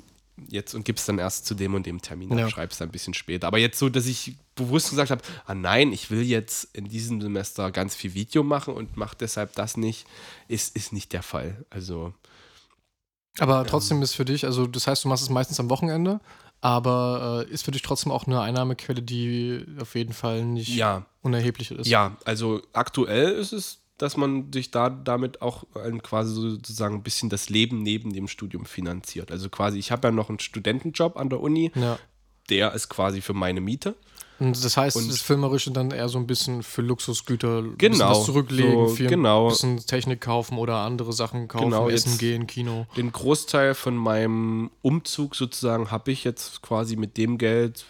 jetzt 0.49 0.75
und 0.75 0.85
gib's 0.85 1.07
dann 1.07 1.19
erst 1.19 1.47
zu 1.47 1.55
dem 1.55 1.75
und 1.75 1.87
dem 1.87 2.03
Termin 2.03 2.31
ab, 2.33 2.38
Ja. 2.38 2.51
schreib's 2.51 2.77
dann 2.77 2.88
ein 2.88 2.93
bisschen 2.93 3.14
später. 3.14 3.47
Aber 3.47 3.59
jetzt 3.59 3.79
so, 3.79 3.88
dass 3.88 4.05
ich 4.07 4.37
bewusst 4.55 4.91
gesagt 4.91 5.11
habe, 5.11 5.23
ah 5.47 5.55
nein, 5.55 5.93
ich 5.93 6.11
will 6.11 6.23
jetzt 6.23 6.69
in 6.77 6.88
diesem 6.88 7.21
Semester 7.23 7.71
ganz 7.71 7.95
viel 7.95 8.12
Video 8.14 8.43
machen 8.43 8.75
und 8.75 8.97
mache 8.99 9.17
deshalb 9.19 9.55
das 9.55 9.77
nicht, 9.79 10.07
ist, 10.49 10.77
ist 10.77 10.93
nicht 10.93 11.12
der 11.14 11.23
Fall. 11.23 11.64
Also 11.71 12.12
Aber 13.38 13.66
trotzdem 13.66 14.03
ist 14.03 14.14
für 14.14 14.24
dich, 14.24 14.44
also 14.44 14.66
das 14.66 14.87
heißt, 14.87 15.05
du 15.05 15.09
machst 15.09 15.22
es 15.22 15.31
meistens 15.31 15.61
am 15.61 15.70
Wochenende, 15.70 16.20
aber 16.61 17.46
äh, 17.48 17.53
ist 17.53 17.64
für 17.64 17.70
dich 17.70 17.83
trotzdem 17.83 18.12
auch 18.12 18.27
eine 18.27 18.40
Einnahmequelle, 18.40 19.03
die 19.03 19.64
auf 19.81 19.94
jeden 19.94 20.12
Fall 20.12 20.44
nicht 20.44 20.74
ja, 20.74 21.07
unerheblich 21.22 21.70
ist. 21.70 21.87
ja, 21.87 22.16
also 22.24 22.62
aktuell 22.72 23.33
ist 23.33 23.53
es, 23.53 23.81
dass 23.96 24.16
man 24.16 24.53
sich 24.53 24.70
da 24.70 24.90
damit 24.90 25.42
auch 25.42 25.64
ein, 25.74 26.03
quasi 26.03 26.33
sozusagen 26.35 26.96
ein 26.96 27.03
bisschen 27.03 27.29
das 27.29 27.48
Leben 27.48 27.83
neben 27.83 28.12
dem 28.12 28.29
Studium 28.29 28.64
finanziert. 28.64 29.33
Also 29.33 29.48
quasi, 29.51 29.79
ich 29.79 29.90
habe 29.90 30.09
ja 30.09 30.12
noch 30.12 30.29
einen 30.29 30.38
Studentenjob 30.38 31.16
an 31.16 31.29
der 31.29 31.40
Uni, 31.40 31.72
ja. 31.74 31.98
der 32.48 32.72
ist 32.74 32.88
quasi 32.88 33.20
für 33.20 33.35
meine 33.35 33.61
Miete. 33.61 33.96
Und 34.40 34.64
das 34.64 34.77
heißt, 34.77 34.96
Und- 34.96 35.09
das 35.11 35.20
Filmerische 35.20 35.70
dann 35.72 35.90
eher 35.90 36.09
so 36.09 36.18
ein 36.18 36.27
bisschen 36.27 36.62
für 36.62 36.83
Luxusgüter 36.83 37.62
Genau, 37.77 38.11
was 38.11 38.24
zurücklegen, 38.24 38.88
so, 38.88 38.94
für 38.94 39.07
genau. 39.07 39.46
ein 39.46 39.51
bisschen 39.51 39.79
Technik 39.87 40.20
kaufen 40.20 40.59
oder 40.59 40.77
andere 40.77 41.12
Sachen 41.12 41.48
kaufen, 41.48 41.70
Genau, 41.70 41.88
essen 41.88 42.18
gehen, 42.18 42.46
Kino. 42.46 42.87
Den 42.96 43.11
Großteil 43.11 43.74
von 43.74 43.96
meinem 43.96 44.70
Umzug 44.83 45.35
sozusagen 45.35 45.90
habe 45.90 46.12
ich 46.12 46.22
jetzt 46.22 46.62
quasi 46.62 46.94
mit 46.96 47.16
dem 47.16 47.37
Geld, 47.38 47.85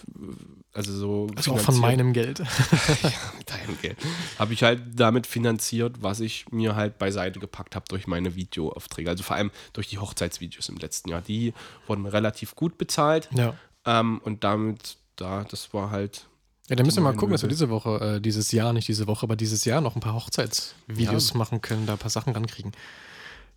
also 0.73 0.93
so 0.97 1.27
Also 1.37 1.53
auch 1.53 1.59
von 1.61 1.79
meinem 1.81 2.13
Geld. 2.15 2.39
mit 3.39 3.51
deinem 3.51 3.79
Geld, 3.83 3.99
habe 4.39 4.55
ich 4.55 4.63
halt 4.63 4.81
damit 4.95 5.27
finanziert, 5.27 5.97
was 6.01 6.21
ich 6.21 6.47
mir 6.51 6.77
halt 6.77 6.99
beiseite 6.99 7.41
gepackt 7.41 7.75
habe 7.77 7.85
durch 7.89 8.07
meine 8.07 8.35
Videoaufträge. 8.37 9.11
Also 9.11 9.23
vor 9.23 9.37
allem 9.37 9.51
durch 9.75 9.89
die 9.89 9.99
Hochzeitsvideos 9.99 10.69
im 10.71 10.77
letzten 10.77 11.11
Jahr. 11.11 11.21
Die 11.21 11.53
wurden 11.87 12.07
relativ 12.07 12.55
gut 12.55 12.79
bezahlt 12.79 13.29
ja. 13.35 13.55
ähm, 13.85 14.21
und 14.25 14.45
damit, 14.45 14.97
da, 15.17 15.45
das 15.45 15.75
war 15.75 15.91
halt 15.91 16.27
Ja, 16.69 16.77
dann 16.77 16.85
müssen 16.85 16.99
wir 16.99 17.05
mal 17.05 17.15
gucken, 17.15 17.33
dass 17.33 17.43
wir 17.43 17.49
diese 17.49 17.71
Woche, 17.71 18.17
äh, 18.17 18.21
dieses 18.21 18.53
Jahr, 18.53 18.73
nicht 18.73 18.89
diese 18.89 19.07
Woche, 19.07 19.25
aber 19.25 19.37
dieses 19.37 19.65
Jahr 19.65 19.81
noch 19.81 19.97
ein 19.97 20.01
paar 20.01 20.15
Hochzeitsvideos 20.15 21.35
machen 21.35 21.63
können, 21.63 21.87
da 21.87 21.95
ein 21.95 21.99
paar 21.99 22.11
Sachen 22.11 22.35
rankriegen. 22.35 22.73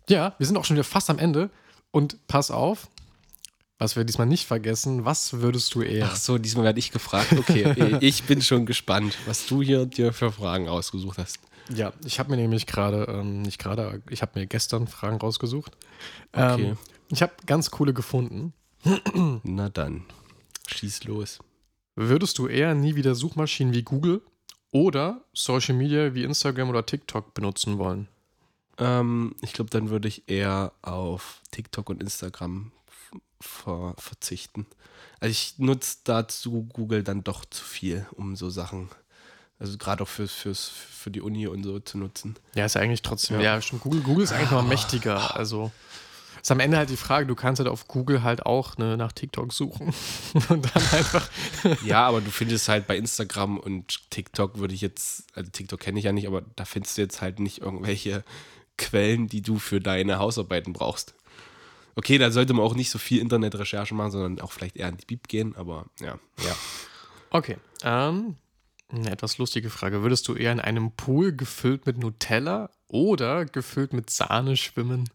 Ja, 0.08 0.34
wir 0.38 0.46
sind 0.46 0.56
auch 0.56 0.64
schon 0.64 0.76
wieder 0.76 0.84
fast 0.84 1.10
am 1.10 1.18
Ende. 1.18 1.50
Und 1.90 2.26
pass 2.26 2.50
auf, 2.50 2.88
was 3.78 3.96
wir 3.96 4.04
diesmal 4.04 4.26
nicht 4.26 4.46
vergessen, 4.46 5.04
was 5.04 5.34
würdest 5.34 5.74
du 5.74 5.82
eher? 5.82 6.08
Ach 6.10 6.16
so, 6.16 6.38
diesmal 6.38 6.64
werde 6.64 6.78
ich 6.78 6.90
gefragt. 6.90 7.32
Okay, 7.32 7.96
ich 8.00 8.24
bin 8.24 8.40
schon 8.40 8.64
gespannt, 8.64 9.18
was 9.26 9.46
du 9.46 9.60
hier 9.60 9.84
dir 9.84 10.12
für 10.12 10.32
Fragen 10.32 10.68
ausgesucht 10.68 11.18
hast. 11.18 11.38
Ja, 11.74 11.92
ich 12.04 12.18
habe 12.18 12.30
mir 12.30 12.36
nämlich 12.36 12.66
gerade, 12.66 13.04
ähm, 13.08 13.42
nicht 13.42 13.58
gerade, 13.58 14.02
ich 14.08 14.22
habe 14.22 14.38
mir 14.38 14.46
gestern 14.46 14.86
Fragen 14.86 15.16
rausgesucht. 15.16 15.76
Okay. 16.32 16.70
Ähm, 16.70 16.78
ich 17.10 17.22
habe 17.22 17.32
ganz 17.44 17.70
coole 17.70 17.92
gefunden. 17.92 18.54
Na 19.42 19.68
dann, 19.68 20.04
schieß 20.66 21.04
los. 21.04 21.40
Würdest 21.94 22.38
du 22.38 22.46
eher 22.46 22.74
nie 22.74 22.94
wieder 22.94 23.14
Suchmaschinen 23.14 23.74
wie 23.74 23.82
Google 23.82 24.22
oder 24.70 25.22
Social 25.34 25.74
Media 25.74 26.14
wie 26.14 26.24
Instagram 26.24 26.70
oder 26.70 26.86
TikTok 26.86 27.34
benutzen 27.34 27.78
wollen? 27.78 28.08
Ähm, 28.78 29.36
ich 29.42 29.52
glaube, 29.52 29.70
dann 29.70 29.90
würde 29.90 30.08
ich 30.08 30.28
eher 30.28 30.72
auf 30.80 31.42
TikTok 31.50 31.90
und 31.90 32.02
Instagram 32.02 32.72
ver 33.40 33.94
verzichten. 33.98 34.66
Also 35.20 35.30
ich 35.32 35.54
nutze 35.58 35.98
dazu 36.04 36.62
Google 36.72 37.02
dann 37.02 37.22
doch 37.22 37.44
zu 37.44 37.62
viel, 37.62 38.06
um 38.12 38.34
so 38.36 38.48
Sachen, 38.50 38.88
also 39.58 39.76
gerade 39.78 40.02
auch 40.02 40.08
fürs, 40.08 40.32
fürs, 40.32 40.68
für 40.68 41.10
die 41.10 41.20
Uni 41.20 41.46
und 41.46 41.62
so 41.62 41.78
zu 41.78 41.98
nutzen. 41.98 42.36
Ja, 42.54 42.64
ist 42.64 42.74
ja 42.74 42.80
eigentlich 42.80 43.02
trotzdem, 43.02 43.36
Ja. 43.36 43.54
ja, 43.54 43.60
stimmt. 43.60 43.82
Google, 43.82 44.00
Google 44.00 44.24
ist 44.24 44.32
eigentlich 44.32 44.50
noch 44.50 44.66
mächtiger. 44.66 45.36
Also 45.36 45.70
ist 46.42 46.50
am 46.50 46.60
Ende 46.60 46.76
halt 46.76 46.90
die 46.90 46.96
Frage, 46.96 47.26
du 47.26 47.36
kannst 47.36 47.60
halt 47.60 47.68
auf 47.68 47.86
Google 47.86 48.24
halt 48.24 48.44
auch 48.44 48.76
ne, 48.76 48.96
nach 48.96 49.12
TikTok 49.12 49.52
suchen 49.52 49.94
und 50.48 50.64
dann 50.74 50.82
einfach. 50.92 51.30
Ja, 51.84 52.06
aber 52.08 52.20
du 52.20 52.30
findest 52.30 52.68
halt 52.68 52.88
bei 52.88 52.96
Instagram 52.96 53.58
und 53.58 54.10
TikTok 54.10 54.58
würde 54.58 54.74
ich 54.74 54.80
jetzt, 54.80 55.24
also 55.34 55.48
TikTok 55.50 55.78
kenne 55.78 56.00
ich 56.00 56.04
ja 56.04 56.12
nicht, 56.12 56.26
aber 56.26 56.42
da 56.56 56.64
findest 56.64 56.98
du 56.98 57.02
jetzt 57.02 57.20
halt 57.20 57.38
nicht 57.38 57.58
irgendwelche 57.58 58.24
Quellen, 58.76 59.28
die 59.28 59.40
du 59.40 59.58
für 59.58 59.80
deine 59.80 60.18
Hausarbeiten 60.18 60.72
brauchst. 60.72 61.14
Okay, 61.94 62.18
da 62.18 62.30
sollte 62.32 62.54
man 62.54 62.64
auch 62.64 62.74
nicht 62.74 62.90
so 62.90 62.98
viel 62.98 63.20
Internetrecherche 63.20 63.94
machen, 63.94 64.10
sondern 64.10 64.40
auch 64.40 64.50
vielleicht 64.50 64.76
eher 64.76 64.88
in 64.88 64.96
die 64.96 65.06
Bib 65.06 65.28
gehen, 65.28 65.54
aber 65.54 65.86
ja. 66.00 66.18
Ja. 66.44 66.56
Okay. 67.30 67.58
Ähm, 67.84 68.36
eine 68.88 69.10
etwas 69.10 69.38
lustige 69.38 69.70
Frage. 69.70 70.02
Würdest 70.02 70.26
du 70.26 70.34
eher 70.34 70.52
in 70.52 70.60
einem 70.60 70.90
Pool 70.92 71.36
gefüllt 71.36 71.86
mit 71.86 71.98
Nutella 71.98 72.70
oder 72.88 73.44
gefüllt 73.44 73.92
mit 73.92 74.10
Sahne 74.10 74.56
schwimmen? 74.56 75.08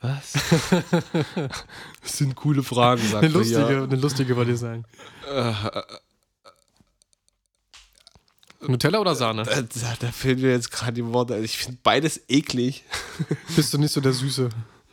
Was? 0.00 0.32
Das 2.02 2.18
sind 2.18 2.36
coole 2.36 2.62
Fragen, 2.62 3.02
sagt 3.02 3.24
Eine 3.24 3.32
lustige, 3.32 3.66
hier. 3.66 3.82
eine 3.82 3.96
lustige 3.96 4.36
wollte 4.36 4.52
ich 4.52 4.58
sagen. 4.60 4.84
Äh, 5.28 5.50
äh, 5.50 5.82
Nutella 8.68 9.00
oder 9.00 9.14
Sahne? 9.14 9.44
da, 9.44 9.62
da 9.98 10.12
fehlen 10.12 10.40
mir 10.40 10.50
jetzt 10.50 10.70
gerade 10.70 10.92
die 10.92 11.04
Worte. 11.04 11.34
Also 11.34 11.44
ich 11.44 11.58
finde 11.58 11.78
beides 11.82 12.20
eklig. 12.28 12.84
Bist 13.56 13.72
du 13.74 13.78
nicht 13.78 13.92
so 13.92 14.00
der 14.00 14.12
Süße? 14.12 14.50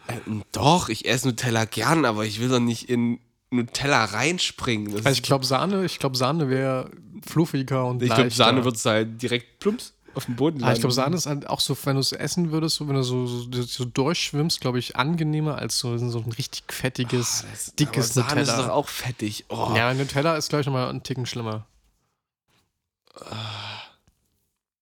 Äh, 0.07 0.13
doch, 0.51 0.89
ich 0.89 1.07
esse 1.07 1.27
Nutella 1.27 1.65
gern, 1.65 2.05
aber 2.05 2.25
ich 2.25 2.39
will 2.39 2.49
doch 2.49 2.59
nicht 2.59 2.89
in 2.89 3.19
Nutella 3.51 4.05
reinspringen. 4.05 4.93
Also 4.95 5.09
ich 5.09 5.21
glaube 5.23 5.45
Sahne, 5.45 5.85
ich 5.85 5.99
glaube 5.99 6.17
Sahne 6.17 6.49
wäre 6.49 6.89
fluffiger 7.25 7.85
und 7.85 8.01
Ich 8.01 8.13
glaube. 8.13 8.31
Sahne 8.31 8.65
wird 8.65 8.75
es 8.75 8.85
halt 8.85 9.21
direkt 9.21 9.59
plumps 9.59 9.93
auf 10.15 10.25
dem 10.25 10.35
Boden 10.35 10.63
Ah, 10.63 10.73
ich 10.73 10.79
glaube, 10.79 10.93
landen. 10.95 10.95
Sahne 10.95 11.15
ist 11.17 11.25
halt 11.25 11.47
auch 11.49 11.59
so, 11.59 11.75
wenn 11.85 11.95
du 11.95 11.99
es 12.01 12.11
essen 12.11 12.51
würdest, 12.51 12.75
so, 12.75 12.87
wenn 12.87 12.95
du 12.95 13.03
so, 13.03 13.25
so, 13.25 13.47
so 13.63 13.85
durchschwimmst, 13.85 14.61
glaube 14.61 14.79
ich, 14.79 14.95
angenehmer 14.95 15.57
als 15.57 15.79
so, 15.79 15.97
so 15.97 16.19
ein 16.19 16.31
richtig 16.31 16.63
fettiges, 16.71 17.43
Ah, 17.45 17.51
Das- 17.51 17.75
dickes 17.75 18.17
aber 18.17 18.27
Sahne 18.29 18.41
Nutella. 18.41 18.59
ist 18.59 18.65
doch 18.67 18.73
auch 18.73 18.89
fettig. 18.89 19.45
Oh. 19.49 19.73
Ja, 19.75 19.93
Nutella 19.93 20.35
ist, 20.37 20.49
glaube 20.49 20.61
ich, 20.61 20.65
nochmal 20.67 20.89
einen 20.89 21.03
Ticken 21.03 21.25
schlimmer. 21.25 21.65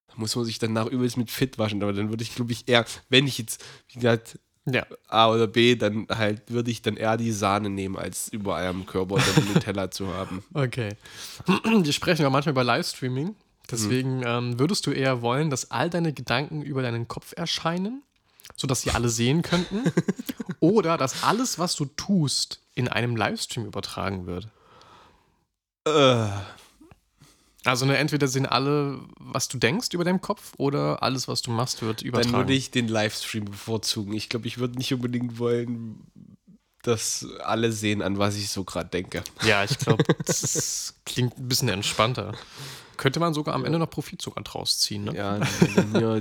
Da 0.08 0.16
muss 0.16 0.36
man 0.36 0.46
sich 0.46 0.60
danach 0.60 0.88
übelst 0.88 1.18
mit 1.18 1.32
Fit 1.32 1.58
waschen. 1.58 1.82
Aber 1.84 1.94
dann 1.94 2.10
würde 2.10 2.24
ich, 2.24 2.36
glaube 2.36 2.52
ich, 2.52 2.68
eher, 2.68 2.86
wenn 3.10 3.28
ich 3.28 3.38
jetzt, 3.38 3.64
wie 3.90 3.96
gesagt, 3.96 4.40
Ja. 4.66 4.86
A 5.08 5.30
oder 5.32 5.48
B, 5.48 5.76
dann 5.76 6.06
halt 6.10 6.44
würde 6.52 6.70
ich 6.72 6.82
dann 6.82 6.96
eher 6.98 7.18
die 7.18 7.32
Sahne 7.32 7.70
nehmen, 7.70 7.98
als 7.98 8.28
überall 8.30 8.68
am 8.68 8.86
Körper 8.86 9.16
dann 9.18 9.54
Nutella 9.54 9.90
zu 9.90 10.08
haben. 10.14 10.44
Okay. 10.54 10.96
Wir 11.48 11.94
sprechen 11.94 12.22
ja 12.22 12.30
manchmal 12.30 12.52
über 12.52 12.64
Livestreaming. 12.64 13.36
Deswegen 13.70 14.20
Mhm. 14.20 14.26
ähm, 14.26 14.60
würdest 14.60 14.86
du 14.88 14.92
eher 14.92 15.22
wollen, 15.22 15.50
dass 15.50 15.72
all 15.72 15.90
deine 15.90 16.14
Gedanken 16.14 16.62
über 16.62 16.82
deinen 16.82 17.08
Kopf 17.08 17.34
erscheinen, 17.36 18.04
sodass 18.56 18.82
sie 18.82 18.92
alle 18.92 19.10
sehen 19.10 19.42
könnten? 19.42 19.84
oder 20.60 20.98
dass 20.98 21.24
alles, 21.24 21.60
was 21.60 21.76
du 21.76 21.86
tust, 21.86 22.60
in 22.76 22.88
einem 22.88 23.16
Livestream 23.16 23.66
übertragen 23.66 24.26
wird? 24.26 24.48
Äh, 25.88 26.30
Also 27.64 27.86
ne, 27.86 27.98
entweder 27.98 28.28
sehen 28.28 28.46
alle, 28.48 29.00
was 29.20 29.48
du 29.48 29.58
denkst 29.58 29.90
über 29.94 30.04
deinem 30.04 30.22
Kopf, 30.22 30.54
oder 30.58 31.04
alles, 31.04 31.28
was 31.28 31.42
du 31.44 31.52
machst, 31.52 31.82
wird 31.82 32.02
übertragen. 32.02 32.32
dann 32.34 32.40
würde 32.42 32.54
ich 32.54 32.72
den 32.72 32.88
Livestream 32.88 33.46
bevorzugen. 33.46 34.14
Ich 34.14 34.30
glaube, 34.30 34.48
ich 34.48 34.58
würde 34.58 34.78
nicht 34.78 34.94
unbedingt 34.94 35.38
wollen, 35.38 36.00
dass 36.82 37.28
alle 37.44 37.72
sehen, 37.72 38.02
an 38.02 38.18
was 38.18 38.36
ich 38.36 38.50
so 38.50 38.64
gerade 38.64 38.90
denke. 38.90 39.24
Ja, 39.44 39.64
ich 39.64 39.78
glaube, 39.78 40.04
das 40.26 40.96
klingt 41.06 41.38
ein 41.38 41.48
bisschen 41.48 41.70
entspannter. 41.70 42.34
Könnte 43.02 43.20
man 43.20 43.34
sogar 43.34 43.56
am 43.56 43.66
Ende 43.66 43.80
noch 43.80 43.90
Profit 43.90 44.22
sogar 44.22 44.44
draus 44.44 44.78
ziehen, 44.78 45.06
ne? 45.06 45.16
Ja, 45.16 45.40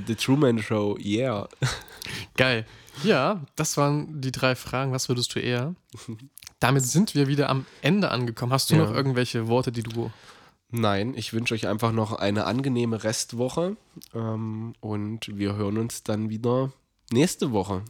The 0.07 0.15
Truman 0.15 0.63
Show, 0.63 0.97
yeah. 0.99 1.47
Geil. 2.39 2.65
Ja, 3.05 3.43
das 3.55 3.77
waren 3.77 4.23
die 4.23 4.33
drei 4.33 4.55
Fragen. 4.57 4.91
Was 4.91 5.11
würdest 5.11 5.35
du 5.35 5.41
eher? 5.41 5.75
Damit 6.59 6.83
sind 6.87 7.15
wir 7.15 7.27
wieder 7.29 7.51
am 7.51 7.67
Ende 7.83 8.11
angekommen. 8.11 8.51
Hast 8.55 8.71
du 8.71 8.77
Ja. 8.77 8.85
noch 8.87 8.95
irgendwelche 8.95 9.47
Worte, 9.47 9.73
die 9.73 9.83
du. 9.83 10.11
Nein, 10.71 11.13
ich 11.17 11.35
wünsche 11.35 11.53
euch 11.53 11.67
einfach 11.67 11.93
noch 11.93 12.15
eine 12.15 12.47
angenehme 12.47 13.05
Restwoche 13.05 13.77
ähm, 14.15 14.73
und 14.81 15.37
wir 15.37 15.57
hören 15.57 15.77
uns 15.77 16.03
dann 16.03 16.31
wieder 16.31 16.73
nächste 17.11 17.53
Woche. 17.53 17.83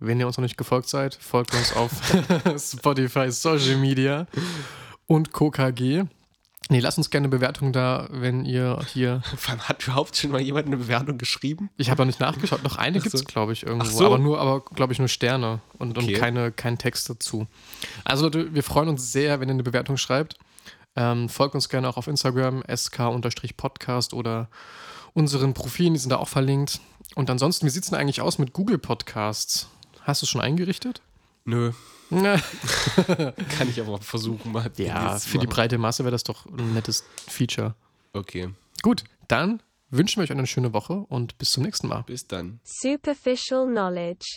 Wenn 0.00 0.18
ihr 0.18 0.26
uns 0.26 0.36
noch 0.36 0.42
nicht 0.42 0.56
gefolgt 0.56 0.88
seid, 0.88 1.14
folgt 1.14 1.54
uns 1.54 1.72
auf 1.76 1.92
Spotify, 2.58 3.30
Social 3.30 3.76
Media 3.76 4.26
und 5.06 5.32
KKG. 5.32 6.06
Nee, 6.70 6.80
lasst 6.80 6.96
uns 6.96 7.10
gerne 7.10 7.26
eine 7.26 7.36
Bewertung 7.36 7.72
da, 7.72 8.08
wenn 8.10 8.44
ihr 8.44 8.78
hier. 8.92 9.22
Vor 9.36 9.52
allem 9.52 9.62
hat 9.68 9.82
überhaupt 9.86 10.16
schon 10.16 10.30
mal 10.30 10.40
jemand 10.40 10.66
eine 10.66 10.76
Bewertung 10.76 11.18
geschrieben? 11.18 11.70
Ich 11.76 11.90
habe 11.90 12.00
noch 12.02 12.06
nicht 12.06 12.20
nachgeschaut. 12.20 12.62
Noch 12.62 12.76
eine 12.76 13.00
gibt 13.00 13.14
es, 13.14 13.24
glaube 13.24 13.52
ich, 13.52 13.64
irgendwo. 13.66 13.86
So. 13.90 14.06
Aber 14.06 14.18
nur, 14.18 14.40
aber 14.40 14.60
glaube 14.60 14.92
ich, 14.92 14.98
nur 14.98 15.08
Sterne 15.08 15.60
und, 15.78 15.98
und 15.98 16.04
Okay. 16.04 16.14
keine, 16.14 16.52
kein 16.52 16.78
Text 16.78 17.10
dazu. 17.10 17.46
Also 18.04 18.24
Leute, 18.24 18.54
wir 18.54 18.62
freuen 18.62 18.88
uns 18.88 19.12
sehr, 19.12 19.40
wenn 19.40 19.48
ihr 19.48 19.54
eine 19.54 19.62
Bewertung 19.62 19.96
schreibt. 19.96 20.36
Ähm, 20.94 21.28
folgt 21.28 21.54
uns 21.54 21.68
gerne 21.68 21.88
auch 21.88 21.96
auf 21.96 22.06
Instagram, 22.06 22.62
sk-podcast 22.74 24.12
oder 24.14 24.48
unseren 25.14 25.54
Profilen, 25.54 25.94
die 25.94 26.00
sind 26.00 26.10
da 26.10 26.16
auch 26.16 26.28
verlinkt. 26.28 26.80
Und 27.14 27.28
ansonsten, 27.30 27.66
wie 27.66 27.70
sieht 27.70 27.84
es 27.84 27.90
denn 27.90 27.98
eigentlich 27.98 28.20
aus 28.20 28.38
mit 28.38 28.52
Google 28.52 28.78
Podcasts? 28.78 29.68
Hast 30.02 30.22
du 30.22 30.24
es 30.26 30.30
schon 30.30 30.40
eingerichtet? 30.40 31.02
Nö, 31.44 31.72
kann 33.56 33.68
ich 33.68 33.80
aber 33.80 33.98
versuchen 33.98 34.52
mal. 34.52 34.70
demnächst 34.70 35.28
für 35.28 35.38
die 35.38 35.46
breite 35.46 35.78
Masse 35.78 36.04
wäre 36.04 36.12
das 36.12 36.24
doch 36.24 36.46
ein 36.46 36.74
nettes 36.74 37.04
Feature. 37.28 37.74
Okay, 38.12 38.50
Gut, 38.82 39.04
dann 39.28 39.62
wünschen 39.90 40.20
wir 40.20 40.24
euch 40.24 40.32
eine 40.32 40.46
schöne 40.46 40.72
Woche 40.72 40.94
und 41.08 41.38
bis 41.38 41.52
zum 41.52 41.62
nächsten 41.62 41.86
Mal. 41.86 42.02
bis 42.02 42.26
dann. 42.26 42.60
Superficial 42.64 43.66
knowledge. 43.66 44.36